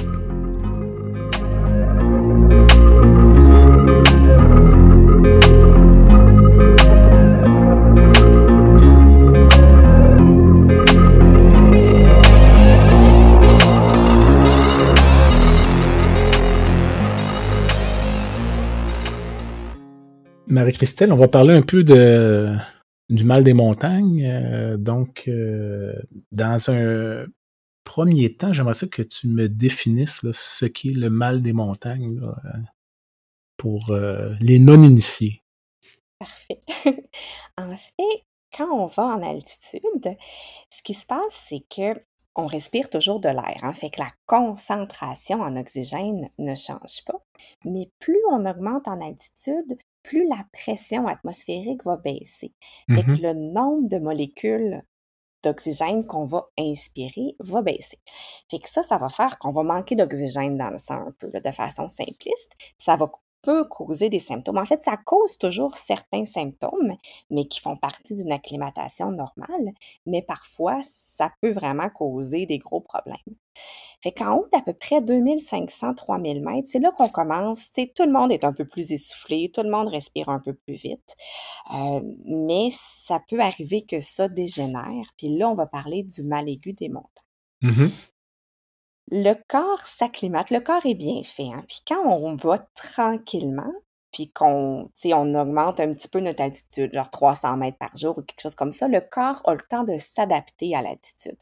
Marie-Christelle, 20.52 21.12
on 21.12 21.16
va 21.16 21.28
parler 21.28 21.54
un 21.54 21.62
peu 21.62 21.82
de, 21.82 22.54
du 23.08 23.24
mal 23.24 23.42
des 23.42 23.54
montagnes. 23.54 24.24
Euh, 24.24 24.76
donc, 24.76 25.24
euh, 25.28 25.94
dans 26.30 26.70
un 26.70 27.26
premier 27.84 28.34
temps, 28.34 28.52
j'aimerais 28.52 28.88
que 28.90 29.02
tu 29.02 29.28
me 29.28 29.48
définisses 29.48 30.20
ce 30.30 30.66
qu'est 30.66 30.92
le 30.92 31.10
mal 31.10 31.42
des 31.42 31.52
montagnes 31.52 32.20
pour 33.56 33.90
euh, 33.90 34.34
les 34.40 34.58
non-initiés. 34.58 35.42
Parfait. 36.18 36.62
en 37.56 37.74
fait, 37.76 38.24
quand 38.56 38.70
on 38.70 38.86
va 38.86 39.04
en 39.04 39.22
altitude, 39.22 40.16
ce 40.70 40.82
qui 40.82 40.94
se 40.94 41.06
passe, 41.06 41.46
c'est 41.48 41.64
que 41.68 42.00
on 42.34 42.46
respire 42.46 42.88
toujours 42.88 43.20
de 43.20 43.28
l'air, 43.28 43.58
hein, 43.62 43.74
fait 43.74 43.90
que 43.90 44.00
la 44.00 44.10
concentration 44.24 45.42
en 45.42 45.54
oxygène 45.56 46.30
ne 46.38 46.54
change 46.54 47.04
pas. 47.06 47.22
Mais 47.64 47.90
plus 47.98 48.20
on 48.30 48.46
augmente 48.46 48.88
en 48.88 49.00
altitude, 49.06 49.76
plus 50.02 50.26
la 50.28 50.44
pression 50.52 51.06
atmosphérique 51.06 51.84
va 51.84 51.96
baisser. 51.96 52.52
Fait 52.94 53.02
que 53.04 53.10
mmh 53.10 53.22
le 53.22 53.34
nombre 53.34 53.88
de 53.88 53.98
molécules 53.98 54.82
d'oxygène 55.42 56.06
qu'on 56.06 56.24
va 56.24 56.46
inspirer 56.58 57.36
va 57.40 57.62
baisser. 57.62 57.98
Fait 58.50 58.58
que 58.60 58.68
ça, 58.68 58.82
ça 58.82 58.98
va 58.98 59.08
faire 59.08 59.38
qu'on 59.38 59.52
va 59.52 59.62
manquer 59.62 59.96
d'oxygène 59.96 60.56
dans 60.56 60.70
le 60.70 60.78
sang 60.78 61.08
un 61.08 61.12
peu, 61.18 61.30
de 61.30 61.50
façon 61.50 61.88
simpliste. 61.88 62.52
Ça 62.78 62.96
va 62.96 63.10
peut 63.42 63.64
causer 63.64 64.08
des 64.08 64.18
symptômes. 64.18 64.58
En 64.58 64.64
fait, 64.64 64.80
ça 64.80 64.96
cause 64.96 65.38
toujours 65.38 65.76
certains 65.76 66.24
symptômes, 66.24 66.96
mais 67.30 67.46
qui 67.46 67.60
font 67.60 67.76
partie 67.76 68.14
d'une 68.14 68.32
acclimatation 68.32 69.10
normale, 69.10 69.72
mais 70.06 70.22
parfois, 70.22 70.80
ça 70.82 71.30
peut 71.40 71.52
vraiment 71.52 71.90
causer 71.90 72.46
des 72.46 72.58
gros 72.58 72.80
problèmes. 72.80 73.18
Fait 74.02 74.12
qu'en 74.12 74.36
haut 74.36 74.48
d'à 74.52 74.60
peu 74.60 74.72
près 74.72 75.00
2500-3000 75.00 76.42
mètres, 76.42 76.68
c'est 76.70 76.80
là 76.80 76.90
qu'on 76.90 77.08
commence. 77.08 77.70
tout 77.72 78.04
le 78.04 78.12
monde 78.12 78.32
est 78.32 78.44
un 78.44 78.52
peu 78.52 78.64
plus 78.64 78.90
essoufflé, 78.90 79.50
tout 79.54 79.62
le 79.62 79.70
monde 79.70 79.88
respire 79.88 80.28
un 80.28 80.40
peu 80.40 80.54
plus 80.54 80.74
vite. 80.74 81.14
Euh, 81.72 82.00
mais 82.24 82.68
ça 82.72 83.20
peut 83.28 83.40
arriver 83.40 83.82
que 83.82 84.00
ça 84.00 84.28
dégénère. 84.28 85.12
Puis 85.16 85.36
là, 85.36 85.48
on 85.48 85.54
va 85.54 85.66
parler 85.66 86.02
du 86.02 86.24
mal 86.24 86.48
aigu 86.48 86.72
des 86.72 86.88
montagnes. 86.88 87.08
Mmh 87.62 87.88
le 89.10 89.34
corps 89.48 89.86
s'acclimate, 89.86 90.50
le 90.50 90.60
corps 90.60 90.86
est 90.86 90.94
bien 90.94 91.22
fait. 91.22 91.48
Hein? 91.52 91.64
Puis 91.68 91.80
quand 91.86 92.04
on 92.06 92.36
va 92.36 92.58
tranquillement, 92.74 93.72
puis 94.12 94.30
qu'on 94.30 94.90
on 95.04 95.34
augmente 95.34 95.80
un 95.80 95.92
petit 95.92 96.08
peu 96.08 96.20
notre 96.20 96.42
altitude, 96.42 96.92
genre 96.92 97.10
300 97.10 97.56
mètres 97.56 97.78
par 97.78 97.96
jour 97.96 98.18
ou 98.18 98.22
quelque 98.22 98.42
chose 98.42 98.54
comme 98.54 98.72
ça, 98.72 98.86
le 98.86 99.00
corps 99.00 99.42
a 99.46 99.54
le 99.54 99.60
temps 99.68 99.84
de 99.84 99.96
s'adapter 99.96 100.76
à 100.76 100.82
l'altitude. 100.82 101.38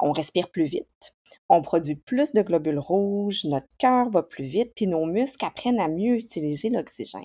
On 0.00 0.12
respire 0.12 0.50
plus 0.50 0.64
vite, 0.64 1.14
on 1.48 1.62
produit 1.62 1.94
plus 1.94 2.32
de 2.32 2.42
globules 2.42 2.80
rouges, 2.80 3.44
notre 3.44 3.68
cœur 3.78 4.10
va 4.10 4.22
plus 4.22 4.44
vite, 4.44 4.72
puis 4.74 4.88
nos 4.88 5.06
muscles 5.06 5.44
apprennent 5.44 5.80
à 5.80 5.88
mieux 5.88 6.16
utiliser 6.16 6.68
l'oxygène. 6.68 7.24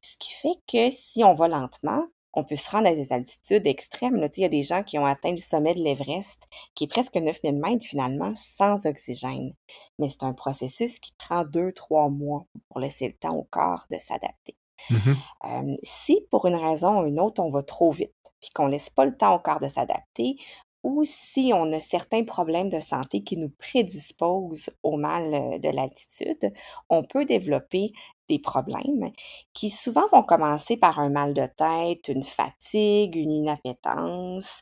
Ce 0.00 0.16
qui 0.18 0.32
fait 0.34 0.56
que 0.70 0.94
si 0.94 1.24
on 1.24 1.34
va 1.34 1.48
lentement, 1.48 2.06
on 2.36 2.44
peut 2.44 2.56
se 2.56 2.70
rendre 2.70 2.88
à 2.88 2.94
des 2.94 3.12
altitudes 3.12 3.66
extrêmes. 3.66 4.16
Là. 4.16 4.28
Il 4.36 4.42
y 4.42 4.46
a 4.46 4.48
des 4.48 4.62
gens 4.62 4.82
qui 4.82 4.98
ont 4.98 5.06
atteint 5.06 5.30
le 5.30 5.36
sommet 5.36 5.74
de 5.74 5.80
l'Everest, 5.80 6.48
qui 6.74 6.84
est 6.84 6.88
presque 6.88 7.14
9000 7.14 7.56
mètres 7.56 7.84
finalement, 7.84 8.32
sans 8.34 8.86
oxygène. 8.86 9.54
Mais 9.98 10.08
c'est 10.08 10.24
un 10.24 10.34
processus 10.34 10.98
qui 10.98 11.12
prend 11.16 11.44
deux, 11.44 11.72
trois 11.72 12.08
mois 12.08 12.46
pour 12.68 12.80
laisser 12.80 13.08
le 13.08 13.14
temps 13.14 13.34
au 13.34 13.44
corps 13.44 13.86
de 13.90 13.98
s'adapter. 13.98 14.56
Mhm. 14.90 15.16
Euh, 15.44 15.76
si 15.82 16.26
pour 16.30 16.46
une 16.46 16.56
raison 16.56 17.00
ou 17.00 17.06
une 17.06 17.20
autre, 17.20 17.42
on 17.42 17.50
va 17.50 17.62
trop 17.62 17.90
vite, 17.90 18.12
puis 18.40 18.50
qu'on 18.54 18.66
laisse 18.66 18.90
pas 18.90 19.04
le 19.04 19.16
temps 19.16 19.34
au 19.34 19.38
corps 19.38 19.60
de 19.60 19.68
s'adapter, 19.68 20.36
ou 20.84 21.02
si 21.02 21.52
on 21.54 21.72
a 21.72 21.80
certains 21.80 22.24
problèmes 22.24 22.68
de 22.68 22.78
santé 22.78 23.24
qui 23.24 23.36
nous 23.36 23.48
prédisposent 23.48 24.70
au 24.82 24.96
mal 24.96 25.34
euh, 25.34 25.58
de 25.58 25.70
l'altitude, 25.70 26.52
on 26.90 27.02
peut 27.02 27.24
développer 27.24 27.92
des 28.28 28.38
problèmes 28.38 29.10
qui 29.52 29.70
souvent 29.70 30.06
vont 30.12 30.22
commencer 30.22 30.76
par 30.76 30.98
un 30.98 31.10
mal 31.10 31.34
de 31.34 31.46
tête, 31.46 32.08
une 32.08 32.22
fatigue, 32.22 33.16
une 33.16 33.30
inappétence. 33.30 34.60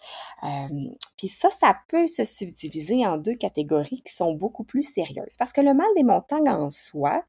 puis 1.17 1.29
ça, 1.29 1.51
ça 1.51 1.77
peut 1.89 2.07
se 2.07 2.25
subdiviser 2.25 3.07
en 3.07 3.19
deux 3.19 3.37
catégories 3.37 4.03
qui 4.03 4.13
sont 4.13 4.33
beaucoup 4.33 4.65
plus 4.65 4.83
sérieuses. 4.83 5.37
Parce 5.39 5.53
que 5.53 5.61
le 5.61 5.75
mal 5.75 5.87
des 5.97 6.03
montagnes 6.03 6.49
en 6.49 6.71
soi, 6.71 7.23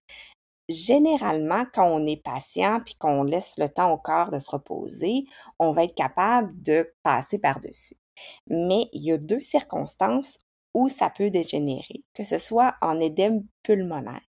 généralement, 0.70 1.66
quand 1.74 1.88
on 1.88 2.06
est 2.06 2.22
patient 2.22 2.80
puis 2.84 2.96
qu'on 2.96 3.24
laisse 3.24 3.58
le 3.58 3.70
temps 3.70 3.92
au 3.92 3.98
corps 3.98 4.32
de 4.32 4.40
se 4.40 4.50
reposer, 4.52 5.26
on 5.60 5.72
va 5.72 5.84
être 5.84 5.96
capable 5.96 6.60
de 6.62 6.94
passer 7.04 7.40
par-dessus. 7.40 7.98
Mais 8.48 8.88
il 8.94 9.04
y 9.04 9.12
a 9.12 9.18
deux 9.18 9.42
circonstances 9.42 10.40
où 10.74 10.88
ça 10.90 11.10
peut 11.10 11.30
dégénérer, 11.30 12.04
que 12.14 12.24
ce 12.24 12.38
soit 12.38 12.76
en 12.82 13.00
édème 13.00 13.46
pulmonaire. 13.62 14.22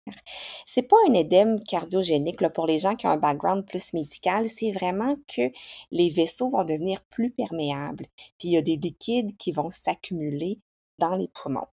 C'est 0.65 0.83
pas 0.83 0.97
un 1.07 1.13
édème 1.13 1.63
cardiogénique 1.63 2.45
pour 2.49 2.67
les 2.67 2.79
gens 2.79 2.95
qui 2.95 3.07
ont 3.07 3.11
un 3.11 3.17
background 3.17 3.65
plus 3.65 3.93
médical, 3.93 4.49
c'est 4.49 4.71
vraiment 4.71 5.15
que 5.33 5.51
les 5.91 6.09
vaisseaux 6.09 6.49
vont 6.49 6.65
devenir 6.65 7.01
plus 7.09 7.31
perméables, 7.31 8.07
puis 8.37 8.49
il 8.49 8.51
y 8.51 8.57
a 8.57 8.61
des 8.61 8.75
liquides 8.75 9.37
qui 9.37 9.51
vont 9.51 9.69
s'accumuler 9.69 10.59
dans 10.99 11.15
les 11.15 11.27
poumons 11.27 11.67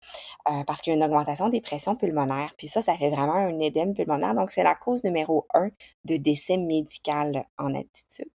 euh, 0.48 0.62
parce 0.64 0.80
qu'il 0.80 0.92
y 0.92 0.94
a 0.94 0.96
une 0.96 1.04
augmentation 1.04 1.48
des 1.48 1.60
pressions 1.60 1.96
pulmonaires. 1.96 2.54
Puis 2.58 2.68
ça, 2.68 2.82
ça 2.82 2.96
fait 2.96 3.10
vraiment 3.10 3.34
un 3.34 3.58
édème 3.60 3.94
pulmonaire. 3.94 4.34
Donc, 4.34 4.50
c'est 4.50 4.62
la 4.62 4.74
cause 4.74 5.02
numéro 5.04 5.46
un 5.54 5.70
de 6.04 6.16
décès 6.16 6.58
médical 6.58 7.46
en 7.58 7.74
altitude. 7.74 8.30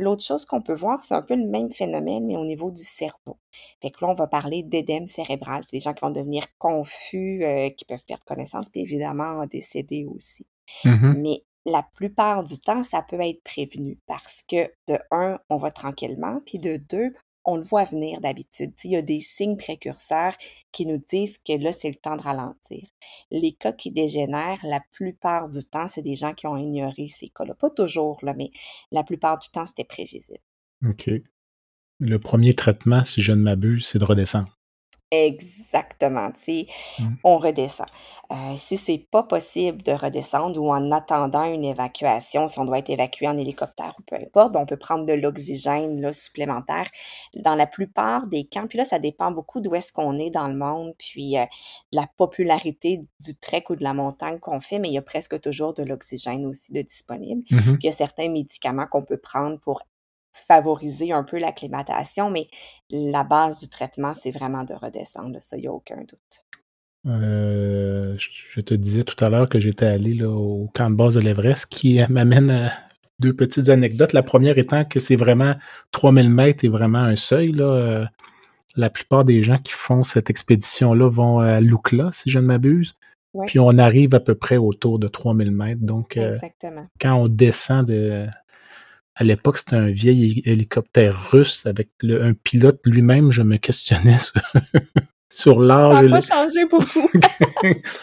L'autre 0.00 0.22
chose 0.22 0.46
qu'on 0.46 0.62
peut 0.62 0.76
voir, 0.76 1.00
c'est 1.00 1.14
un 1.14 1.22
peu 1.22 1.34
le 1.34 1.48
même 1.48 1.72
phénomène, 1.72 2.24
mais 2.24 2.36
au 2.36 2.44
niveau 2.44 2.70
du 2.70 2.84
cerveau. 2.84 3.40
Fait 3.82 3.90
que 3.90 3.98
là, 4.00 4.12
on 4.12 4.14
va 4.14 4.28
parler 4.28 4.62
d'édème 4.62 5.08
cérébral. 5.08 5.62
C'est 5.64 5.72
des 5.72 5.80
gens 5.80 5.92
qui 5.92 6.02
vont 6.02 6.12
devenir 6.12 6.44
confus, 6.56 7.42
euh, 7.42 7.68
qui 7.70 7.84
peuvent 7.84 8.04
perdre 8.06 8.22
connaissance, 8.24 8.68
puis 8.68 8.80
évidemment 8.82 9.44
décéder 9.46 10.06
aussi. 10.06 10.46
Mhm. 10.84 11.16
Mais 11.20 11.42
la 11.66 11.82
plupart 11.82 12.44
du 12.44 12.60
temps, 12.60 12.84
ça 12.84 13.02
peut 13.02 13.20
être 13.20 13.42
prévenu 13.42 13.98
parce 14.06 14.44
que 14.48 14.70
de 14.86 15.00
un, 15.10 15.40
on 15.50 15.56
va 15.56 15.72
tranquillement, 15.72 16.40
puis 16.46 16.60
de 16.60 16.76
deux, 16.76 17.12
on 17.48 17.56
le 17.56 17.62
voit 17.62 17.84
venir 17.84 18.20
d'habitude. 18.20 18.72
Il 18.84 18.90
y 18.90 18.96
a 18.96 19.02
des 19.02 19.22
signes 19.22 19.56
précurseurs 19.56 20.34
qui 20.70 20.84
nous 20.84 20.98
disent 20.98 21.38
que 21.38 21.54
là, 21.54 21.72
c'est 21.72 21.88
le 21.88 21.94
temps 21.94 22.14
de 22.14 22.22
ralentir. 22.22 22.86
Les 23.30 23.52
cas 23.52 23.72
qui 23.72 23.90
dégénèrent, 23.90 24.60
la 24.64 24.80
plupart 24.92 25.48
du 25.48 25.64
temps, 25.64 25.86
c'est 25.86 26.02
des 26.02 26.14
gens 26.14 26.34
qui 26.34 26.46
ont 26.46 26.58
ignoré 26.58 27.08
ces 27.08 27.30
cas-là. 27.30 27.54
Pas 27.54 27.70
toujours, 27.70 28.20
mais 28.22 28.50
la 28.92 29.02
plupart 29.02 29.38
du 29.38 29.48
temps, 29.48 29.64
c'était 29.64 29.84
prévisible. 29.84 30.40
OK. 30.84 31.10
Le 32.00 32.18
premier 32.18 32.54
traitement, 32.54 33.02
si 33.02 33.22
je 33.22 33.32
ne 33.32 33.40
m'abuse, 33.42 33.86
c'est 33.86 33.98
de 33.98 34.04
redescendre. 34.04 34.57
Exactement, 35.10 36.30
tu 36.32 36.40
sais, 36.42 36.66
Mmh. 36.98 37.04
on 37.24 37.38
redescend. 37.38 37.86
Euh, 38.30 38.56
si 38.56 38.76
c'est 38.76 39.06
pas 39.10 39.22
possible 39.22 39.82
de 39.82 39.92
redescendre 39.92 40.60
ou 40.60 40.70
en 40.70 40.90
attendant 40.92 41.44
une 41.44 41.64
évacuation, 41.64 42.46
si 42.46 42.58
on 42.58 42.66
doit 42.66 42.78
être 42.80 42.90
évacué 42.90 43.26
en 43.26 43.38
hélicoptère 43.38 43.94
ou 43.98 44.02
peu 44.02 44.16
importe, 44.16 44.52
ben, 44.52 44.60
on 44.60 44.66
peut 44.66 44.76
prendre 44.76 45.06
de 45.06 45.14
l'oxygène 45.14 46.00
là, 46.02 46.12
supplémentaire. 46.12 46.86
Dans 47.34 47.54
la 47.54 47.66
plupart 47.66 48.26
des 48.26 48.44
camps, 48.44 48.66
puis 48.66 48.76
là, 48.76 48.84
ça 48.84 48.98
dépend 48.98 49.30
beaucoup 49.30 49.60
d'où 49.62 49.74
est-ce 49.74 49.94
qu'on 49.94 50.18
est 50.18 50.30
dans 50.30 50.48
le 50.48 50.56
monde, 50.56 50.94
puis 50.98 51.32
de 51.36 51.46
la 51.92 52.06
popularité 52.18 53.02
du 53.20 53.34
trek 53.34 53.64
ou 53.70 53.76
de 53.76 53.84
la 53.84 53.94
montagne 53.94 54.38
qu'on 54.38 54.60
fait, 54.60 54.78
mais 54.78 54.88
il 54.88 54.94
y 54.94 54.98
a 54.98 55.02
presque 55.02 55.40
toujours 55.40 55.72
de 55.72 55.82
l'oxygène 55.82 56.44
aussi 56.46 56.72
de 56.72 56.82
disponible. 56.82 57.42
Puis 57.48 57.78
il 57.82 57.86
y 57.86 57.88
a 57.88 57.92
certains 57.92 58.28
médicaments 58.28 58.86
qu'on 58.86 59.02
peut 59.02 59.16
prendre 59.16 59.58
pour 59.60 59.82
favoriser 60.46 61.12
un 61.12 61.24
peu 61.24 61.38
l'acclimatation, 61.38 62.30
mais 62.30 62.48
la 62.90 63.24
base 63.24 63.60
du 63.60 63.68
traitement, 63.68 64.14
c'est 64.14 64.30
vraiment 64.30 64.64
de 64.64 64.74
redescendre. 64.74 65.40
Ça, 65.40 65.56
il 65.56 65.60
n'y 65.60 65.66
a 65.66 65.72
aucun 65.72 65.98
doute. 65.98 66.44
Euh, 67.06 68.16
je 68.18 68.60
te 68.60 68.74
disais 68.74 69.04
tout 69.04 69.22
à 69.24 69.28
l'heure 69.28 69.48
que 69.48 69.60
j'étais 69.60 69.86
allé 69.86 70.14
là, 70.14 70.28
au 70.28 70.68
camp 70.74 70.90
de 70.90 70.96
base 70.96 71.14
de 71.14 71.20
l'Everest, 71.20 71.66
qui 71.66 72.00
euh, 72.00 72.06
m'amène 72.08 72.50
à 72.50 72.72
deux 73.20 73.34
petites 73.34 73.68
anecdotes. 73.68 74.12
La 74.12 74.22
première 74.22 74.58
étant 74.58 74.84
que 74.84 75.00
c'est 75.00 75.16
vraiment 75.16 75.54
3000 75.92 76.30
mètres 76.30 76.64
est 76.64 76.68
vraiment 76.68 76.98
un 76.98 77.16
seuil. 77.16 77.52
Là. 77.52 77.64
Euh, 77.64 78.04
La 78.76 78.90
plupart 78.90 79.24
des 79.24 79.42
gens 79.42 79.58
qui 79.58 79.72
font 79.72 80.02
cette 80.02 80.30
expédition-là 80.30 81.08
vont 81.08 81.40
à 81.40 81.60
Lukla, 81.60 82.10
si 82.12 82.30
je 82.30 82.38
ne 82.38 82.46
m'abuse. 82.46 82.94
Ouais. 83.34 83.46
Puis 83.46 83.58
on 83.58 83.76
arrive 83.78 84.14
à 84.14 84.20
peu 84.20 84.34
près 84.34 84.56
autour 84.56 84.98
de 84.98 85.08
3000 85.08 85.50
mètres. 85.50 85.82
Donc, 85.82 86.16
euh, 86.16 86.36
quand 87.00 87.14
on 87.14 87.28
descend 87.28 87.86
de. 87.86 88.26
À 89.20 89.24
l'époque, 89.24 89.58
c'était 89.58 89.74
un 89.76 89.90
vieil 89.90 90.42
hé- 90.44 90.52
hélicoptère 90.52 91.30
russe 91.32 91.66
avec 91.66 91.88
le- 92.02 92.22
un 92.22 92.34
pilote 92.34 92.78
lui-même. 92.84 93.32
Je 93.32 93.42
me 93.42 93.56
questionnais 93.56 94.18
sur, 94.20 94.34
sur 95.34 95.58
Ça 95.60 95.66
l'âge. 95.66 95.94
n'a 95.94 96.02
le- 96.02 96.08
pas 96.10 96.20
changé 96.20 96.64
beaucoup. 96.70 97.08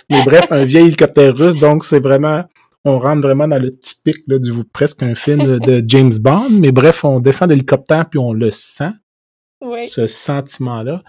mais 0.09 0.23
bref, 0.25 0.47
un 0.51 0.65
vieil 0.65 0.87
hélicoptère 0.87 1.33
russe, 1.35 1.57
donc 1.57 1.83
c'est 1.85 1.99
vraiment, 1.99 2.43
on 2.83 2.97
rentre 2.99 3.21
vraiment 3.21 3.47
dans 3.47 3.61
le 3.61 3.77
typique 3.77 4.23
là, 4.27 4.39
du 4.39 4.51
presque 4.73 5.03
un 5.03 5.15
film 5.15 5.59
de 5.59 5.83
James 5.87 6.13
Bond. 6.19 6.49
Mais 6.51 6.71
bref, 6.73 7.05
on 7.05 7.19
descend 7.21 7.47
d'hélicoptère 7.49 8.09
puis 8.09 8.19
on 8.19 8.33
le 8.33 8.51
sent, 8.51 8.91
oui. 9.61 9.83
ce 9.87 10.07
sentiment-là. 10.07 11.01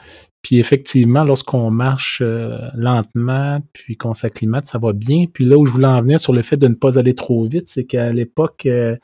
Puis 0.42 0.60
effectivement, 0.60 1.24
lorsqu'on 1.24 1.72
marche 1.72 2.20
euh, 2.24 2.56
lentement 2.76 3.60
puis 3.72 3.96
qu'on 3.96 4.14
s'acclimate, 4.14 4.66
ça 4.66 4.78
va 4.78 4.92
bien. 4.92 5.24
Puis 5.32 5.44
là 5.44 5.58
où 5.58 5.66
je 5.66 5.72
voulais 5.72 5.88
en 5.88 6.00
venir 6.02 6.20
sur 6.20 6.32
le 6.32 6.42
fait 6.42 6.56
de 6.56 6.68
ne 6.68 6.74
pas 6.74 7.00
aller 7.00 7.14
trop 7.16 7.44
vite, 7.48 7.68
c'est 7.68 7.84
qu'à 7.84 8.12
l'époque, 8.12 8.64
euh, 8.66 8.96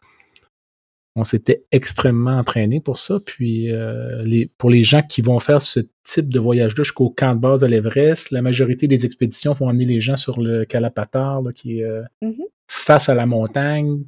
on 1.14 1.24
s'était 1.24 1.64
extrêmement 1.72 2.38
entraîné 2.38 2.80
pour 2.80 2.98
ça. 2.98 3.18
Puis 3.24 3.70
euh, 3.70 4.22
les, 4.24 4.48
pour 4.58 4.70
les 4.70 4.82
gens 4.84 5.02
qui 5.02 5.20
vont 5.20 5.38
faire 5.40 5.60
ce 5.60 5.80
type 6.04 6.28
de 6.30 6.40
voyage-là 6.40 6.82
jusqu'au 6.84 7.10
camp 7.10 7.34
de 7.34 7.40
base 7.40 7.64
à 7.64 7.68
l'Everest, 7.68 8.30
la 8.30 8.40
majorité 8.42 8.88
des 8.88 9.04
expéditions 9.04 9.52
vont 9.52 9.68
amener 9.68 9.84
les 9.84 10.00
gens 10.00 10.16
sur 10.16 10.40
le 10.40 10.64
Kalapatar, 10.64 11.42
là, 11.42 11.52
qui 11.52 11.80
est 11.80 11.84
euh, 11.84 12.02
Mhm. 12.22 12.34
face 12.66 13.08
à 13.08 13.14
la 13.14 13.26
montagne. 13.26 14.02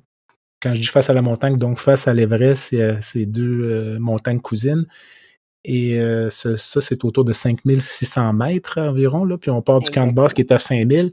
Quand 0.63 0.75
je 0.75 0.81
dis 0.81 0.87
face 0.87 1.11
à 1.11 1.13
la 1.13 1.21
montagne, 1.21 1.59
donc 1.59 1.79
face 1.79 2.09
à 2.09 2.15
l'Everest, 2.15 2.69
c'est 2.71 2.81
euh, 2.81 2.97
ces 3.03 3.27
deux 3.27 3.61
euh, 3.65 3.99
montagnes 3.99 4.41
cousines. 4.41 4.87
Et 5.67 5.99
ce- 6.31 6.57
ça, 6.57 6.83
c'est 6.83 7.05
autour 7.07 7.25
de 7.25 7.33
5600 7.33 8.35
mètres 8.35 8.79
environ. 8.79 9.25
Là. 9.25 9.39
Puis 9.39 9.51
on 9.51 9.63
part 9.63 9.81
du 9.81 9.91
camp 9.91 10.07
de 10.07 10.13
base 10.13 10.35
qui 10.35 10.43
est 10.43 10.53
à 10.53 10.59
5000. 10.59 11.13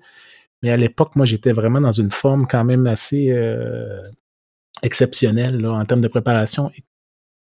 Mais 0.62 0.70
à 0.72 0.76
l'époque, 0.78 1.16
moi, 1.16 1.26
j'étais 1.26 1.54
vraiment 1.54 1.80
dans 1.80 1.92
une 1.94 2.12
forme 2.12 2.46
quand 2.48 2.66
même 2.66 2.86
assez 2.86 3.32
exceptionnelle 4.82 5.60
là, 5.60 5.72
en 5.72 5.86
termes 5.86 6.02
de 6.02 6.08
préparation. 6.08 6.72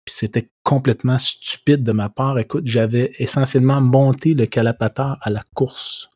Puis 0.06 0.16
c'était 0.16 0.50
complètement 0.64 1.18
stupide 1.18 1.84
de 1.84 1.92
ma 1.92 2.10
part. 2.10 2.40
Écoute, 2.40 2.66
j'avais 2.66 3.14
essentiellement 3.20 3.82
monté 3.82 4.34
le 4.34 4.46
calapatar 4.46 5.18
à 5.22 5.30
la 5.30 5.44
course. 5.54 6.10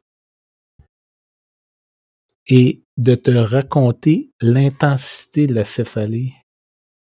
Et 2.47 2.83
de 2.97 3.15
te 3.15 3.31
raconter 3.31 4.31
l'intensité 4.39 5.47
de 5.47 5.53
la 5.53 5.65
céphalée 5.65 6.33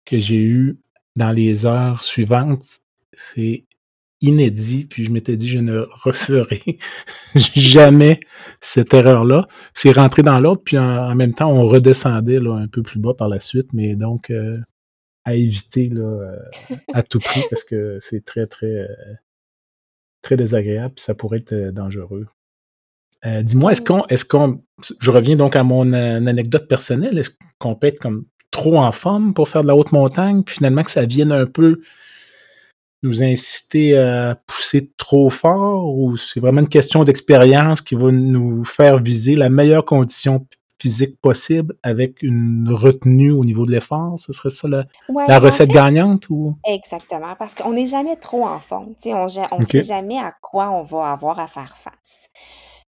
que 0.04 0.18
j'ai 0.18 0.42
eue 0.42 0.80
dans 1.16 1.30
les 1.30 1.66
heures 1.66 2.02
suivantes, 2.02 2.80
c'est 3.12 3.67
inédit. 4.20 4.86
Puis 4.86 5.04
je 5.04 5.10
m'étais 5.10 5.36
dit, 5.36 5.48
je 5.48 5.58
ne 5.58 5.86
referai 5.90 6.78
jamais 7.34 8.20
cette 8.60 8.94
erreur-là. 8.94 9.46
C'est 9.74 9.92
rentré 9.92 10.22
dans 10.22 10.40
l'autre, 10.40 10.62
puis 10.64 10.78
en, 10.78 11.10
en 11.10 11.14
même 11.14 11.34
temps, 11.34 11.50
on 11.50 11.66
redescendait 11.66 12.40
là, 12.40 12.54
un 12.54 12.68
peu 12.68 12.82
plus 12.82 12.98
bas 12.98 13.14
par 13.14 13.28
la 13.28 13.40
suite, 13.40 13.72
mais 13.72 13.94
donc 13.94 14.30
euh, 14.30 14.58
à 15.24 15.34
éviter 15.34 15.88
là, 15.88 16.02
euh, 16.02 16.76
à 16.92 17.02
tout 17.02 17.18
prix 17.18 17.42
parce 17.50 17.64
que 17.64 17.98
c'est 18.00 18.24
très, 18.24 18.46
très, 18.46 18.66
euh, 18.66 19.14
très 20.22 20.36
désagréable, 20.36 20.94
puis 20.94 21.04
ça 21.04 21.14
pourrait 21.14 21.38
être 21.38 21.70
dangereux. 21.70 22.26
Dis-moi, 23.42 23.72
est-ce 23.72 23.82
qu'on, 23.82 24.04
est-ce 24.06 24.24
qu'on, 24.24 24.62
je 25.00 25.10
reviens 25.10 25.34
donc 25.34 25.56
à 25.56 25.64
mon 25.64 25.92
anecdote 25.92 26.68
personnelle, 26.68 27.18
est-ce 27.18 27.30
qu'on 27.58 27.74
peut 27.74 27.88
être 27.88 27.98
comme 27.98 28.26
trop 28.52 28.78
en 28.78 28.92
forme 28.92 29.34
pour 29.34 29.48
faire 29.48 29.62
de 29.62 29.66
la 29.66 29.74
haute 29.74 29.90
montagne, 29.90 30.44
puis 30.44 30.54
finalement 30.54 30.84
que 30.84 30.90
ça 30.92 31.04
vienne 31.04 31.32
un 31.32 31.44
peu 31.44 31.80
nous 33.02 33.22
inciter 33.22 33.96
à 33.96 34.36
pousser 34.46 34.90
trop 34.96 35.30
fort, 35.30 35.96
ou 35.96 36.16
c'est 36.16 36.40
vraiment 36.40 36.60
une 36.60 36.68
question 36.68 37.04
d'expérience 37.04 37.80
qui 37.80 37.94
va 37.94 38.10
nous 38.10 38.64
faire 38.64 38.98
viser 38.98 39.36
la 39.36 39.48
meilleure 39.50 39.84
condition 39.84 40.46
physique 40.80 41.20
possible 41.20 41.74
avec 41.82 42.22
une 42.22 42.68
retenue 42.70 43.32
au 43.32 43.44
niveau 43.44 43.66
de 43.66 43.72
l'effort? 43.72 44.18
Ce 44.18 44.32
serait 44.32 44.50
ça 44.50 44.68
la, 44.68 44.84
Ouais, 45.08 45.24
la 45.26 45.38
en 45.38 45.42
recette 45.42 45.68
fait, 45.68 45.74
gagnante 45.74 46.28
ou? 46.30 46.54
exactement, 46.66 47.34
parce 47.38 47.54
qu'on 47.54 47.72
n'est 47.72 47.86
jamais 47.86 48.16
trop 48.16 48.46
en 48.46 48.58
forme. 48.58 48.94
On 49.06 49.58
ne 49.58 49.64
sait 49.64 49.82
jamais 49.82 50.18
à 50.18 50.32
quoi 50.40 50.70
on 50.70 50.82
va 50.82 51.12
avoir 51.12 51.38
à 51.40 51.48
faire 51.48 51.76
face. 51.76 52.28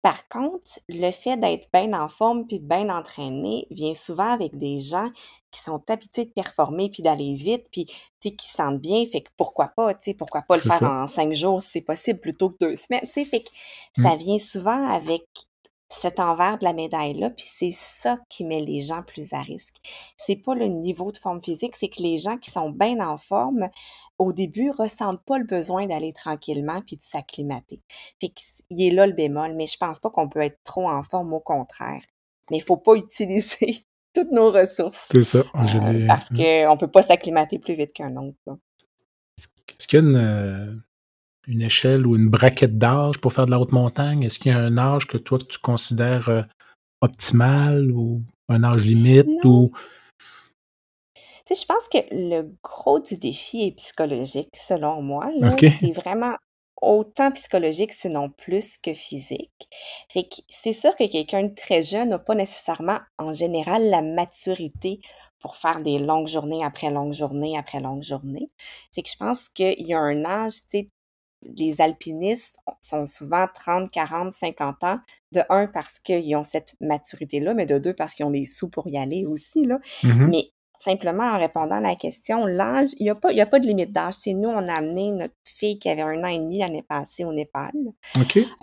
Par 0.03 0.27
contre, 0.29 0.81
le 0.89 1.11
fait 1.11 1.37
d'être 1.37 1.69
bien 1.75 1.93
en 1.93 2.09
forme 2.09 2.47
puis 2.47 2.59
bien 2.59 2.89
entraîné 2.89 3.67
vient 3.71 3.93
souvent 3.95 4.33
avec 4.33 4.57
des 4.57 4.79
gens 4.79 5.11
qui 5.51 5.61
sont 5.61 5.83
habitués 5.91 6.25
de 6.25 6.31
performer 6.31 6.89
puis 6.89 7.03
d'aller 7.03 7.35
vite 7.35 7.67
puis 7.71 7.85
tu 7.87 7.95
sais, 8.31 8.35
qui 8.35 8.49
se 8.49 8.55
sentent 8.55 8.81
bien. 8.81 9.05
Fait 9.07 9.21
que 9.23 9.29
pourquoi 9.37 9.69
pas, 9.69 9.93
tu 9.95 10.05
sais, 10.05 10.15
pourquoi 10.15 10.43
pas 10.43 10.57
le 10.57 10.63
C'est 10.63 10.71
faire 10.71 10.83
ça. 10.83 10.87
en 10.87 11.07
cinq 11.07 11.33
jours 11.35 11.61
si 11.61 11.71
c'est 11.71 11.81
possible 11.83 12.19
plutôt 12.21 12.51
que 12.51 12.57
deux 12.61 12.77
semaines, 12.77 13.03
tu 13.05 13.13
sais. 13.13 13.25
Fait 13.27 13.41
que 13.43 13.51
Mm. 13.97 14.09
ça 14.09 14.17
vient 14.17 14.39
souvent 14.39 14.89
avec 14.91 15.25
cet 15.93 16.21
envers 16.21 16.57
de 16.59 16.65
la 16.65 16.73
médaille-là, 16.73 17.31
puis 17.31 17.45
c'est 17.47 17.73
ça 17.73 18.19
qui 18.29 18.45
met 18.45 18.61
les 18.61 18.81
gens 18.81 19.03
plus 19.03 19.33
à 19.33 19.43
risque. 19.43 19.77
C'est 20.17 20.37
pas 20.37 20.55
le 20.55 20.67
niveau 20.67 21.11
de 21.13 21.19
forme 21.19 21.43
physique, 21.43 21.75
c'est 21.77 21.89
que 21.89 22.01
les 22.03 22.19
gens 22.19 22.37
qui 22.39 22.51
sont 22.51 22.71
bien 22.71 23.01
en 23.01 23.19
forme, 23.19 23.69
au 24.19 24.33
début, 24.33 24.71
ressentent 24.71 25.25
pas 25.25 25.39
le 25.39 25.45
besoin 25.45 25.87
d'aller 25.87 26.13
tranquillement 26.13 26.81
puis 26.87 26.97
de 26.97 27.03
s'acclimater. 27.03 27.83
Fait 28.21 28.29
que 28.29 28.41
c- 28.41 28.63
il 28.71 28.83
est 28.87 28.91
là 28.91 29.07
le 29.07 29.15
bémol, 29.15 29.55
mais 29.55 29.67
je 29.67 29.77
pense 29.79 29.99
pas 29.99 30.11
qu'on 30.11 30.29
peut 30.29 30.43
être 30.43 30.61
trop 30.63 30.89
en 30.89 31.03
forme, 31.03 31.33
au 31.35 31.41
contraire. 31.41 32.03
Mais 32.51 32.59
il 32.59 32.63
faut 32.63 32.77
pas 32.77 32.95
utiliser 32.97 33.85
toutes 34.15 34.31
nos 34.33 34.51
ressources 34.51 35.09
C'est 35.11 35.25
ça. 35.25 35.43
Je 35.67 35.79
euh, 35.79 36.07
parce 36.07 36.29
qu'on 36.29 36.77
peut 36.77 36.91
pas 36.91 37.03
s'acclimater 37.03 37.59
plus 37.59 37.75
vite 37.75 37.93
qu'un 37.93 38.17
autre. 38.17 38.39
là. 38.47 38.57
Est-ce 39.69 39.87
qu'il 39.89 39.99
y 40.01 40.03
a 40.03 40.07
une, 40.07 40.83
une 41.51 41.63
échelle 41.63 42.07
ou 42.07 42.17
une 42.17 42.29
braquette 42.29 42.79
d'âge 42.79 43.19
pour 43.19 43.33
faire 43.33 43.47
de 43.47 43.51
la 43.51 43.59
haute 43.59 43.73
montagne? 43.73 44.23
Est-ce 44.23 44.39
qu'il 44.39 44.53
y 44.53 44.55
a 44.55 44.59
un 44.59 44.79
âge 44.79 45.07
que 45.07 45.19
toi 45.19 45.39
que 45.39 45.45
tu 45.45 45.59
considères 45.59 46.29
euh, 46.29 46.43
optimal 47.01 47.91
ou 47.91 48.23
un 48.49 48.63
âge 48.65 48.85
limite 48.85 49.27
Non. 49.45 49.51
ou 49.51 49.71
Tu 51.15 51.55
sais, 51.55 51.63
je 51.63 51.67
pense 51.67 51.89
que 51.89 51.99
le 52.13 52.55
gros 52.63 53.01
du 53.01 53.17
défi 53.17 53.67
est 53.67 53.77
psychologique, 53.77 54.51
selon 54.55 55.03
moi. 55.03 55.31
Là, 55.39 55.53
OK. 55.53 55.67
c'est 55.81 55.93
vraiment 55.93 56.37
autant 56.81 57.31
psychologique, 57.33 57.93
sinon 57.93 58.31
plus 58.31 58.79
que 58.79 58.95
physique. 58.95 59.69
Fait 60.09 60.23
que 60.23 60.37
c'est 60.49 60.73
sûr 60.73 60.97
que 60.97 61.07
quelqu'un 61.11 61.45
de 61.45 61.55
très 61.55 61.83
jeune 61.83 62.09
n'a 62.09 62.19
pas 62.19 62.35
nécessairement, 62.35 62.99
en 63.19 63.33
général, 63.33 63.91
la 63.91 64.03
maturité 64.03 65.01
pour 65.41 65.57
faire 65.57 65.81
des 65.81 65.99
longues 65.99 66.29
journées 66.29 66.65
après 66.65 66.91
longues 66.91 67.15
journées 67.15 67.59
après 67.59 67.81
longues 67.81 68.03
journées. 68.03 68.51
Fait 68.95 69.03
que 69.03 69.11
je 69.11 69.17
pense 69.17 69.49
qu'il 69.49 69.87
y 69.87 69.95
a 69.95 70.01
un 70.01 70.25
âge, 70.25 70.53
tu 70.53 70.67
sais, 70.71 70.89
les 71.43 71.81
alpinistes 71.81 72.59
sont 72.83 73.07
souvent 73.07 73.47
30, 73.53 73.91
40, 73.91 74.33
50 74.33 74.85
ans. 74.85 74.99
De 75.33 75.43
un, 75.49 75.67
parce 75.67 75.99
qu'ils 76.01 76.35
ont 76.37 76.45
cette 76.45 76.75
maturité-là, 76.81 77.55
mais 77.55 77.67
de 77.67 77.79
deux, 77.79 77.95
parce 77.95 78.15
qu'ils 78.15 78.27
ont 78.27 78.31
les 78.31 78.45
sous 78.45 78.69
pour 78.69 78.87
y 78.89 78.99
aller 78.99 79.25
aussi, 79.27 79.65
là. 79.65 79.79
Mhm. 80.03 80.29
Mais 80.29 80.51
simplement 80.79 81.25
en 81.25 81.39
répondant 81.39 81.77
à 81.77 81.81
la 81.81 81.95
question, 81.95 82.47
l'âge, 82.47 82.89
il 82.99 83.05
n'y 83.05 83.11
a, 83.11 83.15
pas- 83.15 83.33
y 83.33 83.41
a 83.41 83.47
pas 83.47 83.59
de 83.61 83.67
limite 83.67 83.93
d'âge. 83.93 84.15
C'est 84.15 84.33
nous, 84.35 84.49
on 84.49 84.67
a 84.69 84.75
amené 84.75 85.13
notre 85.13 85.35
fille 85.45 85.79
qui 85.79 85.89
avait 85.89 86.03
un 86.03 86.25
an 86.25 86.29
et 86.29 86.39
demi 86.39 86.59
l'année 86.59 86.83
passée 86.83 87.25
au 87.25 87.33
Népal. 87.33 87.71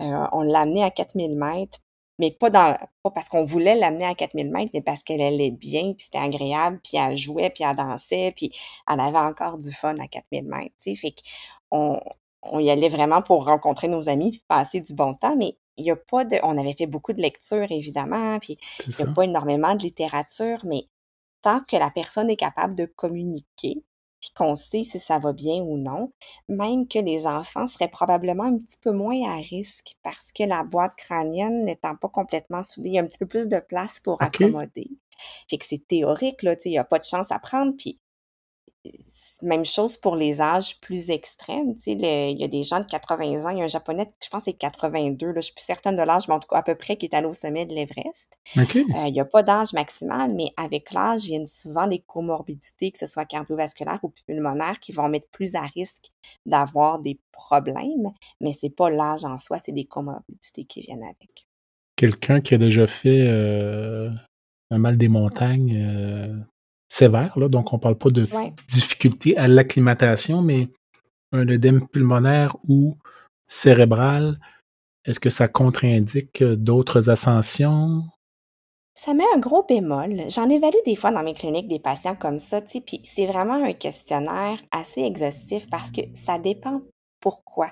Euh, 0.00 0.26
on 0.32 0.42
l'a 0.42 0.60
amenée 0.60 0.82
à 0.84 0.90
4000 0.90 1.36
mètres, 1.36 1.78
mais 2.18 2.32
pas, 2.32 2.50
dans, 2.50 2.76
pas 3.04 3.10
parce 3.12 3.28
qu'on 3.28 3.44
voulait 3.44 3.76
l'amener 3.76 4.04
à 4.04 4.14
4000 4.14 4.50
mètres, 4.50 4.72
mais 4.74 4.82
parce 4.82 5.04
qu'elle 5.04 5.20
allait 5.22 5.52
bien, 5.52 5.92
puis 5.94 6.04
c'était 6.06 6.18
agréable, 6.18 6.80
puis 6.82 6.98
elle 6.98 7.16
jouait, 7.16 7.50
puis 7.50 7.64
elle 7.64 7.76
dansait, 7.76 8.32
puis 8.36 8.52
elle 8.90 9.00
avait 9.00 9.16
encore 9.18 9.56
du 9.56 9.70
fun 9.70 9.94
à 9.98 10.06
4000 10.08 10.44
mètres. 10.44 10.74
tu 10.82 10.94
sais. 10.94 11.00
Fait 11.00 11.14
qu'on 11.70 12.00
on 12.42 12.58
y 12.60 12.70
allait 12.70 12.88
vraiment 12.88 13.22
pour 13.22 13.44
rencontrer 13.44 13.88
nos 13.88 14.08
amis, 14.08 14.42
passer 14.48 14.80
du 14.80 14.94
bon 14.94 15.14
temps, 15.14 15.36
mais 15.36 15.56
il 15.76 15.86
y 15.86 15.90
a 15.90 15.96
pas 15.96 16.24
de... 16.24 16.38
On 16.42 16.58
avait 16.58 16.72
fait 16.72 16.86
beaucoup 16.86 17.12
de 17.12 17.22
lectures, 17.22 17.70
évidemment, 17.70 18.38
puis 18.38 18.58
il 18.86 18.94
n'y 18.96 19.10
a 19.10 19.12
pas 19.12 19.22
énormément 19.24 19.74
de 19.74 19.82
littérature, 19.82 20.58
mais 20.64 20.86
tant 21.42 21.60
que 21.60 21.76
la 21.76 21.90
personne 21.90 22.30
est 22.30 22.36
capable 22.36 22.74
de 22.74 22.86
communiquer, 22.86 23.84
puis 24.20 24.30
qu'on 24.34 24.56
sait 24.56 24.82
si 24.82 24.98
ça 24.98 25.18
va 25.18 25.32
bien 25.32 25.62
ou 25.62 25.76
non, 25.76 26.12
même 26.48 26.88
que 26.88 26.98
les 26.98 27.26
enfants 27.26 27.66
seraient 27.66 27.88
probablement 27.88 28.44
un 28.44 28.58
petit 28.58 28.78
peu 28.80 28.90
moins 28.90 29.30
à 29.30 29.36
risque 29.36 29.94
parce 30.02 30.32
que 30.32 30.42
la 30.42 30.64
boîte 30.64 30.96
crânienne 30.96 31.64
n'étant 31.64 31.94
pas 31.94 32.08
complètement 32.08 32.64
soudée, 32.64 32.88
il 32.88 32.94
y 32.94 32.98
a 32.98 33.02
un 33.02 33.06
petit 33.06 33.18
peu 33.18 33.26
plus 33.26 33.48
de 33.48 33.60
place 33.60 34.00
pour 34.00 34.20
accommoder. 34.20 34.90
Fait 35.48 35.58
que 35.58 35.64
c'est 35.64 35.86
théorique, 35.86 36.42
là, 36.42 36.56
tu 36.56 36.62
sais, 36.62 36.68
il 36.70 36.72
n'y 36.72 36.78
a 36.78 36.84
pas 36.84 36.98
de 36.98 37.04
chance 37.04 37.30
à 37.30 37.38
prendre, 37.38 37.74
puis 37.76 38.00
même 39.42 39.64
chose 39.64 39.96
pour 39.96 40.16
les 40.16 40.40
âges 40.40 40.80
plus 40.80 41.10
extrêmes. 41.10 41.74
Le- 41.86 42.30
il 42.30 42.38
y 42.38 42.44
a 42.44 42.48
des 42.48 42.62
gens 42.62 42.80
de 42.80 42.84
80 42.84 43.44
ans. 43.44 43.50
Il 43.50 43.58
y 43.58 43.60
a 43.60 43.64
un 43.64 43.68
japonais, 43.68 44.08
je 44.22 44.28
pense 44.28 44.44
que 44.44 44.50
c'est 44.50 44.56
82, 44.56 45.26
là, 45.28 45.34
je 45.36 45.40
suis 45.46 45.54
plus 45.54 45.64
certaine 45.64 45.96
de 45.96 46.02
l'âge, 46.02 46.28
mais 46.28 46.34
en 46.34 46.40
tout 46.40 46.48
cas 46.48 46.58
à 46.58 46.62
peu 46.62 46.74
près, 46.74 46.96
qui 46.96 47.06
est 47.06 47.14
allé 47.14 47.26
au 47.26 47.32
sommet 47.32 47.66
de 47.66 47.74
l'Everest. 47.74 48.38
Euh, 48.94 49.06
il 49.06 49.12
n'y 49.12 49.20
a 49.20 49.24
pas 49.24 49.42
d'âge 49.42 49.72
maximal, 49.72 50.32
mais 50.34 50.48
avec 50.56 50.92
l'âge 50.92 51.22
viennent 51.24 51.46
souvent 51.46 51.86
des 51.86 52.00
comorbidités, 52.00 52.90
que 52.90 52.98
ce 52.98 53.06
soit 53.06 53.24
cardiovasculaires 53.24 54.00
ou 54.02 54.12
pulmonaires, 54.26 54.80
qui 54.80 54.92
vont 54.92 55.08
mettre 55.08 55.28
plus 55.28 55.54
à 55.54 55.62
risque 55.62 56.06
d'avoir 56.46 56.98
des 56.98 57.18
problèmes. 57.32 58.12
Mais 58.40 58.52
c'est 58.52 58.70
pas 58.70 58.90
l'âge 58.90 59.24
en 59.24 59.38
soi, 59.38 59.58
c'est 59.62 59.72
des 59.72 59.84
comorbidités 59.84 60.64
qui 60.64 60.80
viennent 60.80 61.04
avec. 61.04 61.46
Quelqu'un 61.96 62.40
qui 62.40 62.54
a 62.54 62.58
déjà 62.58 62.86
fait 62.86 63.26
euh, 63.28 64.10
un 64.70 64.78
mal 64.78 64.96
des 64.96 65.08
montagnes 65.08 65.76
euh, 65.76 66.36
sévère, 66.88 67.38
là, 67.38 67.48
donc 67.48 67.72
on 67.72 67.78
parle 67.78 67.96
pas 67.96 68.10
de 68.10 68.26
Ouais. 68.34 68.52
difficulté 68.68 69.36
à 69.36 69.48
l'acclimatation, 69.48 70.42
mais 70.42 70.68
un 71.32 71.46
œdème 71.48 71.86
pulmonaire 71.86 72.56
ou 72.68 72.96
cérébral, 73.46 74.38
est-ce 75.04 75.20
que 75.20 75.30
ça 75.30 75.48
contre-indique 75.48 76.42
euh, 76.42 76.56
d'autres 76.56 77.10
ascensions? 77.10 78.02
Ça 78.94 79.14
met 79.14 79.24
un 79.34 79.38
gros 79.38 79.64
bémol. 79.64 80.22
J'en 80.28 80.48
évalue 80.48 80.82
des 80.84 80.96
fois 80.96 81.12
dans 81.12 81.22
mes 81.22 81.34
cliniques 81.34 81.68
des 81.68 81.78
patients 81.78 82.16
comme 82.16 82.38
ça, 82.38 82.60
puis 82.60 83.00
c'est 83.04 83.26
vraiment 83.26 83.62
un 83.64 83.72
questionnaire 83.72 84.58
assez 84.72 85.02
exhaustif 85.02 85.68
parce 85.70 85.92
que 85.92 86.00
ça 86.14 86.38
dépend 86.38 86.82
pourquoi. 87.20 87.70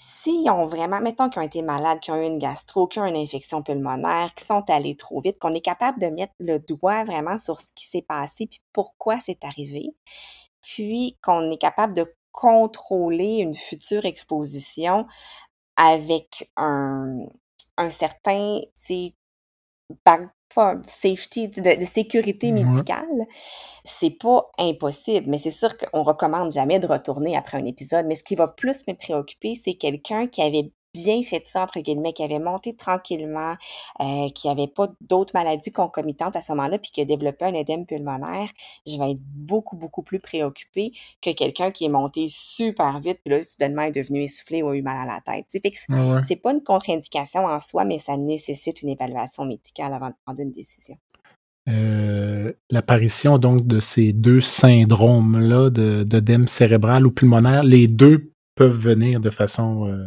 S'ils 0.00 0.48
ont 0.50 0.66
vraiment, 0.66 1.00
mettons 1.00 1.28
qu'ils 1.28 1.40
ont 1.40 1.44
été 1.44 1.60
malades, 1.60 1.98
qu'ils 2.00 2.14
ont 2.14 2.22
eu 2.22 2.26
une 2.26 2.38
gastro, 2.38 2.86
qu'ils 2.86 3.02
ont 3.02 3.06
une 3.06 3.16
infection 3.16 3.62
pulmonaire, 3.62 4.32
qu'ils 4.34 4.46
sont 4.46 4.62
allés 4.70 4.96
trop 4.96 5.20
vite, 5.20 5.38
qu'on 5.40 5.54
est 5.54 5.60
capable 5.60 6.00
de 6.00 6.06
mettre 6.06 6.34
le 6.38 6.58
doigt 6.60 7.04
vraiment 7.04 7.36
sur 7.36 7.58
ce 7.60 7.72
qui 7.74 7.84
s'est 7.86 8.02
passé 8.02 8.46
puis 8.46 8.62
pourquoi 8.72 9.18
c'est 9.18 9.44
arrivé, 9.44 9.94
puis 10.62 11.18
qu'on 11.22 11.50
est 11.50 11.58
capable 11.58 11.94
de 11.94 12.14
contrôler 12.32 13.38
une 13.38 13.54
future 13.54 14.04
exposition 14.04 15.06
avec 15.76 16.50
un, 16.56 17.18
un 17.78 17.90
certain, 17.90 18.60
back- 20.04 20.32
pas 20.54 20.76
safety, 20.86 21.48
de, 21.48 21.80
de 21.80 21.84
sécurité 21.84 22.52
Ouais. 22.52 22.52
médicale, 22.52 23.26
c'est 23.84 24.10
pas 24.10 24.50
impossible, 24.58 25.28
mais 25.30 25.38
c'est 25.38 25.50
sûr 25.50 25.76
qu'on 25.78 26.02
recommande 26.02 26.50
jamais 26.52 26.78
de 26.80 26.86
retourner 26.86 27.36
après 27.36 27.58
un 27.58 27.64
épisode. 27.66 28.06
Mais 28.06 28.16
ce 28.16 28.24
qui 28.24 28.36
va 28.36 28.48
plus 28.48 28.86
me 28.88 28.94
préoccuper, 28.94 29.54
c'est 29.56 29.74
quelqu'un 29.74 30.26
qui 30.28 30.42
avait 30.42 30.72
bien 31.02 31.22
fait 31.22 31.46
ça, 31.46 31.62
entre 31.62 31.80
guillemets, 31.80 32.12
qui 32.12 32.22
avait 32.22 32.38
monté 32.38 32.74
tranquillement, 32.74 33.54
euh, 34.00 34.28
qui 34.34 34.48
avait 34.48 34.66
pas 34.66 34.88
d'autres 35.00 35.32
maladies 35.34 35.72
concomitantes 35.72 36.36
à 36.36 36.42
ce 36.42 36.52
moment-là, 36.52 36.78
puis 36.78 36.90
qui 36.90 37.00
a 37.00 37.04
développé 37.04 37.44
un 37.44 37.54
édème 37.54 37.86
pulmonaire, 37.86 38.48
je 38.86 38.96
vais 38.98 39.12
être 39.12 39.20
beaucoup, 39.20 39.76
beaucoup 39.76 40.02
plus 40.02 40.20
préoccupée 40.20 40.92
que 41.22 41.32
quelqu'un 41.32 41.70
qui 41.70 41.84
est 41.84 41.88
monté 41.90 42.26
super 42.28 43.00
vite, 43.00 43.20
puis 43.24 43.34
là, 43.34 43.42
soudainement, 43.42 43.82
est 43.82 43.92
devenu 43.92 44.22
essoufflé 44.22 44.62
ou 44.62 44.70
a 44.70 44.76
eu 44.76 44.82
mal 44.82 44.96
à 45.08 45.14
la 45.14 45.20
tête. 45.20 45.46
Tu 45.50 45.58
sais, 45.58 45.60
fait 45.60 45.70
que 45.70 45.92
ouais. 45.92 46.22
c'est 46.26 46.36
pas 46.36 46.52
une 46.52 46.62
contre-indication 46.62 47.44
en 47.44 47.58
soi, 47.58 47.84
mais 47.84 47.98
ça 47.98 48.16
nécessite 48.16 48.82
une 48.82 48.88
évaluation 48.90 49.44
médicale 49.44 49.94
avant 49.94 50.08
de 50.08 50.14
prendre 50.24 50.40
une 50.40 50.52
décision. 50.52 50.96
Euh, 51.68 52.52
L'apparition 52.70 53.38
donc 53.38 53.66
de 53.66 53.80
ces 53.80 54.12
deux 54.12 54.40
syndromes-là 54.40 55.70
de- 55.70 56.02
d'œdème 56.02 56.46
cérébral 56.46 57.06
ou 57.06 57.10
pulmonaire, 57.10 57.62
les 57.62 57.86
deux 57.86 58.32
peuvent 58.54 58.76
venir 58.76 59.20
de 59.20 59.30
façon 59.30 59.86
euh, 59.86 60.04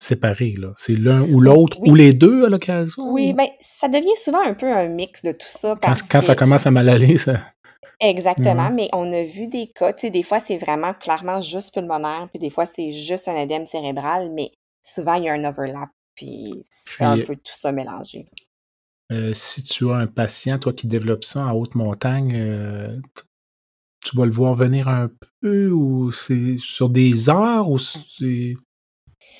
séparée. 0.00 0.54
là. 0.58 0.72
C'est 0.76 0.96
l'un 0.96 1.22
ou 1.22 1.40
l'autre 1.40 1.78
Oui. 1.80 1.90
ou 1.90 1.94
les 1.94 2.12
deux 2.12 2.44
à 2.46 2.48
l'occasion? 2.48 3.10
Oui, 3.12 3.30
ou- 3.32 3.36
ben 3.36 3.48
ça 3.60 3.88
devient 3.88 4.16
souvent 4.16 4.42
un 4.44 4.54
peu 4.54 4.72
un 4.72 4.88
mix 4.88 5.22
de 5.24 5.32
tout 5.32 5.48
ça 5.48 5.70
quand, 5.70 5.78
parce 5.80 6.02
quand 6.02 6.20
ça 6.20 6.34
que 6.34 6.38
commence 6.40 6.66
à 6.66 6.70
mal 6.70 6.88
aller, 6.88 7.18
ça. 7.18 7.40
exactement, 8.00 8.70
mais 8.70 8.88
on 8.92 9.12
a 9.12 9.22
vu 9.22 9.48
des 9.48 9.68
cas, 9.74 9.92
tu 9.92 10.02
sais, 10.02 10.10
des 10.10 10.22
fois 10.22 10.38
c'est 10.38 10.56
vraiment 10.56 10.94
clairement 10.94 11.40
juste 11.40 11.74
pulmonaire, 11.74 12.28
puis 12.30 12.38
des 12.38 12.50
fois 12.50 12.64
c'est 12.64 12.90
juste 12.92 13.28
un 13.28 13.36
édème 13.36 13.66
cérébral, 13.66 14.30
mais 14.32 14.52
souvent 14.82 15.14
il 15.14 15.24
y 15.24 15.28
a 15.28 15.32
un 15.32 15.44
overlap, 15.44 15.90
puis 16.14 16.62
c'est 16.70 17.04
un 17.04 17.18
peu 17.18 17.34
tout 17.34 17.52
ça 17.54 17.72
mélangé. 17.72 18.26
euh, 19.10 19.32
si 19.34 19.62
tu 19.64 19.90
as 19.90 19.94
un 19.96 20.06
patient, 20.06 20.58
toi 20.58 20.72
qui 20.72 20.86
développe 20.86 21.24
ça 21.24 21.46
en 21.46 21.52
haute 21.52 21.74
montagne, 21.74 22.32
euh, 22.36 22.96
tu 24.04 24.16
vas 24.16 24.26
le 24.26 24.32
voir 24.32 24.54
venir 24.54 24.86
un 24.88 25.10
peu 25.40 25.70
ou 25.70 26.12
c'est 26.12 26.56
sur 26.58 26.88
des 26.88 27.28
heures 27.28 27.68
ou 27.68 27.78
c'est. 27.78 28.54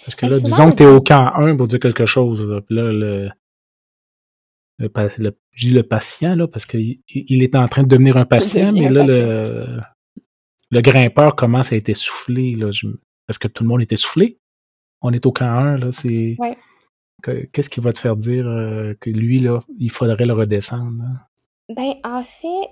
Parce 0.09 0.14
que 0.14 0.26
Ben, 0.26 0.30
là, 0.32 0.38
souvent, 0.38 0.48
disons 0.48 0.68
au 0.68 0.70
que 0.70 0.76
tu 0.76 0.82
es 0.84 0.86
au 0.86 1.00
camp 1.02 1.32
1 1.34 1.56
pour 1.56 1.66
dire 1.68 1.80
quelque 1.80 2.06
chose. 2.06 2.48
Là, 2.48 2.62
Puis 2.62 2.74
là, 2.74 2.90
le, 2.92 3.28
le, 4.78 4.88
je 5.52 5.68
dis 5.68 5.74
le 5.74 5.82
patient, 5.82 6.34
là, 6.34 6.48
parce 6.48 6.64
qu'il 6.64 7.00
il 7.09 7.42
est 7.42 7.54
en 7.54 7.66
train 7.66 7.82
de 7.82 7.88
devenir 7.88 8.16
un 8.16 8.24
patient, 8.24 8.72
mais 8.72 8.88
là, 8.88 9.00
patient. 9.00 9.14
le, 9.14 9.80
le 10.70 10.80
grimpeur 10.80 11.36
commence 11.36 11.72
à 11.72 11.76
être 11.76 11.88
essoufflé. 11.90 12.54
Là, 12.54 12.70
Je- 12.70 12.86
parce 13.26 13.38
que 13.38 13.48
tout 13.48 13.64
le 13.64 13.68
monde 13.68 13.82
est 13.82 13.92
essoufflé. 13.92 14.38
On 15.02 15.12
est 15.12 15.26
au 15.26 15.32
camp 15.32 15.46
1, 15.50 15.76
là, 15.76 15.92
c'est. 15.92 16.36
Ouais. 16.38 16.56
Qu'est-ce 17.52 17.68
qui 17.68 17.80
va 17.80 17.92
te 17.92 17.98
faire 17.98 18.16
dire 18.16 18.44
que 19.00 19.11
lui, 19.11 19.40
là, 19.40 19.59
il 19.78 19.90
faudrait 19.90 20.24
le 20.24 20.32
redescendre? 20.32 21.02
Ben, 21.74 21.94
en 22.04 22.22
fait, 22.22 22.70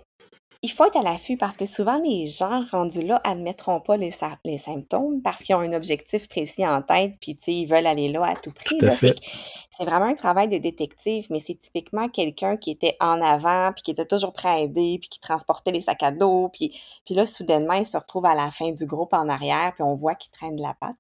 il 0.62 0.70
faut 0.70 0.84
être 0.84 0.96
à 0.96 1.02
l'affût 1.02 1.36
parce 1.36 1.56
que 1.56 1.66
souvent 1.66 1.98
les 1.98 2.26
gens 2.26 2.64
rendus 2.70 3.02
là 3.02 3.20
admettront 3.24 3.80
pas 3.80 3.96
les, 3.96 4.10
les 4.44 4.58
symptômes 4.58 5.20
parce 5.22 5.42
qu'ils 5.42 5.54
ont 5.54 5.60
un 5.60 5.72
objectif 5.72 6.28
précis 6.28 6.66
en 6.66 6.82
tête 6.82 7.14
puis 7.20 7.38
ils 7.46 7.66
veulent 7.66 7.86
aller 7.86 8.08
là 8.08 8.24
à 8.24 8.34
tout 8.34 8.52
prix. 8.52 8.78
C'est 9.70 9.84
vraiment 9.84 10.06
un 10.06 10.14
travail 10.14 10.48
de 10.48 10.56
détective, 10.56 11.26
mais 11.30 11.38
c'est 11.38 11.56
typiquement 11.56 12.08
quelqu'un 12.08 12.56
qui 12.56 12.70
était 12.70 12.96
en 13.00 13.20
avant 13.20 13.72
puis 13.72 13.82
qui 13.82 13.90
était 13.90 14.06
toujours 14.06 14.32
prêt 14.32 14.48
à 14.48 14.60
aider 14.60 14.98
puis 15.00 15.08
qui 15.08 15.20
transportait 15.20 15.72
les 15.72 15.82
sacs 15.82 16.02
à 16.02 16.12
dos 16.12 16.48
puis, 16.48 16.72
puis 17.04 17.14
là 17.14 17.26
soudainement 17.26 17.74
il 17.74 17.84
se 17.84 17.96
retrouve 17.96 18.26
à 18.26 18.34
la 18.34 18.50
fin 18.50 18.72
du 18.72 18.86
groupe 18.86 19.12
en 19.12 19.28
arrière 19.28 19.72
puis 19.74 19.84
on 19.84 19.94
voit 19.94 20.14
qu'il 20.14 20.32
traîne 20.32 20.56
de 20.56 20.62
la 20.62 20.74
patte. 20.74 20.96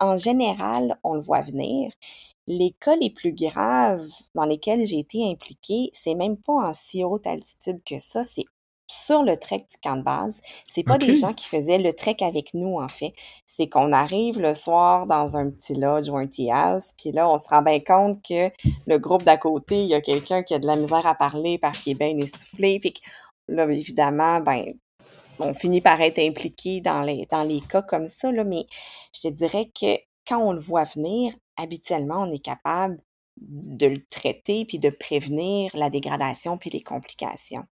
en 0.00 0.16
général, 0.16 0.98
on 1.04 1.14
le 1.14 1.20
voit 1.20 1.42
venir. 1.42 1.92
Les 2.46 2.72
cas 2.78 2.96
les 2.96 3.10
plus 3.10 3.32
graves 3.32 4.06
dans 4.34 4.44
lesquels 4.44 4.84
j'ai 4.84 4.98
été 4.98 5.26
impliquée, 5.30 5.88
c'est 5.92 6.14
même 6.14 6.36
pas 6.36 6.52
en 6.52 6.72
si 6.74 7.02
haute 7.02 7.26
altitude 7.26 7.82
que 7.84 7.98
ça, 7.98 8.22
c'est 8.22 8.44
sur 8.86 9.22
le 9.22 9.36
trek 9.36 9.66
du 9.70 9.76
camp 9.82 9.96
de 9.96 10.02
base. 10.02 10.40
C'est 10.68 10.82
pas 10.82 10.98
des 10.98 11.14
gens 11.14 11.32
qui 11.32 11.48
faisaient 11.48 11.78
le 11.78 11.92
trek 11.92 12.16
avec 12.20 12.54
nous, 12.54 12.78
en 12.78 12.88
fait. 12.88 13.14
C'est 13.46 13.68
qu'on 13.68 13.92
arrive 13.92 14.40
le 14.40 14.54
soir 14.54 15.06
dans 15.06 15.36
un 15.36 15.50
petit 15.50 15.74
lodge 15.74 16.08
ou 16.08 16.16
un 16.16 16.26
tea 16.26 16.50
house, 16.50 16.92
puis 16.98 17.12
là, 17.12 17.28
on 17.28 17.38
se 17.38 17.48
rend 17.48 17.62
bien 17.62 17.80
compte 17.80 18.22
que 18.22 18.50
le 18.86 18.98
groupe 18.98 19.22
d'à 19.22 19.36
côté, 19.36 19.82
il 19.82 19.88
y 19.88 19.94
a 19.94 20.00
quelqu'un 20.00 20.42
qui 20.42 20.54
a 20.54 20.58
de 20.58 20.66
la 20.66 20.76
misère 20.76 21.06
à 21.06 21.14
parler 21.14 21.58
parce 21.58 21.80
qu'il 21.80 21.92
est 21.92 21.98
bien 21.98 22.16
essoufflé. 22.18 22.78
Puis 22.80 22.94
là, 23.48 23.64
évidemment, 23.64 24.40
ben, 24.40 24.66
on 25.38 25.54
finit 25.54 25.80
par 25.80 26.00
être 26.00 26.18
impliqué 26.18 26.80
dans 26.80 27.02
les, 27.02 27.26
dans 27.30 27.42
les 27.42 27.60
cas 27.60 27.82
comme 27.82 28.08
ça, 28.08 28.30
là, 28.30 28.44
mais 28.44 28.66
je 29.14 29.28
te 29.28 29.28
dirais 29.28 29.70
que 29.78 29.98
quand 30.26 30.38
on 30.38 30.52
le 30.52 30.60
voit 30.60 30.84
venir, 30.84 31.34
habituellement, 31.56 32.22
on 32.22 32.32
est 32.32 32.44
capable 32.44 32.98
de 33.36 33.86
le 33.86 34.04
traiter 34.06 34.64
puis 34.64 34.78
de 34.78 34.90
prévenir 34.90 35.70
la 35.74 35.90
dégradation 35.90 36.56
puis 36.56 36.70
les 36.70 36.82
complications. 36.82 37.64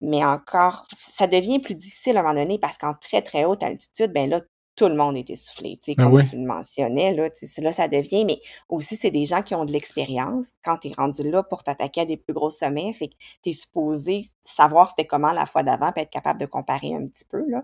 Mais 0.00 0.24
encore, 0.24 0.86
ça 0.96 1.26
devient 1.26 1.58
plus 1.58 1.74
difficile 1.74 2.16
à 2.16 2.20
un 2.20 2.22
moment 2.22 2.40
donné 2.40 2.58
parce 2.58 2.78
qu'en 2.78 2.94
très, 2.94 3.22
très 3.22 3.44
haute 3.44 3.62
altitude, 3.62 4.12
ben 4.12 4.28
là, 4.28 4.40
tout 4.80 4.88
le 4.88 4.94
monde 4.94 5.14
est 5.14 5.28
essoufflé. 5.28 5.78
Tu 5.82 5.92
sais, 5.92 5.94
ben 5.94 6.10
comme 6.10 6.24
tu 6.24 6.36
le 6.36 6.46
mentionnais, 6.46 7.12
là, 7.12 7.28
là, 7.58 7.72
ça 7.72 7.86
devient, 7.86 8.24
mais 8.24 8.40
aussi, 8.70 8.96
c'est 8.96 9.10
des 9.10 9.26
gens 9.26 9.42
qui 9.42 9.54
ont 9.54 9.66
de 9.66 9.72
l'expérience. 9.72 10.52
Quand 10.64 10.78
tu 10.78 10.88
es 10.88 10.92
rendu 10.96 11.22
là 11.22 11.42
pour 11.42 11.62
t'attaquer 11.62 12.00
à 12.00 12.04
des 12.06 12.16
plus 12.16 12.32
gros 12.32 12.48
sommets, 12.48 12.90
fait 12.94 13.08
que 13.08 13.14
tu 13.42 13.50
es 13.50 13.52
supposé 13.52 14.22
savoir 14.40 14.88
c'était 14.88 15.06
comment 15.06 15.32
la 15.32 15.44
fois 15.44 15.62
d'avant, 15.62 15.92
puis 15.92 16.02
être 16.02 16.10
capable 16.10 16.40
de 16.40 16.46
comparer 16.46 16.94
un 16.94 17.06
petit 17.06 17.26
peu. 17.28 17.44
Là. 17.48 17.62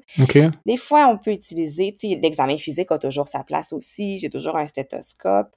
Des 0.66 0.76
fois, 0.76 1.06
on 1.06 1.16
peut 1.16 1.32
utiliser, 1.32 1.96
tu 1.98 2.10
sais, 2.10 2.18
l'examen 2.20 2.58
physique 2.58 2.92
a 2.92 2.98
toujours 2.98 3.28
sa 3.28 3.44
place 3.44 3.72
aussi. 3.72 4.18
J'ai 4.18 4.28
toujours 4.28 4.58
un 4.58 4.66
stéthoscope 4.66 5.48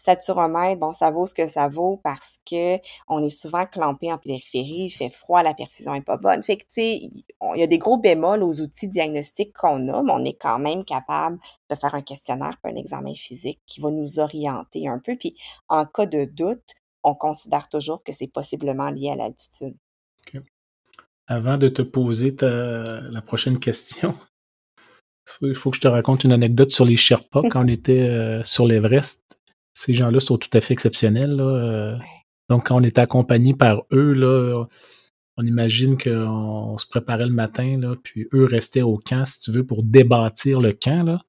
saturomètre, 0.00 0.80
bon, 0.80 0.92
ça 0.92 1.10
vaut 1.10 1.26
ce 1.26 1.34
que 1.34 1.46
ça 1.46 1.68
vaut 1.68 2.00
parce 2.02 2.38
que 2.50 2.78
on 3.08 3.22
est 3.22 3.30
souvent 3.30 3.66
clampé 3.66 4.12
en 4.12 4.18
périphérie, 4.18 4.86
il 4.86 4.90
fait 4.90 5.10
froid, 5.10 5.42
la 5.42 5.54
perfusion 5.54 5.94
est 5.94 6.00
pas 6.00 6.16
bonne. 6.16 6.42
Fait 6.42 6.56
que, 6.56 6.62
tu 6.62 6.74
sais, 6.74 6.96
il 6.96 7.24
y 7.56 7.62
a 7.62 7.66
des 7.66 7.78
gros 7.78 7.98
bémols 7.98 8.42
aux 8.42 8.60
outils 8.60 8.88
diagnostiques 8.88 9.52
qu'on 9.52 9.88
a, 9.88 10.02
mais 10.02 10.12
on 10.12 10.24
est 10.24 10.38
quand 10.38 10.58
même 10.58 10.84
capable 10.84 11.38
de 11.68 11.74
faire 11.76 11.94
un 11.94 12.02
questionnaire 12.02 12.56
un 12.64 12.76
examen 12.76 13.14
physique 13.14 13.60
qui 13.66 13.80
va 13.80 13.90
nous 13.90 14.20
orienter 14.20 14.88
un 14.88 14.98
peu. 14.98 15.16
Puis, 15.16 15.36
en 15.68 15.84
cas 15.86 16.06
de 16.06 16.24
doute, 16.24 16.74
on 17.02 17.14
considère 17.14 17.68
toujours 17.68 18.02
que 18.04 18.12
c'est 18.12 18.26
possiblement 18.26 18.90
lié 18.90 19.10
à 19.10 19.16
l'altitude. 19.16 19.76
Avant 21.26 21.58
de 21.58 21.68
te 21.68 21.82
poser 21.82 22.34
la 22.40 23.22
prochaine 23.22 23.60
question, 23.60 24.16
il 25.42 25.54
faut 25.54 25.70
que 25.70 25.76
je 25.76 25.82
te 25.82 25.88
raconte 25.88 26.24
une 26.24 26.32
anecdote 26.32 26.70
sur 26.70 26.84
les 26.84 26.96
Sherpas 26.96 27.42
quand 27.50 27.64
on 27.64 27.68
était 27.68 28.08
euh, 28.08 28.42
sur 28.42 28.66
l'Everest 28.66 29.39
ces 29.74 29.94
gens-là 29.94 30.20
sont 30.20 30.38
tout 30.38 30.50
à 30.52 30.60
fait 30.60 30.74
exceptionnels. 30.74 31.40
Euh. 31.40 31.96
Donc, 32.48 32.66
quand 32.66 32.76
on 32.76 32.82
est 32.82 32.98
accompagné 32.98 33.54
par 33.54 33.82
eux, 33.92 34.12
là, 34.12 34.64
on 35.36 35.42
imagine 35.42 35.96
qu'on 35.96 36.76
se 36.76 36.86
préparait 36.86 37.26
le 37.26 37.32
matin, 37.32 37.78
là, 37.78 37.94
puis 38.02 38.28
eux 38.34 38.44
restaient 38.44 38.82
au 38.82 38.98
camp, 38.98 39.24
si 39.24 39.40
tu 39.40 39.52
veux, 39.52 39.64
pour 39.64 39.82
débâtir 39.82 40.60
le 40.60 40.72
camp. 40.72 41.04
Là. 41.04 41.22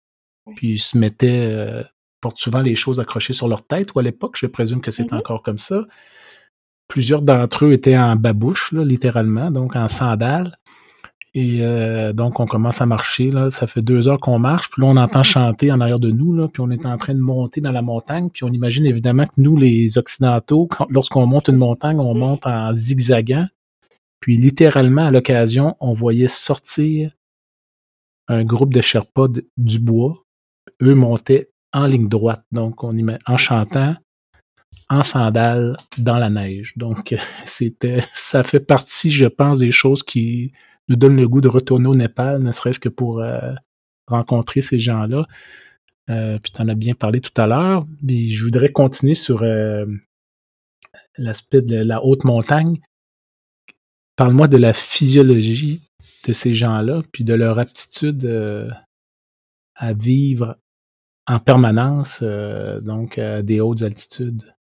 Puis 0.55 0.73
ils 0.73 0.79
se 0.79 0.97
mettaient, 0.97 1.53
euh, 1.53 1.83
portent 2.19 2.39
souvent 2.39 2.61
les 2.61 2.75
choses 2.75 2.99
accrochées 2.99 3.33
sur 3.33 3.47
leur 3.47 3.65
tête, 3.65 3.93
ou 3.95 3.99
à 3.99 4.03
l'époque, 4.03 4.35
je 4.37 4.47
présume 4.47 4.81
que 4.81 4.91
c'est 4.91 5.11
mm-hmm. 5.11 5.17
encore 5.17 5.43
comme 5.43 5.59
ça. 5.59 5.85
Plusieurs 6.87 7.21
d'entre 7.21 7.65
eux 7.65 7.71
étaient 7.71 7.97
en 7.97 8.15
babouche, 8.15 8.71
là, 8.73 8.83
littéralement, 8.83 9.51
donc 9.51 9.75
en 9.75 9.87
sandales. 9.87 10.57
Et 11.33 11.59
euh, 11.61 12.11
donc, 12.11 12.39
on 12.39 12.45
commence 12.45 12.81
à 12.81 12.85
marcher. 12.85 13.31
Là. 13.31 13.49
Ça 13.49 13.65
fait 13.65 13.81
deux 13.81 14.07
heures 14.07 14.19
qu'on 14.19 14.39
marche. 14.39 14.69
Puis 14.69 14.81
là, 14.81 14.89
on 14.89 14.97
entend 14.97 15.23
chanter 15.23 15.71
en 15.71 15.79
arrière 15.79 15.99
de 15.99 16.11
nous. 16.11 16.33
Là, 16.33 16.47
puis 16.49 16.61
on 16.61 16.69
est 16.69 16.85
en 16.85 16.97
train 16.97 17.13
de 17.13 17.21
monter 17.21 17.61
dans 17.61 17.71
la 17.71 17.81
montagne. 17.81 18.29
Puis 18.29 18.43
on 18.43 18.49
imagine 18.49 18.85
évidemment 18.85 19.25
que 19.25 19.33
nous, 19.37 19.55
les 19.55 19.97
Occidentaux, 19.97 20.67
lorsqu'on 20.89 21.25
monte 21.25 21.47
une 21.47 21.55
montagne, 21.55 21.99
on 21.99 22.13
monte 22.13 22.45
en 22.45 22.73
zigzagant. 22.73 23.47
Puis 24.19 24.37
littéralement, 24.37 25.05
à 25.05 25.11
l'occasion, 25.11 25.75
on 25.79 25.93
voyait 25.93 26.27
sortir 26.27 27.11
un 28.27 28.43
groupe 28.43 28.73
de 28.73 28.81
Sherpas 28.81 29.27
du 29.57 29.79
bois. 29.79 30.23
Eux 30.81 30.95
montaient 30.95 31.49
en 31.73 31.87
ligne 31.87 32.09
droite. 32.09 32.43
Donc, 32.51 32.83
on 32.83 32.95
y 32.95 33.05
en 33.25 33.37
chantant, 33.37 33.95
en 34.89 35.03
sandales, 35.03 35.77
dans 35.97 36.17
la 36.17 36.29
neige. 36.29 36.73
Donc, 36.75 37.15
c'était, 37.45 38.03
ça 38.15 38.43
fait 38.43 38.59
partie, 38.59 39.11
je 39.11 39.25
pense, 39.25 39.59
des 39.59 39.71
choses 39.71 40.03
qui 40.03 40.51
donne 40.95 41.15
le 41.15 41.27
goût 41.27 41.41
de 41.41 41.47
retourner 41.47 41.87
au 41.87 41.95
Népal, 41.95 42.41
ne 42.41 42.51
serait-ce 42.51 42.79
que 42.79 42.89
pour 42.89 43.19
euh, 43.19 43.53
rencontrer 44.07 44.61
ces 44.61 44.79
gens-là. 44.79 45.25
Euh, 46.09 46.39
puis 46.39 46.51
tu 46.51 46.61
en 46.61 46.67
as 46.67 46.75
bien 46.75 46.93
parlé 46.93 47.21
tout 47.21 47.39
à 47.39 47.47
l'heure, 47.47 47.85
mais 48.03 48.25
je 48.27 48.43
voudrais 48.43 48.71
continuer 48.71 49.13
sur 49.13 49.43
euh, 49.43 49.85
l'aspect 51.17 51.61
de 51.61 51.77
la 51.77 52.03
haute 52.03 52.23
montagne. 52.23 52.81
Parle-moi 54.15 54.47
de 54.47 54.57
la 54.57 54.73
physiologie 54.73 55.81
de 56.27 56.33
ces 56.33 56.53
gens-là, 56.53 57.01
puis 57.11 57.23
de 57.23 57.33
leur 57.33 57.59
aptitude 57.59 58.71
à 59.75 59.93
vivre 59.93 60.57
en 61.25 61.39
permanence, 61.39 62.23
donc 62.83 63.17
à 63.17 63.41
des 63.41 63.61
hautes 63.61 63.81
altitudes. 63.81 64.53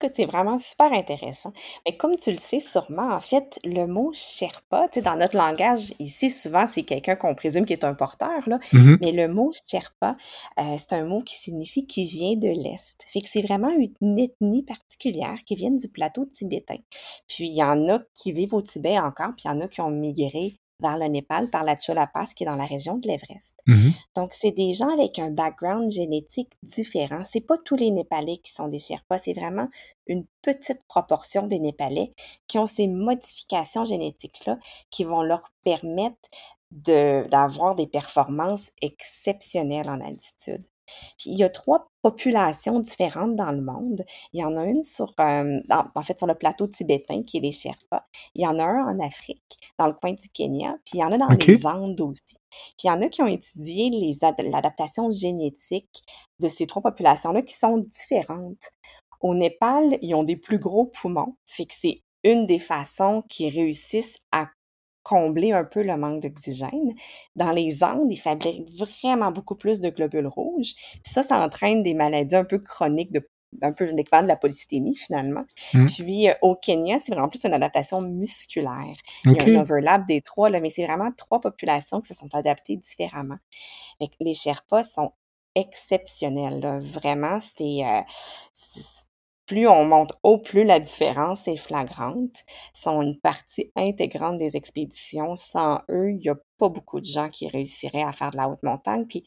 Écoute, 0.00 0.12
c'est 0.14 0.26
vraiment 0.26 0.58
super 0.58 0.92
intéressant. 0.92 1.52
Mais 1.86 1.96
comme 1.96 2.16
tu 2.16 2.30
le 2.30 2.36
sais 2.36 2.60
sûrement, 2.60 3.14
en 3.14 3.20
fait, 3.20 3.58
le 3.64 3.86
mot 3.86 4.10
Sherpa, 4.12 4.88
tu 4.92 4.98
sais, 4.98 5.02
dans 5.02 5.16
notre 5.16 5.36
langage, 5.36 5.94
ici, 5.98 6.28
souvent, 6.28 6.66
c'est 6.66 6.82
quelqu'un 6.82 7.16
qu'on 7.16 7.34
présume 7.34 7.64
qui 7.64 7.72
est 7.72 7.84
un 7.84 7.94
porteur, 7.94 8.46
là. 8.46 8.58
Mm-hmm. 8.72 8.98
Mais 9.00 9.12
le 9.12 9.28
mot 9.28 9.50
Sherpa, 9.52 10.16
euh, 10.58 10.76
c'est 10.76 10.92
un 10.92 11.06
mot 11.06 11.22
qui 11.22 11.36
signifie 11.36 11.86
qui 11.86 12.04
vient 12.04 12.36
de 12.36 12.48
l'Est. 12.48 13.04
Fait 13.06 13.20
que 13.20 13.28
c'est 13.28 13.42
vraiment 13.42 13.70
une 14.00 14.18
ethnie 14.18 14.62
particulière 14.62 15.38
qui 15.46 15.54
vient 15.54 15.70
du 15.70 15.88
plateau 15.88 16.26
tibétain. 16.26 16.78
Puis 17.26 17.48
il 17.48 17.56
y 17.56 17.62
en 17.62 17.88
a 17.88 18.00
qui 18.14 18.32
vivent 18.32 18.54
au 18.54 18.62
Tibet 18.62 18.98
encore, 18.98 19.30
puis 19.30 19.44
il 19.46 19.48
y 19.48 19.50
en 19.50 19.60
a 19.60 19.68
qui 19.68 19.80
ont 19.80 19.90
migré 19.90 20.58
vers 20.80 20.98
le 20.98 21.06
Népal 21.06 21.48
par 21.50 21.64
la 21.64 21.76
Chola 21.76 22.06
Pass 22.06 22.34
qui 22.34 22.44
est 22.44 22.46
dans 22.46 22.56
la 22.56 22.66
région 22.66 22.98
de 22.98 23.08
l'Everest. 23.08 23.54
Mm-hmm. 23.66 23.92
Donc, 24.14 24.32
c'est 24.32 24.50
des 24.50 24.74
gens 24.74 24.92
avec 24.92 25.18
un 25.18 25.30
background 25.30 25.90
génétique 25.90 26.52
différent. 26.62 27.22
C'est 27.24 27.40
pas 27.40 27.56
tous 27.64 27.76
les 27.76 27.90
Népalais 27.90 28.38
qui 28.38 28.52
sont 28.52 28.68
des 28.68 28.78
Sherpas, 28.78 29.18
c'est 29.18 29.32
vraiment 29.32 29.68
une 30.06 30.24
petite 30.42 30.82
proportion 30.86 31.46
des 31.46 31.58
Népalais 31.58 32.12
qui 32.46 32.58
ont 32.58 32.66
ces 32.66 32.86
modifications 32.86 33.84
génétiques-là 33.84 34.58
qui 34.90 35.04
vont 35.04 35.22
leur 35.22 35.52
permettre 35.64 36.16
d'avoir 36.70 37.74
des 37.74 37.86
performances 37.86 38.70
exceptionnelles 38.82 39.88
en 39.88 40.00
altitude. 40.00 40.66
Puis 41.18 41.30
il 41.30 41.38
y 41.38 41.44
a 41.44 41.48
trois 41.48 41.90
populations 42.02 42.80
différentes 42.80 43.36
dans 43.36 43.52
le 43.52 43.60
monde. 43.60 44.04
Il 44.32 44.40
y 44.40 44.44
en 44.44 44.56
a 44.56 44.64
une 44.64 44.82
sur, 44.82 45.12
euh, 45.20 45.60
en 45.68 46.02
fait, 46.02 46.18
sur 46.18 46.26
le 46.26 46.34
plateau 46.34 46.66
tibétain, 46.66 47.22
qui 47.22 47.38
est 47.38 47.40
les 47.40 47.52
Sherpas. 47.52 48.06
Il 48.34 48.42
y 48.42 48.46
en 48.46 48.58
a 48.58 48.64
un 48.64 48.86
en 48.86 49.00
Afrique, 49.00 49.58
dans 49.78 49.86
le 49.86 49.92
coin 49.92 50.12
du 50.12 50.28
Kenya. 50.28 50.76
Puis 50.84 50.98
il 50.98 51.00
y 51.00 51.04
en 51.04 51.12
a 51.12 51.18
dans 51.18 51.28
les 51.28 51.66
Andes 51.66 52.00
aussi. 52.00 52.36
Puis 52.50 52.84
il 52.84 52.86
y 52.88 52.90
en 52.90 53.02
a 53.02 53.08
qui 53.08 53.22
ont 53.22 53.26
étudié 53.26 53.90
l'adaptation 54.38 55.10
génétique 55.10 56.02
de 56.40 56.48
ces 56.48 56.66
trois 56.66 56.82
populations-là 56.82 57.42
qui 57.42 57.54
sont 57.54 57.78
différentes. 57.78 58.70
Au 59.20 59.34
Népal, 59.34 59.98
ils 60.02 60.14
ont 60.14 60.24
des 60.24 60.36
plus 60.36 60.58
gros 60.58 60.86
poumons. 60.86 61.36
Fait 61.44 61.66
que 61.66 61.74
c'est 61.74 62.02
une 62.22 62.46
des 62.46 62.58
façons 62.58 63.22
qu'ils 63.28 63.54
réussissent 63.54 64.18
à 64.32 64.48
combler 65.06 65.52
un 65.52 65.62
peu 65.62 65.84
le 65.84 65.96
manque 65.96 66.20
d'oxygène. 66.20 66.94
Dans 67.36 67.52
les 67.52 67.84
Andes, 67.84 68.10
ils 68.10 68.16
fabriquent 68.16 68.68
vraiment 68.70 69.30
beaucoup 69.30 69.54
plus 69.54 69.80
de 69.80 69.88
globules 69.88 70.26
rouges. 70.26 70.74
ça, 71.04 71.22
ça 71.22 71.38
entraîne 71.44 71.84
des 71.84 71.94
maladies 71.94 72.34
un 72.34 72.44
peu 72.44 72.58
chroniques 72.58 73.12
de 73.12 73.24
un 73.62 73.72
peu 73.72 73.84
l'équivalent 73.84 74.24
de 74.24 74.28
la 74.28 74.36
polycythémie 74.36 74.96
finalement. 74.96 75.44
Mmh. 75.72 75.86
Puis 75.86 76.28
euh, 76.28 76.34
au 76.42 76.56
Kenya, 76.56 76.98
c'est 76.98 77.12
vraiment 77.12 77.28
plus 77.28 77.44
une 77.44 77.54
adaptation 77.54 78.02
musculaire. 78.02 78.96
Il 79.24 79.32
y 79.32 79.38
a 79.38 79.44
un 79.44 79.62
overlap 79.62 80.04
des 80.04 80.20
trois, 80.20 80.50
là, 80.50 80.60
mais 80.60 80.68
c'est 80.68 80.84
vraiment 80.84 81.12
trois 81.16 81.40
populations 81.40 82.00
qui 82.00 82.08
se 82.08 82.14
sont 82.14 82.34
adaptées 82.34 82.76
différemment. 82.76 83.38
les 84.20 84.34
Sherpas 84.34 84.82
sont 84.82 85.12
exceptionnels. 85.54 86.80
Vraiment, 86.82 87.38
c'est 87.40 87.84
euh, 87.84 88.02
plus 89.46 89.68
on 89.68 89.84
monte 89.84 90.12
haut, 90.22 90.38
plus 90.38 90.64
la 90.64 90.80
différence 90.80 91.48
est 91.48 91.56
flagrante. 91.56 92.44
Ils 92.74 92.80
sont 92.80 93.02
une 93.02 93.18
partie 93.20 93.70
intégrante 93.76 94.38
des 94.38 94.56
expéditions. 94.56 95.36
Sans 95.36 95.80
eux, 95.90 96.10
il 96.10 96.18
n'y 96.18 96.28
a 96.28 96.36
pas 96.58 96.68
beaucoup 96.68 97.00
de 97.00 97.06
gens 97.06 97.28
qui 97.30 97.48
réussiraient 97.48 98.02
à 98.02 98.12
faire 98.12 98.30
de 98.30 98.36
la 98.36 98.48
haute 98.48 98.62
montagne. 98.62 99.06
Puis 99.06 99.24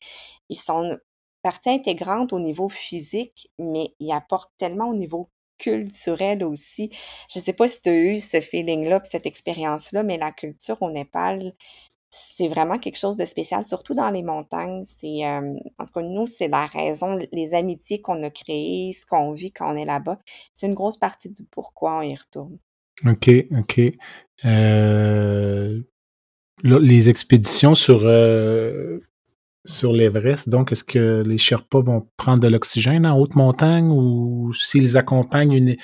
ils 0.49 0.57
sont 0.57 0.97
partie 1.41 1.70
intégrante 1.70 2.34
au 2.34 2.39
niveau 2.39 2.70
physique, 2.70 3.49
mais 3.59 3.93
il 3.99 4.11
apporte 4.11 4.51
tellement 4.57 4.89
au 4.89 4.95
niveau 4.95 5.30
culturel 5.57 6.43
aussi. 6.43 6.89
Je 7.34 7.39
sais 7.39 7.53
pas 7.53 7.67
si 7.67 7.82
tu 7.82 7.89
as 7.89 7.95
eu 7.95 8.17
ce 8.17 8.41
feeling-là, 8.41 9.01
cette 9.03 9.26
expérience-là, 9.26 10.03
mais 10.03 10.17
la 10.17 10.32
culture 10.32 10.82
au 10.82 10.89
Népal, 10.89 11.53
c'est 12.10 12.47
vraiment 12.47 12.80
quelque 12.80 12.97
chose 12.97 13.18
de 13.18 13.26
spécial, 13.26 13.64
surtout 13.64 13.93
dans 13.93 14.10
les 14.10 14.24
montagnes. 14.24 14.84
C'est, 14.84 15.26
euh, 15.26 15.53
nous, 15.97 16.26
c'est 16.26 16.47
la 16.47 16.66
raison, 16.66 17.18
les 17.32 17.53
amitiés 17.53 18.01
qu'on 18.01 18.24
a 18.24 18.30
créées, 18.30 18.93
ce 18.93 19.05
qu'on 19.05 19.34
vit 19.34 19.51
quand 19.51 19.72
on 19.72 19.76
est 19.76 19.86
là-bas. 19.86 20.18
C'est 20.53 20.68
une 20.68 20.74
grosse 20.74 20.97
partie 20.97 21.30
du 21.30 21.43
pourquoi 21.43 21.99
on 21.99 22.01
y 22.01 22.16
retourne. 22.16 22.57
OK, 23.05 23.30
OK. 23.57 23.82
Euh, 24.45 25.82
les 26.64 27.10
expéditions 27.10 27.76
sur, 27.76 28.01
euh, 28.03 28.99
sur 29.66 29.93
l'Everest, 29.93 30.49
donc, 30.49 30.72
est-ce 30.72 30.84
que 30.84 31.24
les 31.26 31.38
Sherpas 31.38 31.82
vont 31.82 32.07
prendre 32.18 32.39
de 32.39 32.47
l'oxygène 32.47 33.05
en 33.05 33.18
haute 33.20 33.36
montagne 33.36 33.89
ou 33.91 34.51
s'ils 34.53 34.97
accompagnent 34.97 35.53
une. 35.53 35.76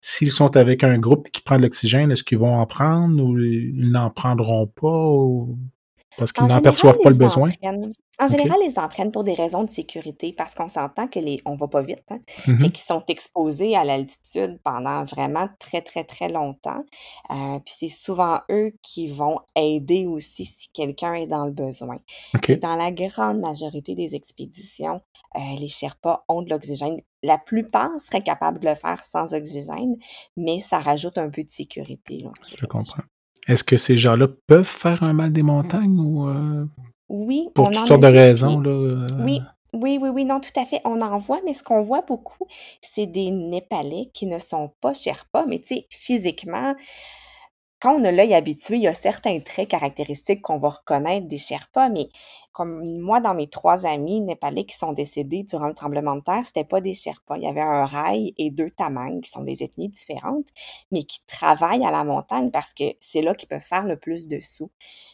S'ils 0.00 0.30
sont 0.30 0.56
avec 0.56 0.84
un 0.84 0.98
groupe 0.98 1.28
qui 1.30 1.40
prend 1.42 1.56
de 1.56 1.62
l'oxygène, 1.62 2.10
est-ce 2.12 2.22
qu'ils 2.24 2.38
vont 2.38 2.54
en 2.56 2.66
prendre 2.66 3.22
ou 3.22 3.38
ils 3.38 3.90
n'en 3.90 4.10
prendront 4.10 4.66
pas 4.66 5.14
parce 6.16 6.32
qu'ils 6.32 6.46
n'en 6.46 6.60
perçoivent 6.60 6.98
pas 7.02 7.10
le 7.10 7.16
besoin? 7.16 7.48
En 8.20 8.26
général, 8.26 8.58
ils 8.64 8.80
en 8.80 8.88
prennent 8.88 9.12
pour 9.12 9.22
des 9.22 9.34
raisons 9.34 9.62
de 9.62 9.70
sécurité 9.70 10.34
parce 10.36 10.56
qu'on 10.56 10.66
s'entend 10.66 11.06
que 11.06 11.20
les 11.20 11.40
on 11.44 11.54
va 11.54 11.68
pas 11.68 11.82
vite, 11.82 12.02
hein, 12.10 12.18
Mhm. 12.48 12.58
fait 12.58 12.70
qu'ils 12.70 12.84
sont 12.84 13.04
exposés 13.06 13.76
à 13.76 13.84
l'altitude 13.84 14.58
pendant 14.64 15.04
vraiment 15.04 15.48
très, 15.60 15.82
très, 15.82 16.02
très 16.02 16.28
longtemps. 16.28 16.82
Euh, 17.30 17.60
puis 17.64 17.74
c'est 17.78 17.88
souvent 17.88 18.40
eux 18.50 18.72
qui 18.82 19.06
vont 19.06 19.38
aider 19.54 20.06
aussi 20.06 20.44
si 20.44 20.68
quelqu'un 20.72 21.14
est 21.14 21.28
dans 21.28 21.44
le 21.46 21.52
besoin. 21.52 21.94
Et 22.48 22.56
dans 22.56 22.74
la 22.74 22.90
grande 22.90 23.38
majorité 23.38 23.94
des 23.94 24.16
expéditions, 24.16 25.00
euh, 25.36 25.40
les 25.60 25.68
Sherpas 25.68 26.24
ont 26.28 26.42
de 26.42 26.50
l'oxygène. 26.50 26.98
La 27.22 27.38
plupart 27.38 27.90
seraient 27.98 28.22
capables 28.22 28.60
de 28.60 28.68
le 28.68 28.74
faire 28.74 29.02
sans 29.02 29.34
oxygène, 29.34 29.96
mais 30.36 30.60
ça 30.60 30.78
rajoute 30.78 31.18
un 31.18 31.30
peu 31.30 31.42
de 31.42 31.50
sécurité, 31.50 32.20
là, 32.22 32.30
Je 32.56 32.66
comprends. 32.66 33.02
Est-ce 33.48 33.64
que 33.64 33.76
ces 33.76 33.96
gens-là 33.96 34.28
peuvent 34.46 34.64
faire 34.64 35.02
un 35.02 35.14
mal 35.14 35.32
des 35.32 35.42
montagnes 35.42 35.98
ou 35.98 36.28
euh, 36.28 36.66
Oui, 37.08 37.48
pour 37.54 37.70
toutes 37.70 37.86
sortes 37.86 38.02
de 38.02 38.06
raisons, 38.06 38.60
là? 38.60 38.70
euh, 38.70 39.08
oui, 39.24 39.40
oui, 39.72 39.98
oui, 40.00 40.08
oui, 40.08 40.24
non, 40.24 40.40
tout 40.40 40.58
à 40.58 40.64
fait. 40.64 40.80
On 40.84 41.00
en 41.00 41.18
voit, 41.18 41.40
mais 41.44 41.54
ce 41.54 41.62
qu'on 41.62 41.82
voit 41.82 42.02
beaucoup, 42.02 42.46
c'est 42.80 43.06
des 43.06 43.30
Népalais 43.30 44.10
qui 44.14 44.26
ne 44.26 44.38
sont 44.38 44.72
pas 44.80 44.92
Sherpas, 44.92 45.46
mais 45.46 45.58
tu 45.60 45.76
sais, 45.76 45.86
physiquement, 45.90 46.74
quand 47.80 47.94
on 47.94 48.04
a 48.04 48.10
l'œil 48.10 48.34
habitué, 48.34 48.76
il 48.76 48.82
y 48.82 48.88
a 48.88 48.94
certains 48.94 49.38
traits 49.40 49.68
caractéristiques 49.68 50.42
qu'on 50.42 50.58
va 50.58 50.70
reconnaître 50.70 51.28
des 51.28 51.38
Sherpas, 51.38 51.88
mais 51.90 52.08
comme 52.58 52.82
moi, 52.98 53.20
dans 53.20 53.34
mes 53.34 53.46
trois 53.46 53.86
amis 53.86 54.20
népalais 54.20 54.64
qui 54.64 54.76
sont 54.76 54.92
décédés 54.92 55.44
durant 55.44 55.68
le 55.68 55.74
tremblement 55.74 56.16
de 56.16 56.22
terre, 56.22 56.44
c'était 56.44 56.64
pas 56.64 56.80
des 56.80 56.92
Sherpas. 56.92 57.36
Il 57.36 57.44
y 57.44 57.46
avait 57.46 57.60
un 57.60 57.86
rail 57.86 58.34
et 58.36 58.50
deux 58.50 58.68
tamangs, 58.68 59.20
qui 59.20 59.30
sont 59.30 59.44
des 59.44 59.62
ethnies 59.62 59.88
différentes, 59.88 60.48
mais 60.90 61.04
qui 61.04 61.24
travaillent 61.24 61.86
à 61.86 61.92
la 61.92 62.02
montagne 62.02 62.50
parce 62.50 62.74
que 62.74 62.82
c'est 62.98 63.22
là 63.22 63.36
qu'ils 63.36 63.48
peuvent 63.48 63.60
faire 63.60 63.84
le 63.84 63.96
plus 63.96 64.26
de 64.26 64.40
sous. 64.40 64.72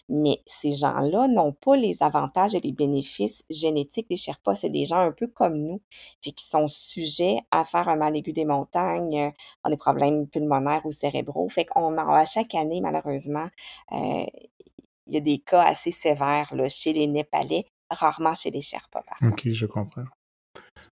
Mais 0.08 0.40
ces 0.46 0.72
gens-là 0.72 1.28
n'ont 1.28 1.52
pas 1.52 1.76
les 1.76 2.02
avantages 2.02 2.54
et 2.54 2.60
les 2.60 2.72
bénéfices 2.72 3.44
génétiques 3.50 4.08
des 4.08 4.16
Sherpas. 4.16 4.54
C'est 4.54 4.70
des 4.70 4.86
gens 4.86 5.00
un 5.00 5.12
peu 5.12 5.26
comme 5.26 5.58
nous, 5.58 5.82
qu'ils 6.22 6.34
sont 6.38 6.66
sujets 6.66 7.40
à 7.50 7.64
faire 7.64 7.90
un 7.90 7.96
mal 7.96 8.16
aigu 8.16 8.32
des 8.32 8.46
montagnes, 8.46 9.18
euh, 9.18 9.30
ont 9.64 9.70
des 9.70 9.76
problèmes 9.76 10.26
pulmonaires 10.28 10.86
ou 10.86 10.92
cérébraux. 10.92 11.50
Fait 11.50 11.66
qu'on 11.66 11.98
en 11.98 12.08
à 12.08 12.24
chaque 12.24 12.54
année, 12.54 12.80
malheureusement, 12.80 13.48
euh, 13.92 14.24
il 15.06 15.14
y 15.14 15.16
a 15.16 15.20
des 15.20 15.38
cas 15.38 15.62
assez 15.62 15.90
sévères 15.90 16.54
là, 16.54 16.68
chez 16.68 16.92
les 16.92 17.06
Népalais, 17.06 17.64
rarement 17.90 18.34
chez 18.34 18.50
les 18.50 18.62
Sherpas, 18.62 19.02
par 19.02 19.18
contre. 19.18 19.32
OK, 19.32 19.52
je 19.52 19.66
comprends. 19.66 20.04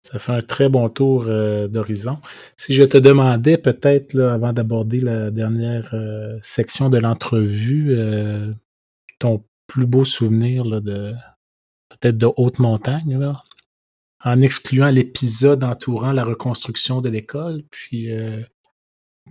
Ça 0.04 0.18
fait 0.18 0.32
un 0.32 0.42
très 0.42 0.68
bon 0.68 0.90
tour 0.90 1.26
euh, 1.28 1.68
d'horizon. 1.68 2.20
Si 2.58 2.74
je 2.74 2.84
te 2.84 2.98
demandais 2.98 3.58
peut-être, 3.58 4.14
là, 4.14 4.34
avant 4.34 4.52
d'aborder 4.52 5.00
la 5.00 5.30
dernière 5.30 5.92
euh, 5.94 6.40
section 6.42 6.90
de 6.90 6.98
l'entrevue, 6.98 7.92
euh, 7.92 8.52
ton 9.20 9.44
plus 9.68 9.86
beau 9.86 10.04
souvenir 10.04 10.66
là, 10.66 10.80
de 10.80 11.14
peut-être 11.90 12.18
de 12.18 12.28
haute 12.36 12.60
montagne, 12.60 13.20
là, 13.20 13.44
en 14.24 14.42
excluant 14.42 14.90
l'épisode 14.90 15.64
entourant 15.64 16.12
la 16.12 16.24
reconstruction 16.24 17.02
de 17.02 17.10
l'école, 17.10 17.64
puis 17.70 18.10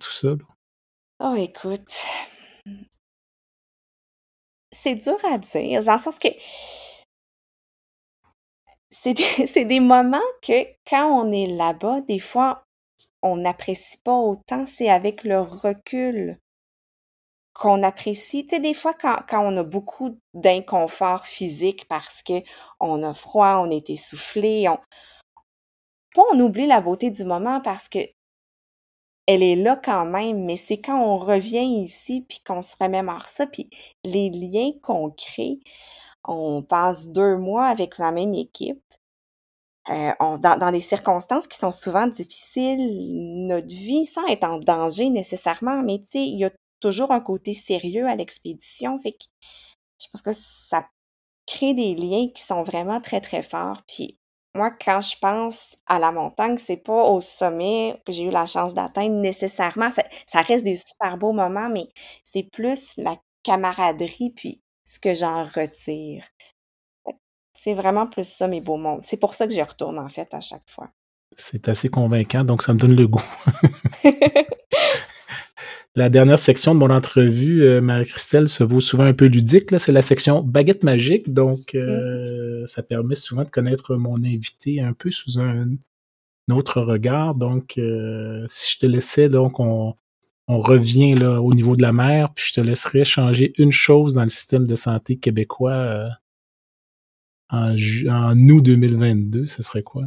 tout 0.01 0.13
ça. 0.13 0.29
là? 0.29 0.45
Oh, 1.21 1.35
écoute, 1.37 2.05
c'est 4.73 4.95
dur 4.95 5.17
à 5.25 5.39
dire, 5.39 5.85
dans 5.85 5.93
le 5.93 5.99
sens 5.99 6.19
que 6.19 6.29
c'est 8.91 9.15
des, 9.15 9.65
des 9.65 9.81
moments 9.81 10.19
que 10.43 10.67
quand 10.89 11.07
on 11.07 11.33
est 11.33 11.47
là-bas, 11.47 12.03
des 12.03 12.19
fois, 12.19 12.65
on 13.23 13.37
n'apprécie 13.37 13.99
pas 13.99 14.17
autant. 14.17 14.67
C'est 14.67 14.91
avec 14.91 15.25
le 15.25 15.41
recul 15.41 16.39
qu'on 17.55 17.83
apprécie. 17.83 18.45
Tu 18.45 18.57
sais, 18.57 18.61
des 18.61 18.75
fois, 18.75 18.95
quand, 18.95 19.23
on 19.33 19.57
a 19.57 19.63
beaucoup 19.63 20.19
d'inconfort 20.35 21.27
physique 21.27 21.87
parce 21.89 22.23
que 22.23 22.43
on 22.81 23.03
a 23.03 23.13
froid, 23.13 23.57
on 23.65 23.71
est 23.71 23.91
essoufflé, 23.91 24.67
pas 26.15 26.23
on 26.33 26.41
oublie 26.41 26.67
la 26.67 26.81
beauté 26.81 27.11
du 27.11 27.25
moment 27.25 27.61
parce 27.61 27.89
que 27.89 27.99
elle 29.31 29.43
est 29.43 29.57
là 29.57 29.77
quand 29.77 30.05
même, 30.07 30.45
mais 30.45 30.57
c'est 30.57 30.81
quand 30.81 31.01
on 31.01 31.19
revient 31.19 31.83
ici 31.83 32.25
puis 32.29 32.41
qu'on 32.45 32.63
se 32.63 32.77
remémore 32.81 33.27
ça, 33.27 33.47
puis 33.47 33.71
les 34.05 34.31
liens 34.31 34.73
qu'on 34.83 35.11
crée, 35.11 35.61
on 36.25 36.63
passe 36.63 37.09
deux 37.09 37.37
mois 37.37 37.67
avec 37.67 37.99
la 37.99 38.11
même 38.13 38.35
équipe, 38.35 38.83
euh, 39.89 40.13
dans, 40.21 40.59
dans 40.59 40.71
des 40.73 40.81
circonstances 40.81 41.47
qui 41.47 41.59
sont 41.59 41.73
souvent 41.73 42.07
difficiles, 42.07 43.47
notre 43.47 43.69
vie 43.69 44.05
sans 44.05 44.27
être 44.27 44.45
en 44.45 44.59
danger 44.59 45.11
nécessairement, 45.11 45.83
mais 45.83 45.99
tu 46.01 46.07
sais, 46.11 46.25
il 46.25 46.39
y 46.39 46.45
a 46.45 46.51
toujours 46.81 47.13
un 47.13 47.21
côté 47.21 47.55
sérieux 47.55 48.07
à 48.09 48.17
l'expédition, 48.17 48.99
fait 49.01 49.13
que 49.13 49.25
je 50.01 50.07
pense 50.11 50.23
que 50.23 50.33
ça 50.33 50.89
crée 51.47 51.75
des 51.75 51.95
liens 51.95 52.29
qui 52.35 52.43
sont 52.43 52.63
vraiment 52.63 53.01
très, 53.01 53.21
très 53.21 53.43
forts. 53.43 53.83
Puis 53.87 54.19
moi, 54.55 54.71
quand 54.71 55.01
je 55.01 55.17
pense 55.19 55.77
à 55.87 55.99
la 55.99 56.11
montagne, 56.11 56.57
c'est 56.57 56.77
pas 56.77 57.05
au 57.05 57.21
sommet 57.21 58.01
que 58.05 58.13
j'ai 58.13 58.25
eu 58.25 58.31
la 58.31 58.47
chance 58.47 58.75
d'atteindre 58.75 59.17
nécessairement. 59.17 59.91
Ça, 59.91 60.03
ça 60.27 60.43
reste 60.43 60.65
des 60.65 60.77
super 60.77 61.19
beaux 61.19 61.33
moments, 61.33 61.69
mais 61.69 61.89
c'est 62.25 62.43
plus 62.43 62.97
la 62.97 63.17
camaraderie 63.43 64.33
puis 64.35 64.63
ce 64.85 64.99
que 64.99 65.15
j'en 65.15 65.45
retire. 65.45 66.25
C'est 67.53 67.75
vraiment 67.75 68.07
plus 68.07 68.25
ça, 68.25 68.49
mes 68.49 68.61
beaux 68.61 68.79
mondes. 68.79 69.05
C'est 69.05 69.19
pour 69.19 69.35
ça 69.35 69.47
que 69.47 69.53
j'y 69.53 69.63
retourne, 69.63 69.99
en 69.99 70.09
fait, 70.09 70.33
à 70.35 70.41
chaque 70.41 70.69
fois. 70.69 70.91
C'est 71.37 71.69
assez 71.69 71.89
convaincant, 71.89 72.43
donc 72.43 72.63
ça 72.63 72.73
me 72.75 72.79
donne 72.79 72.97
le 72.97 73.07
goût. 73.07 73.23
La 75.97 76.09
dernière 76.09 76.39
section 76.39 76.75
de 76.75 76.79
mon 76.81 76.91
entrevue, 76.91 77.65
euh, 77.65 77.81
Marie-Christelle, 77.81 78.49
se 78.49 78.63
vaut 78.63 78.81
souvent 78.81 79.05
un 79.05 79.13
peu 79.13 79.27
ludique. 79.27 79.73
là. 79.73 79.79
C'est 79.81 79.91
la 79.93 80.03
section 80.03 80.41
baguette 80.43 80.85
magique. 80.85 81.33
Donc, 81.33 81.75
euh, 81.75 82.65
ça 82.67 82.83
permet 82.85 83.17
souvent 83.17 83.43
de 83.43 83.51
connaître 83.51 83.97
mon 83.97 84.17
invité 84.23 84.81
un 84.81 84.93
peu 84.93 85.11
sous 85.11 85.41
un, 85.41 85.67
un 86.49 86.55
autre 86.55 86.81
regard. 86.81 87.35
Donc, 87.35 87.77
euh, 87.79 88.47
si 88.49 88.75
je 88.75 88.79
te 88.79 88.87
laissais, 88.87 89.29
donc, 89.29 89.59
on, 89.59 89.95
on 90.47 90.59
revient 90.59 91.15
là, 91.17 91.41
au 91.43 91.55
niveau 91.55 91.75
de 91.77 91.83
la 91.83 91.93
mer, 91.93 92.33
puis 92.35 92.45
je 92.49 92.55
te 92.55 92.61
laisserais 92.61 93.05
changer 93.05 93.53
une 93.59 93.73
chose 93.73 94.15
dans 94.15 94.23
le 94.25 94.29
système 94.29 94.67
de 94.67 94.77
santé 94.77 95.17
québécois 95.17 95.73
euh, 95.73 96.09
en, 97.51 97.75
en 98.09 98.39
août 98.49 98.61
2022. 98.63 99.47
Ce 99.47 99.63
serait 99.65 99.83
quoi? 99.83 100.05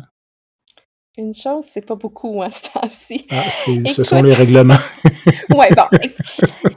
Une 1.17 1.33
chose, 1.33 1.65
c'est 1.65 1.85
pas 1.85 1.95
beaucoup, 1.95 2.41
hein, 2.41 2.49
ce 2.51 2.69
temps-ci. 2.71 3.27
Ah, 3.29 3.41
ce 3.85 4.03
sont 4.03 4.21
les 4.21 4.33
règlements. 4.33 4.77
Ouais, 5.55 5.69
bon. 5.75 5.87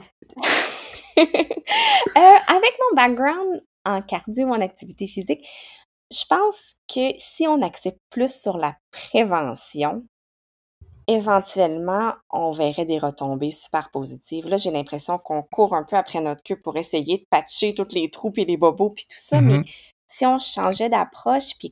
Euh, 1.17 2.19
avec 2.47 2.71
mon 2.79 2.95
background 2.95 3.63
en 3.85 4.01
cardio, 4.01 4.47
en 4.49 4.61
activité 4.61 5.07
physique, 5.07 5.45
je 6.11 6.23
pense 6.29 6.75
que 6.87 7.11
si 7.17 7.47
on 7.47 7.61
accepte 7.61 7.99
plus 8.09 8.33
sur 8.33 8.57
la 8.57 8.75
prévention, 8.91 10.03
éventuellement, 11.07 12.13
on 12.31 12.51
verrait 12.51 12.85
des 12.85 12.99
retombées 12.99 13.51
super 13.51 13.89
positives. 13.91 14.47
Là, 14.47 14.57
j'ai 14.57 14.71
l'impression 14.71 15.17
qu'on 15.17 15.41
court 15.43 15.73
un 15.75 15.83
peu 15.83 15.95
après 15.95 16.21
notre 16.21 16.43
queue 16.43 16.59
pour 16.61 16.77
essayer 16.77 17.17
de 17.19 17.25
patcher 17.29 17.73
toutes 17.73 17.93
les 17.93 18.09
trous 18.11 18.33
et 18.37 18.45
les 18.45 18.57
bobos 18.57 18.91
puis 18.91 19.05
tout 19.09 19.19
ça, 19.19 19.41
mais 19.41 19.57
Mhm. 19.59 19.65
si 20.07 20.25
on 20.25 20.37
changeait 20.37 20.89
d'approche 20.89 21.57
puis 21.59 21.71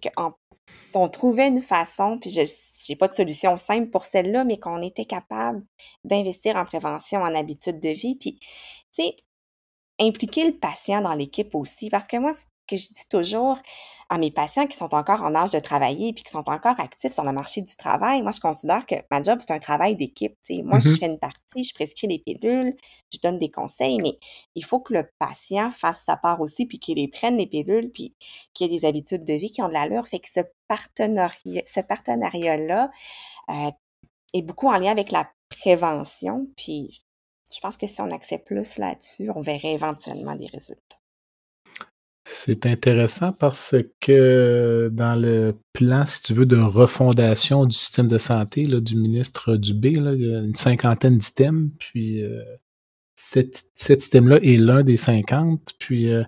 qu'on 0.94 1.04
on 1.06 1.10
trouvait 1.10 1.48
une 1.48 1.62
façon, 1.62 2.18
puis 2.20 2.30
je 2.32 2.42
j'ai 2.86 2.96
pas 2.96 3.08
de 3.08 3.14
solution 3.16 3.58
simple 3.58 3.90
pour 3.90 4.06
celle-là, 4.06 4.44
mais 4.44 4.60
qu'on 4.60 4.82
était 4.82 5.06
capable 5.06 5.66
d'investir 6.04 6.56
en 6.56 6.66
prévention, 6.66 7.22
en 7.22 7.34
habitude 7.36 7.80
de 7.80 7.90
vie, 7.90 8.16
puis, 8.16 8.40
tu 8.40 9.04
sais, 9.04 9.16
impliquer 10.00 10.46
le 10.46 10.58
patient 10.58 11.02
dans 11.02 11.14
l'équipe 11.16 11.56
aussi, 11.56 11.90
parce 11.90 12.08
que 12.08 12.18
moi, 12.18 12.34
c- 12.34 12.46
que 12.68 12.78
je 12.78 12.88
dis 12.88 13.08
toujours 13.10 13.58
à 14.10 14.18
mes 14.18 14.30
patients 14.32 14.68
qui 14.68 14.78
sont 14.78 14.94
encore 14.94 15.24
en 15.24 15.34
âge 15.36 15.52
de 15.52 15.60
travailler 15.60 16.14
puis 16.14 16.24
qui 16.24 16.32
sont 16.32 16.48
encore 16.50 16.80
actifs 16.80 17.12
sur 17.14 17.24
le 17.24 17.32
marché 17.32 17.62
du 17.62 17.76
travail, 17.76 18.22
moi, 18.22 18.32
je 18.32 18.40
considère 18.40 18.86
que 18.86 18.96
ma 19.10 19.22
job, 19.22 19.40
c'est 19.40 19.52
un 19.52 19.60
travail 19.60 19.96
d'équipe. 19.96 20.36
Moi, 20.64 20.80
je 20.80 20.90
Mhm. 20.90 20.98
fais 20.98 21.06
une 21.08 21.20
partie, 21.20 21.64
je 21.64 21.74
prescris 21.74 22.08
des 22.08 22.20
pilules, 22.20 22.76
je 23.12 23.20
donne 23.20 23.40
des 23.40 23.50
conseils, 23.50 23.98
mais 24.02 24.18
il 24.56 24.64
faut 24.64 24.80
que 24.80 24.94
le 24.94 25.10
patient 25.20 25.72
fasse 25.72 26.04
sa 26.04 26.18
part 26.18 26.40
aussi 26.42 26.66
puis 26.66 26.80
qu'il 26.80 26.98
les 26.98 27.08
prenne, 27.08 27.38
les 27.38 27.48
pilules, 27.48 27.90
puis 27.92 28.16
qu'il 28.54 28.72
y 28.72 28.76
ait 28.76 28.80
des 28.80 28.86
habitudes 28.86 29.24
de 29.26 29.34
vie 29.34 29.52
qui 29.52 29.62
ont 29.62 29.68
de 29.70 29.74
l'allure. 29.74 30.08
Fait 30.08 30.20
que 30.20 30.30
ce 30.30 30.42
partenariat, 30.68 31.64
ce 31.66 31.80
partenariat-là 31.82 32.92
euh, 33.50 33.72
est 34.34 34.42
beaucoup 34.44 34.68
en 34.68 34.78
lien 34.78 34.92
avec 34.92 35.12
la 35.12 35.30
prévention. 35.50 36.48
Puis 36.58 37.04
je 37.54 37.60
pense 37.60 37.78
que 37.78 37.88
si 37.88 38.02
on 38.02 38.12
accepte 38.12 38.48
plus 38.48 38.78
là-dessus, 38.78 39.30
on 39.36 39.42
verrait 39.42 39.74
éventuellement 39.74 40.36
des 40.36 40.48
résultats. 40.48 40.98
C'est 42.28 42.66
intéressant 42.66 43.34
parce 43.34 43.76
que 44.02 44.90
dans 44.92 45.16
le 45.16 45.54
plan, 45.74 46.08
si 46.08 46.24
tu 46.24 46.34
veux, 46.34 46.48
de 46.48 46.58
refondation 46.58 47.66
du 47.66 47.76
système 47.76 48.08
de 48.08 48.18
santé 48.18 48.64
là, 48.64 48.80
du 48.80 48.96
ministre 48.96 49.58
Dubé, 49.58 49.92
là, 49.92 50.14
il 50.14 50.22
y 50.22 50.36
a 50.36 50.40
une 50.40 50.56
cinquantaine 50.56 51.20
d'items, 51.20 51.72
puis 51.78 52.24
euh, 52.24 52.44
cet, 53.16 53.62
item-là 53.88 54.40
est 54.42 54.58
l'un 54.58 54.84
des 54.84 54.98
cinquante. 54.98 55.76
Puis 55.78 56.12
euh, 56.12 56.24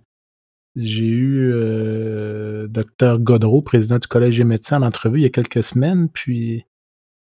j'ai 0.76 1.08
eu 1.08 1.52
euh, 1.52 2.68
Dr 2.68 3.18
Godreau, 3.18 3.64
président 3.64 3.98
du 3.98 4.08
Collège 4.08 4.38
des 4.38 4.44
médecins, 4.44 4.80
en 4.80 4.86
entrevue 4.86 5.22
il 5.22 5.24
y 5.24 5.26
a 5.26 5.30
quelques 5.30 5.64
semaines, 5.64 6.10
puis 6.10 6.64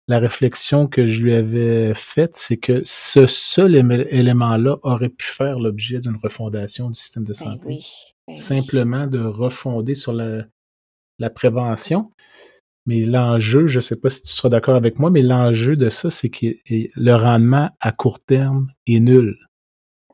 la 0.07 0.19
réflexion 0.19 0.87
que 0.87 1.07
je 1.07 1.23
lui 1.23 1.33
avais 1.33 1.93
faite, 1.93 2.35
c'est 2.35 2.57
que 2.57 2.81
ce 2.83 3.25
seul 3.25 3.75
éme- 3.75 4.05
élément-là 4.09 4.77
aurait 4.83 5.09
pu 5.09 5.25
faire 5.25 5.59
l'objet 5.59 5.99
d'une 5.99 6.17
refondation 6.21 6.89
du 6.89 6.95
système 6.99 7.23
de 7.23 7.29
Ben 7.29 7.33
santé 7.33 7.67
oui. 7.67 7.79
ben 8.27 8.33
oui. 8.33 8.37
simplement 8.37 9.07
de 9.07 9.19
refonder 9.19 9.95
sur 9.95 10.13
la, 10.13 10.43
la 11.19 11.29
prévention. 11.29 12.11
Mais 12.85 13.05
l'enjeu, 13.05 13.67
je 13.67 13.77
ne 13.77 13.81
sais 13.81 13.95
pas 13.95 14.09
si 14.09 14.23
tu 14.23 14.33
seras 14.33 14.49
d'accord 14.49 14.75
avec 14.75 14.99
moi, 14.99 15.09
mais 15.09 15.21
l'enjeu 15.21 15.77
de 15.77 15.89
ça, 15.89 16.09
c'est 16.09 16.29
que 16.29 16.47
le 16.67 17.13
rendement 17.13 17.69
à 17.79 17.93
court 17.93 18.19
terme 18.19 18.71
est 18.87 18.99
nul. 18.99 19.37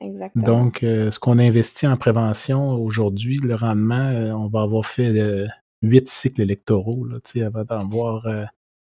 Exactement. 0.01 0.45
Donc, 0.45 0.83
euh, 0.83 1.09
ce 1.09 1.19
qu'on 1.19 1.39
investit 1.39 1.87
en 1.87 1.97
prévention 1.97 2.73
aujourd'hui, 2.73 3.39
le 3.39 3.55
rendement, 3.55 3.95
euh, 3.95 4.31
on 4.31 4.47
va 4.47 4.61
avoir 4.61 4.85
fait 4.85 5.19
euh, 5.19 5.47
huit 5.81 6.07
cycles 6.07 6.41
électoraux 6.41 7.05
là, 7.05 7.17
avant 7.45 7.63
d'en 7.63 7.87
voir 7.89 8.27
euh, 8.27 8.45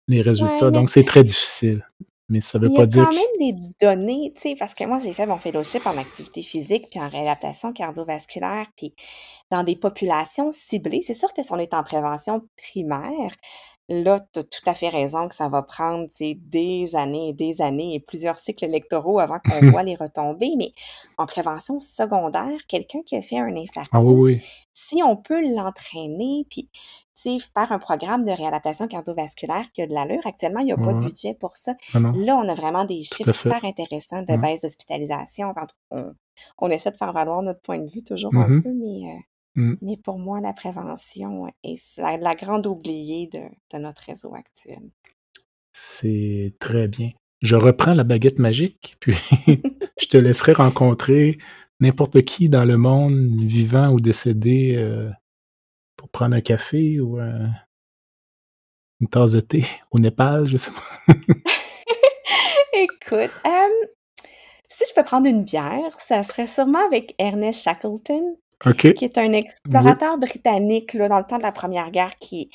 les 0.07 0.21
résultats. 0.21 0.65
Ouais, 0.65 0.71
Donc, 0.71 0.89
c'est 0.89 1.03
très 1.03 1.23
difficile. 1.23 1.85
Mais 2.29 2.41
ça 2.41 2.57
ne 2.57 2.63
veut 2.63 2.69
il 2.71 2.73
y 2.73 2.77
pas 2.77 2.83
a 2.83 2.87
dire 2.87 3.05
quand 3.05 3.15
même 3.15 3.53
des 3.53 3.67
données, 3.81 4.31
tu 4.35 4.41
sais, 4.41 4.55
parce 4.57 4.73
que 4.73 4.85
moi, 4.85 4.97
j'ai 4.97 5.13
fait 5.13 5.25
mon 5.25 5.37
fellowship 5.37 5.85
en 5.85 5.97
activité 5.97 6.41
physique 6.41 6.87
puis 6.89 6.99
en 6.99 7.09
réadaptation 7.09 7.73
cardiovasculaire, 7.73 8.67
puis 8.77 8.95
dans 9.51 9.63
des 9.63 9.75
populations 9.75 10.51
ciblées. 10.51 11.01
C'est 11.03 11.13
sûr 11.13 11.33
que 11.33 11.43
si 11.43 11.51
on 11.51 11.57
est 11.57 11.73
en 11.73 11.83
prévention 11.83 12.47
primaire, 12.57 13.35
là, 13.89 14.25
tu 14.33 14.39
as 14.39 14.43
tout 14.43 14.61
à 14.65 14.73
fait 14.73 14.89
raison 14.89 15.27
que 15.27 15.35
ça 15.35 15.49
va 15.49 15.61
prendre, 15.61 16.07
des 16.19 16.95
années 16.95 17.29
et 17.29 17.33
des 17.33 17.61
années 17.61 17.93
et 17.93 17.99
plusieurs 17.99 18.37
cycles 18.37 18.65
électoraux 18.65 19.19
avant 19.19 19.39
qu'on 19.39 19.59
voit 19.71 19.83
les 19.83 19.95
retombées. 19.95 20.53
Mais 20.57 20.73
en 21.17 21.25
prévention 21.25 21.79
secondaire, 21.79 22.65
quelqu'un 22.67 22.99
qui 23.05 23.15
a 23.17 23.21
fait 23.21 23.37
un 23.37 23.55
infarctus, 23.55 23.89
Ah 23.91 23.99
oui, 24.01 24.35
oui. 24.35 24.41
si 24.73 25.03
on 25.03 25.17
peut 25.17 25.41
l'entraîner, 25.53 26.45
puis 26.49 26.69
sais, 27.15 27.37
faire 27.39 27.71
un 27.71 27.79
programme 27.79 28.25
de 28.25 28.31
réadaptation 28.31 28.87
cardiovasculaire 28.87 29.71
qui 29.73 29.81
a 29.81 29.87
de 29.87 29.93
l'allure, 29.93 30.25
actuellement, 30.25 30.59
il 30.61 30.65
n'y 30.65 30.71
a 30.71 30.77
pas 30.77 30.93
de 30.93 30.99
Ouais. 30.99 31.05
budget 31.05 31.33
pour 31.39 31.55
ça. 31.55 31.73
Ah. 31.93 31.99
Là, 32.15 32.35
on 32.37 32.47
a 32.49 32.53
vraiment 32.53 32.85
des 32.85 33.03
chiffres 33.03 33.31
super 33.31 33.63
intéressants 33.65 34.23
de 34.23 34.31
Ouais. 34.31 34.37
baisse 34.37 34.61
d'hospitalisation. 34.61 35.53
On, 35.91 36.13
on 36.57 36.69
essaie 36.69 36.91
de 36.91 36.97
faire 36.97 37.13
valoir 37.13 37.41
notre 37.41 37.61
point 37.61 37.79
de 37.79 37.89
vue 37.89 38.03
toujours 38.03 38.33
un 38.35 38.47
Mhm. 38.47 38.63
peu, 38.63 38.69
mais, 38.73 39.09
euh, 39.11 39.19
Mm. 39.55 39.75
mais 39.83 39.97
pour 39.97 40.17
moi, 40.17 40.41
la 40.41 40.51
prévention 40.53 41.47
est 41.63 41.97
la, 41.97 42.17
la 42.17 42.33
grande 42.33 42.65
oubliée 42.65 43.29
de, 43.31 43.41
de 43.73 43.77
notre 43.79 44.01
réseau 44.01 44.33
actuel. 44.33 44.79
C'est 45.71 46.53
très 46.59 46.87
bien. 46.87 47.11
Je 47.41 47.55
reprends 47.55 47.93
la 47.93 48.03
baguette 48.03 48.39
magique, 48.39 48.95
puis 48.99 49.15
je 49.99 50.05
te 50.07 50.17
laisserai 50.17 50.53
rencontrer 50.53 51.37
n'importe 51.79 52.21
qui 52.23 52.47
dans 52.49 52.65
le 52.65 52.77
monde, 52.77 53.13
vivant 53.41 53.89
ou 53.91 53.99
décédé, 53.99 54.75
euh, 54.77 55.09
pour 56.03 56.09
prendre 56.09 56.35
un 56.35 56.41
café 56.41 56.99
ou 56.99 57.17
euh, 57.17 57.47
une 58.99 59.07
tasse 59.07 59.31
de 59.31 59.39
thé 59.39 59.65
au 59.91 59.99
Népal, 59.99 60.47
je 60.47 60.57
sais 60.57 60.71
pas. 60.71 61.13
Écoute, 62.73 63.31
euh, 63.45 63.87
si 64.67 64.83
je 64.89 64.93
peux 64.93 65.03
prendre 65.05 65.27
une 65.27 65.45
bière, 65.45 65.97
ça 65.97 66.23
serait 66.23 66.47
sûrement 66.47 66.85
avec 66.85 67.15
Ernest 67.19 67.63
Shackleton, 67.63 68.35
qui 68.77 69.05
est 69.05 69.17
un 69.17 69.31
explorateur 69.31 70.17
britannique 70.17 70.93
là, 70.93 71.07
dans 71.07 71.19
le 71.19 71.25
temps 71.25 71.37
de 71.37 71.43
la 71.43 71.53
Première 71.53 71.89
Guerre 71.89 72.17
qui, 72.19 72.49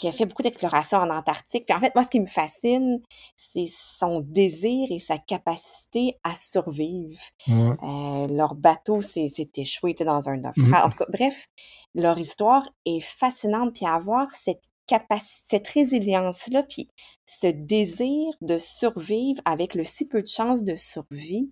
qui 0.00 0.08
a 0.08 0.12
fait 0.12 0.24
beaucoup 0.24 0.42
d'explorations 0.42 0.96
en 0.96 1.10
Antarctique. 1.10 1.66
Puis 1.66 1.76
en 1.76 1.80
fait, 1.80 1.94
moi, 1.94 2.02
ce 2.02 2.10
qui 2.10 2.20
me 2.20 2.26
fascine, 2.26 3.02
c'est 3.36 3.68
son 3.70 4.20
désir 4.20 4.86
et 4.90 4.98
sa 4.98 5.18
capacité 5.18 6.16
à 6.24 6.34
survivre. 6.34 7.20
Euh, 7.48 8.26
leur 8.28 8.54
bateau 8.54 9.02
s'est 9.02 9.28
échoué, 9.56 9.90
était 9.90 10.06
dans 10.06 10.30
un 10.30 10.36
Mhm. 10.38 10.52
naufrage. 10.56 10.84
En 10.84 10.88
tout 10.88 10.96
cas, 10.96 11.06
bref, 11.12 11.48
leur 11.94 12.18
histoire 12.18 12.66
est 12.86 13.00
fascinante. 13.00 13.74
Puis 13.74 13.84
avoir 13.86 14.30
cette 14.30 14.62
capacité, 14.86 15.58
cette 15.58 15.68
résilience-là, 15.68 16.62
puis 16.62 16.88
ce 17.26 17.48
désir 17.48 18.32
de 18.40 18.56
survivre 18.56 19.42
avec 19.44 19.74
le 19.74 19.84
si 19.84 20.08
peu 20.08 20.22
de 20.22 20.26
chances 20.26 20.64
de 20.64 20.76
survie 20.76 21.50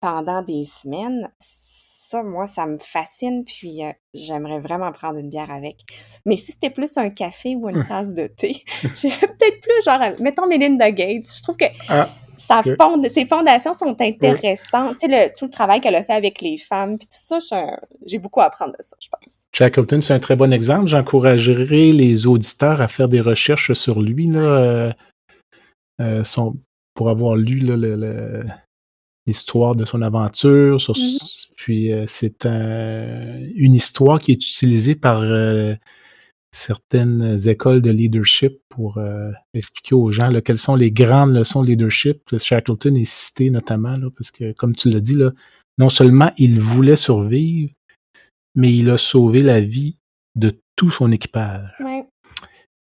pendant 0.00 0.42
des 0.42 0.64
semaines, 0.64 1.32
ça, 2.08 2.22
moi, 2.22 2.46
ça 2.46 2.66
me 2.66 2.78
fascine. 2.78 3.44
Puis 3.44 3.84
euh, 3.84 3.90
j'aimerais 4.14 4.60
vraiment 4.60 4.92
prendre 4.92 5.18
une 5.18 5.28
bière 5.30 5.50
avec. 5.50 5.76
Mais 6.24 6.36
si 6.36 6.52
c'était 6.52 6.70
plus 6.70 6.96
un 6.96 7.10
café 7.10 7.54
ou 7.56 7.68
une 7.68 7.84
tasse 7.86 8.14
de 8.14 8.26
thé, 8.26 8.56
j'irais 8.94 9.26
peut-être 9.26 9.60
plus 9.60 9.82
genre, 9.84 10.00
à- 10.00 10.12
mettons 10.22 10.46
Melinda 10.46 10.90
Gates. 10.90 11.26
Je 11.36 11.42
trouve 11.42 11.56
que 11.56 11.66
Ah, 11.88 12.08
fonde- 12.78 13.08
ses 13.08 13.24
fondations 13.24 13.72
sont 13.74 13.96
intéressantes. 14.00 14.98
Tu 15.00 15.06
sais, 15.10 15.26
le- 15.28 15.38
tout 15.38 15.46
le 15.46 15.50
travail 15.50 15.80
qu'elle 15.80 15.94
a 15.94 16.02
fait 16.04 16.12
avec 16.12 16.40
les 16.42 16.58
femmes, 16.58 16.98
puis 16.98 17.06
tout 17.06 17.38
ça, 17.38 17.38
j'ai 18.06 18.18
beaucoup 18.18 18.40
à 18.40 18.44
apprendre 18.44 18.72
de 18.72 18.82
ça, 18.82 18.94
je 19.02 19.08
pense. 19.08 19.38
Shackleton, 19.54 20.00
c'est 20.02 20.12
un 20.14 20.18
très 20.20 20.36
bon 20.36 20.52
exemple. 20.52 20.86
J'encouragerai 20.86 21.92
les 21.92 22.26
auditeurs 22.26 22.80
à 22.82 22.88
faire 22.88 23.08
des 23.08 23.20
recherches 23.22 23.72
sur 23.72 24.00
lui, 24.02 24.26
là, 24.26 24.40
euh, 24.40 24.92
euh, 26.02 26.24
son- 26.24 26.56
pour 26.94 27.08
avoir 27.10 27.36
lu 27.36 27.58
là, 27.60 27.76
le- 27.76 27.96
le- 27.96 28.44
l'histoire 29.26 29.74
de 29.74 29.84
son 29.84 30.02
aventure. 30.02 30.80
Sur, 30.80 30.94
Mhm. 30.96 31.18
Puis 31.56 31.92
euh, 31.92 32.04
c'est 32.06 32.46
un- 32.46 33.40
une 33.54 33.74
histoire 33.74 34.18
qui 34.20 34.32
est 34.32 34.34
utilisée 34.34 34.94
par 34.94 35.20
euh, 35.22 35.74
certaines 36.52 37.36
écoles 37.48 37.82
de 37.82 37.90
leadership 37.90 38.58
pour 38.68 38.98
euh, 38.98 39.30
expliquer 39.52 39.94
aux 39.94 40.10
gens 40.10 40.28
là, 40.28 40.40
quelles 40.40 40.58
sont 40.58 40.76
les 40.76 40.90
grandes 40.90 41.34
leçons 41.34 41.62
de 41.62 41.68
leadership. 41.68 42.22
Shackleton 42.38 42.94
est 42.94 43.04
cité 43.04 43.50
notamment 43.50 43.96
là, 43.96 44.08
parce 44.16 44.30
que, 44.30 44.52
comme 44.52 44.74
tu 44.74 44.90
l'as 44.90 45.00
dit, 45.00 45.14
là, 45.16 45.32
non 45.78 45.88
seulement 45.90 46.30
il 46.38 46.58
voulait 46.58 46.96
survivre, 46.96 47.72
mais 48.54 48.74
il 48.74 48.88
a 48.90 48.96
sauvé 48.96 49.42
la 49.42 49.60
vie 49.60 49.96
de 50.34 50.52
tout 50.76 50.90
son 50.90 51.10
équipage. 51.12 51.68
Ouais. 51.80 52.04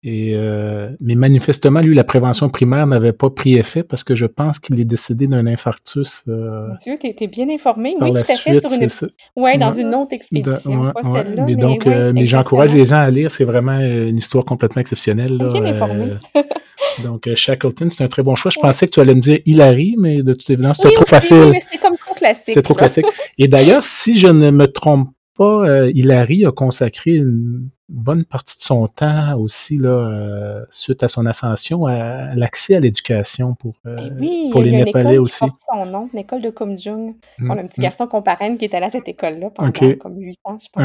Et 0.01 0.31
euh, 0.33 0.89
mais 1.01 1.15
manifestement, 1.15 1.81
lui, 1.81 1.93
la 1.93 2.05
prévention 2.05 2.47
primaire 2.49 2.87
n'avait 2.87 3.11
pas 3.11 3.29
pris 3.29 3.55
effet 3.57 3.83
parce 3.83 4.05
que 4.05 4.15
je 4.15 4.25
pense 4.25 4.57
qu'il 4.57 4.79
est 4.79 4.85
décédé 4.85 5.27
d'un 5.27 5.45
infarctus 5.45 6.23
euh, 6.29 6.69
Mon 6.69 6.75
Dieu, 6.75 6.93
t'es 6.97 7.13
t'es 7.13 7.27
bien 7.27 7.49
informé. 7.49 7.95
Oui, 7.99 8.11
tout 8.11 8.17
à 8.19 8.23
fait, 8.23 8.59
sur 8.61 8.69
c'est 8.69 9.05
une, 9.05 9.43
ouais, 9.43 9.57
dans 9.57 9.73
Ouais. 9.73 9.81
une 9.81 9.93
autre 9.95 10.13
expédition, 10.13 10.81
ouais, 10.83 10.91
pas 10.93 11.01
ouais. 11.01 11.17
celle-là. 11.23 11.43
Mais 11.45 11.55
Mais, 11.55 11.55
donc, 11.57 11.85
ouais, 11.85 11.93
euh, 11.93 12.13
mais 12.13 12.25
j'encourage 12.27 12.73
les 12.73 12.85
gens 12.85 12.99
à 12.99 13.11
lire. 13.11 13.29
C'est 13.29 13.43
vraiment 13.43 13.77
euh, 13.77 14.07
une 14.07 14.17
histoire 14.17 14.45
complètement 14.45 14.79
exceptionnelle. 14.79 15.35
Là. 15.35 15.49
Bien 15.51 15.65
informé. 15.65 16.05
Euh, 16.37 16.41
donc, 17.03 17.27
euh, 17.27 17.35
Shackleton, 17.35 17.89
c'est 17.89 18.05
un 18.05 18.07
très 18.07 18.23
bon 18.23 18.35
choix. 18.35 18.51
Je 18.51 18.59
pensais 18.59 18.87
que 18.87 18.91
tu 18.93 19.01
allais 19.01 19.15
me 19.15 19.19
dire 19.21 19.39
Hillary, 19.45 19.95
mais 19.99 20.23
de 20.23 20.31
toute 20.33 20.49
évidence, 20.49 20.77
c'était 20.77 20.89
Oui, 20.89 20.93
trop 20.95 21.03
aussi, 21.03 21.09
facile. 21.11 21.37
oui, 21.41 21.49
mais 21.51 21.59
c'était 21.59 21.77
comme 21.77 21.97
trop 21.97 22.13
classique. 22.13 22.43
C'était 22.45 22.61
trop 22.61 22.73
classique. 22.73 23.05
Et 23.37 23.49
d'ailleurs, 23.49 23.83
si 23.83 24.17
je 24.17 24.27
ne 24.27 24.49
me 24.49 24.65
trompe 24.67 25.09
pas, 25.37 25.67
euh, 25.67 25.91
Hilary 25.93 26.45
a 26.45 26.51
consacré 26.53 27.11
une 27.11 27.67
bonne 27.89 28.23
partie 28.23 28.57
de 28.57 28.61
son 28.61 28.87
temps 28.87 29.35
aussi, 29.37 29.77
là, 29.77 29.89
euh, 29.89 30.65
suite 30.69 31.01
à 31.03 31.07
son 31.07 31.25
ascension, 31.25 31.87
à 31.87 32.35
l'accès 32.35 32.75
à 32.75 32.79
l'éducation 32.79 33.55
pour, 33.55 33.73
euh, 33.85 33.97
Eh 33.99 34.11
oui, 34.19 34.49
pour 34.51 34.61
les 34.61 34.71
Népalais 34.85 35.17
aussi. 35.17 35.39
porte 35.39 35.55
son 35.71 35.85
nom, 35.85 36.09
l'école 36.13 36.41
de 36.41 36.49
Kumjung. 36.51 37.15
Mm, 37.39 37.51
On 37.51 37.57
a 37.57 37.61
un 37.61 37.67
petit 37.67 37.81
mm. 37.81 37.83
garçon 37.83 38.07
qu'on 38.07 38.21
parraine 38.21 38.57
qui 38.57 38.65
est 38.65 38.73
allé 38.75 38.85
à 38.85 38.89
cette 38.91 39.07
école-là 39.07 39.49
pendant 39.49 39.71
comme 39.99 40.19
huit 40.19 40.37
ans, 40.43 40.57
je 40.59 40.67
pense. 40.71 40.83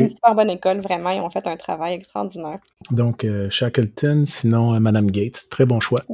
Une 0.00 0.08
super 0.08 0.34
bonne 0.34 0.50
école, 0.50 0.80
vraiment. 0.80 1.10
Ils 1.10 1.20
ont 1.20 1.30
fait 1.30 1.46
un 1.46 1.56
travail 1.56 1.94
extraordinaire. 1.94 2.58
Donc, 2.90 3.24
euh, 3.24 3.48
Shackleton, 3.50 4.24
sinon 4.26 4.74
euh, 4.74 4.80
Madame 4.80 5.10
Gates. 5.10 5.44
Très 5.50 5.66
bon 5.66 5.78
choix. 5.80 6.00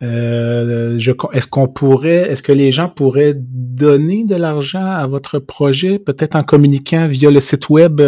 Je- 0.00 1.36
est-ce 1.36 1.46
qu'on 1.46 1.68
pourrait, 1.68 2.30
est-ce 2.30 2.42
que 2.42 2.52
les 2.52 2.70
gens 2.72 2.88
pourraient 2.88 3.34
donner 3.36 4.24
de 4.24 4.34
l'argent 4.36 4.84
à 4.84 5.06
votre 5.06 5.38
projet, 5.38 5.98
peut-être 5.98 6.36
en 6.36 6.42
communiquant 6.44 7.06
via 7.08 7.30
le 7.30 7.40
site 7.40 7.68
web 7.70 8.00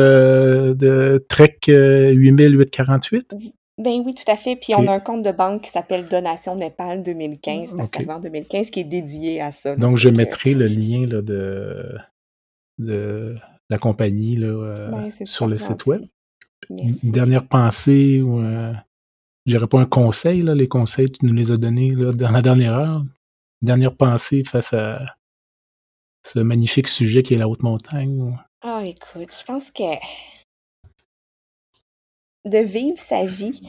de 0.75 1.25
Trek 1.29 1.59
euh, 1.69 2.11
8848? 2.13 3.35
Ben 3.79 4.01
oui, 4.05 4.15
tout 4.15 4.31
à 4.31 4.37
fait. 4.37 4.57
Puis 4.57 4.75
on 4.75 4.87
a 4.87 4.93
un 4.93 5.01
compte 5.01 5.23
de 5.23 5.31
banque 5.33 5.63
qui 5.63 5.71
s'appelle 5.71 6.07
Donation 6.07 6.57
Népal 6.57 7.03
2015, 7.03 7.75
parce 7.77 7.89
Ok. 7.91 8.05
que 8.07 8.11
en 8.11 8.21
2015, 8.21 8.71
qui 8.71 8.81
est 8.81 8.85
dédié 8.85 9.41
à 9.43 9.51
ça. 9.51 9.77
Donc, 9.77 9.97
je 9.99 10.09
que- 10.09 10.17
mettrai 10.17 10.55
le 10.55 10.67
lien 10.67 11.05
là, 11.07 11.21
de, 11.21 11.95
de, 12.79 13.37
la 13.69 13.79
compagnie 13.79 14.37
là, 14.37 14.47
euh, 14.47 14.91
Ben, 14.91 15.11
sur 15.11 15.47
le 15.47 15.57
site 15.57 15.85
web. 15.87 16.03
Une 16.71 16.85
Merci. 16.87 17.07
une 17.07 17.13
dernière 17.13 17.47
pensée 17.47 18.23
ou 18.23 18.41
euh, 18.41 18.73
je 19.45 19.53
dirais 19.53 19.67
pas 19.67 19.79
un 19.81 19.85
conseil, 19.87 20.41
là, 20.43 20.55
les 20.55 20.69
conseils, 20.69 21.11
tu 21.11 21.27
nous 21.27 21.35
les 21.35 21.51
as 21.51 21.57
donnés 21.59 21.95
là, 21.95 22.13
dans 22.13 22.31
la 22.31 22.41
dernière 22.43 22.75
heure. 22.75 23.01
Une 23.63 23.67
dernière 23.67 23.95
pensée 23.95 24.43
face 24.43 24.73
à 24.73 25.01
ce 26.25 26.39
magnifique 26.41 26.89
sujet 26.89 27.23
qui 27.23 27.35
est 27.35 27.39
la 27.39 27.47
haute 27.49 27.63
montagne. 27.63 28.21
ou- 28.21 28.37
Ah, 28.63 28.83
écoute, 28.85 29.29
je 29.39 29.45
pense 29.45 29.71
que 29.71 29.83
de 32.47 32.59
vivre 32.59 32.99
sa 32.99 33.25
vie, 33.25 33.61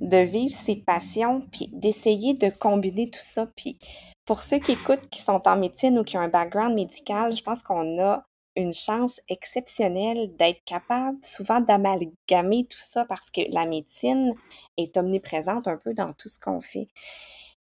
de 0.00 0.18
vivre 0.18 0.54
ses 0.54 0.76
passions, 0.76 1.42
puis 1.52 1.70
d'essayer 1.72 2.34
de 2.34 2.50
combiner 2.50 3.10
tout 3.10 3.20
ça. 3.22 3.46
Puis 3.56 3.78
pour 4.24 4.42
ceux 4.42 4.58
qui 4.58 4.72
écoutent, 4.72 5.08
qui 5.10 5.22
sont 5.22 5.42
en 5.46 5.56
médecine 5.56 5.98
ou 5.98 6.04
qui 6.04 6.18
ont 6.18 6.20
un 6.20 6.28
background 6.28 6.74
médical, 6.74 7.34
je 7.34 7.42
pense 7.42 7.62
qu'on 7.62 7.98
a 8.00 8.24
une 8.56 8.72
chance 8.72 9.20
exceptionnelle 9.28 10.34
d'être 10.36 10.64
capable 10.64 11.18
souvent 11.22 11.60
d'amalgamer 11.60 12.66
tout 12.66 12.80
ça 12.80 13.04
parce 13.04 13.30
que 13.30 13.42
la 13.50 13.66
médecine 13.66 14.34
est 14.76 14.96
omniprésente 14.96 15.68
un 15.68 15.76
peu 15.76 15.94
dans 15.94 16.12
tout 16.14 16.28
ce 16.28 16.38
qu'on 16.38 16.60
fait. 16.60 16.88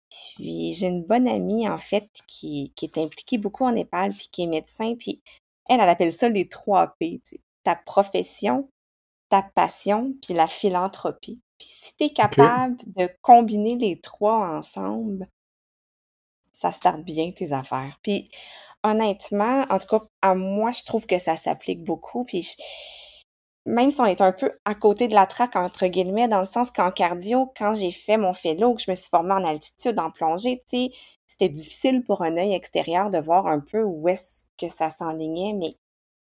Puis 0.10 0.74
j'ai 0.74 0.88
une 0.88 1.04
bonne 1.04 1.28
amie, 1.28 1.68
en 1.68 1.78
fait, 1.78 2.10
qui, 2.28 2.72
qui 2.76 2.86
est 2.86 2.98
impliquée 2.98 3.38
beaucoup 3.38 3.66
en 3.66 3.74
Népal, 3.74 4.12
puis 4.12 4.30
qui 4.32 4.44
est 4.44 4.48
médecin, 4.48 4.96
puis 4.98 5.22
elle, 5.68 5.80
elle 5.82 5.90
appelle 5.90 6.14
ça 6.14 6.30
les 6.30 6.48
trois 6.48 6.96
P, 7.00 7.22
tu 7.26 7.36
sais. 7.36 7.42
ta 7.64 7.76
profession, 7.76 8.70
ta 9.30 9.42
passion, 9.44 10.14
puis 10.24 10.34
la 10.34 10.48
philanthropie. 10.48 11.42
Puis 11.58 11.68
si 11.70 11.96
tu 11.98 12.06
es 12.06 12.10
capable 12.12 12.78
de 12.86 13.10
combiner 13.22 13.76
les 13.78 14.00
trois 14.00 14.48
ensemble, 14.58 15.28
ça 16.52 16.72
starte 16.72 17.04
bien 17.04 17.32
tes 17.32 17.52
affaires. 17.52 18.00
Puis 18.02 18.30
honnêtement, 18.84 19.66
en 19.70 19.80
tout 19.80 19.88
cas, 19.88 20.06
à 20.22 20.36
moi, 20.36 20.72
je 20.72 20.84
trouve 20.84 21.06
que 21.08 21.20
ça 21.20 21.36
s'applique 21.36 21.84
beaucoup. 21.84 22.24
Puis 22.26 22.44
je- 22.44 22.62
même 23.66 23.90
si 23.90 24.00
on 24.00 24.06
est 24.06 24.22
un 24.22 24.32
peu 24.32 24.52
à 24.66 24.76
côté 24.76 25.08
de 25.08 25.16
la 25.16 25.26
traque, 25.26 25.56
entre 25.56 25.88
guillemets, 25.88 26.28
dans 26.28 26.40
le 26.40 26.46
sens 26.46 26.70
qu'en 26.72 26.92
cardio, 26.92 27.52
quand 27.58 27.74
j'ai 27.74 27.92
fait 27.92 28.18
mon 28.18 28.34
fellow, 28.34 28.76
que 28.76 28.82
je 28.82 28.92
me 28.92 28.96
suis 28.96 29.10
formée 29.10 29.34
en 29.34 29.44
altitude, 29.44 30.00
en 30.00 30.12
plongée, 30.12 30.62
tu 30.70 30.78
sais, 30.78 30.92
c'était 31.26 31.50
difficile 31.50 32.04
pour 32.04 32.22
un 32.22 32.38
œil 32.38 32.54
extérieur 32.54 33.10
de 33.10 33.18
voir 33.18 33.48
un 33.48 33.60
peu 33.60 33.82
où 33.84 34.08
est-ce 34.08 34.46
que 34.60 34.68
ça 34.68 34.92
s'enlignait, 34.92 35.54
mais 35.54 35.78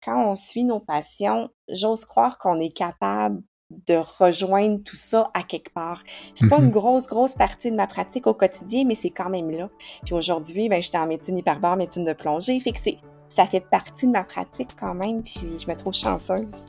quand 0.03 0.31
on 0.31 0.35
suit 0.35 0.63
nos 0.63 0.79
passions, 0.79 1.49
j'ose 1.69 2.05
croire 2.05 2.37
qu'on 2.37 2.59
est 2.59 2.75
capable 2.75 3.41
de 3.87 3.95
rejoindre 4.19 4.83
tout 4.83 4.95
ça 4.95 5.31
à 5.33 5.41
quelque 5.41 5.73
part. 5.73 6.03
C'est 6.35 6.47
pas 6.47 6.59
une 6.59 6.69
grosse, 6.69 7.07
grosse 7.07 7.33
partie 7.33 7.71
de 7.71 7.75
ma 7.75 7.87
pratique 7.87 8.27
au 8.27 8.33
quotidien, 8.33 8.83
mais 8.85 8.93
c'est 8.93 9.09
quand 9.09 9.29
même 9.29 9.49
là. 9.49 9.69
Puis 10.05 10.13
aujourd'hui, 10.13 10.69
ben, 10.69 10.81
j'étais 10.81 10.99
en 10.99 11.07
médecine 11.07 11.37
hyperbare, 11.37 11.75
médecine 11.75 12.03
de 12.03 12.13
plongée, 12.13 12.59
fait 12.59 12.71
que 12.71 12.77
c'est, 12.79 12.97
ça 13.29 13.47
fait 13.47 13.61
partie 13.61 14.05
de 14.05 14.11
ma 14.11 14.23
pratique 14.23 14.69
quand 14.79 14.93
même, 14.93 15.23
puis 15.23 15.57
je 15.57 15.67
me 15.67 15.75
trouve 15.75 15.93
chanceuse 15.93 16.65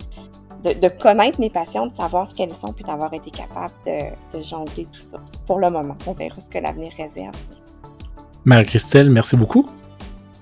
de, 0.63 0.73
de 0.73 0.89
connaître 0.89 1.41
mes 1.41 1.51
passions, 1.51 1.87
de 1.87 1.93
savoir 1.93 2.31
ce 2.31 2.35
qu'elles 2.35 2.55
sont, 2.55 2.73
puis 2.73 2.85
d'avoir 2.85 3.13
été 3.13 3.31
capable 3.31 3.75
de, 3.85 4.37
de 4.37 4.43
jongler 4.43 4.87
tout 4.87 5.01
ça. 5.01 5.19
Pour 5.47 5.59
le 5.59 5.69
moment, 5.69 5.97
on 6.07 6.13
verra 6.13 6.41
ce 6.41 6.49
que 6.49 6.59
l'avenir 6.59 6.93
réserve. 6.97 7.37
Marie-Christelle, 8.47 9.11
merci 9.11 9.37
beaucoup. 9.37 9.67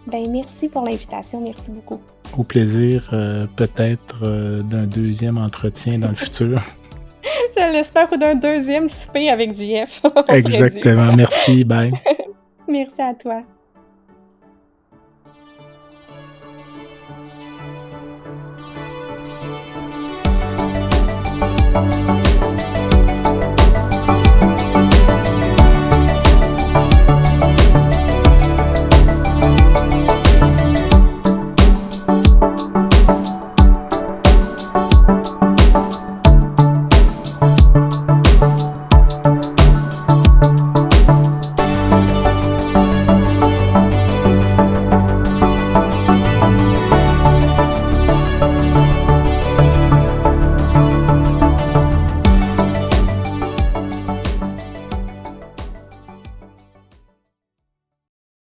Ben, 0.06 0.30
merci 0.30 0.68
pour 0.68 0.84
l'invitation, 0.84 1.40
merci 1.40 1.72
beaucoup 1.72 2.00
au 2.38 2.42
plaisir 2.44 3.10
euh, 3.12 3.46
peut-être 3.56 4.20
euh, 4.22 4.62
d'un 4.62 4.84
deuxième 4.84 5.38
entretien 5.38 5.98
dans 5.98 6.08
le 6.08 6.14
futur. 6.14 6.62
Je 7.56 7.72
l'espère 7.72 8.12
ou 8.12 8.16
d'un 8.16 8.34
deuxième 8.34 8.88
souper 8.88 9.30
avec 9.30 9.54
JF. 9.54 10.02
Exactement. 10.28 11.14
Merci. 11.14 11.64
Bye. 11.64 11.92
Merci 12.68 13.02
à 13.02 13.14
toi. 13.14 13.42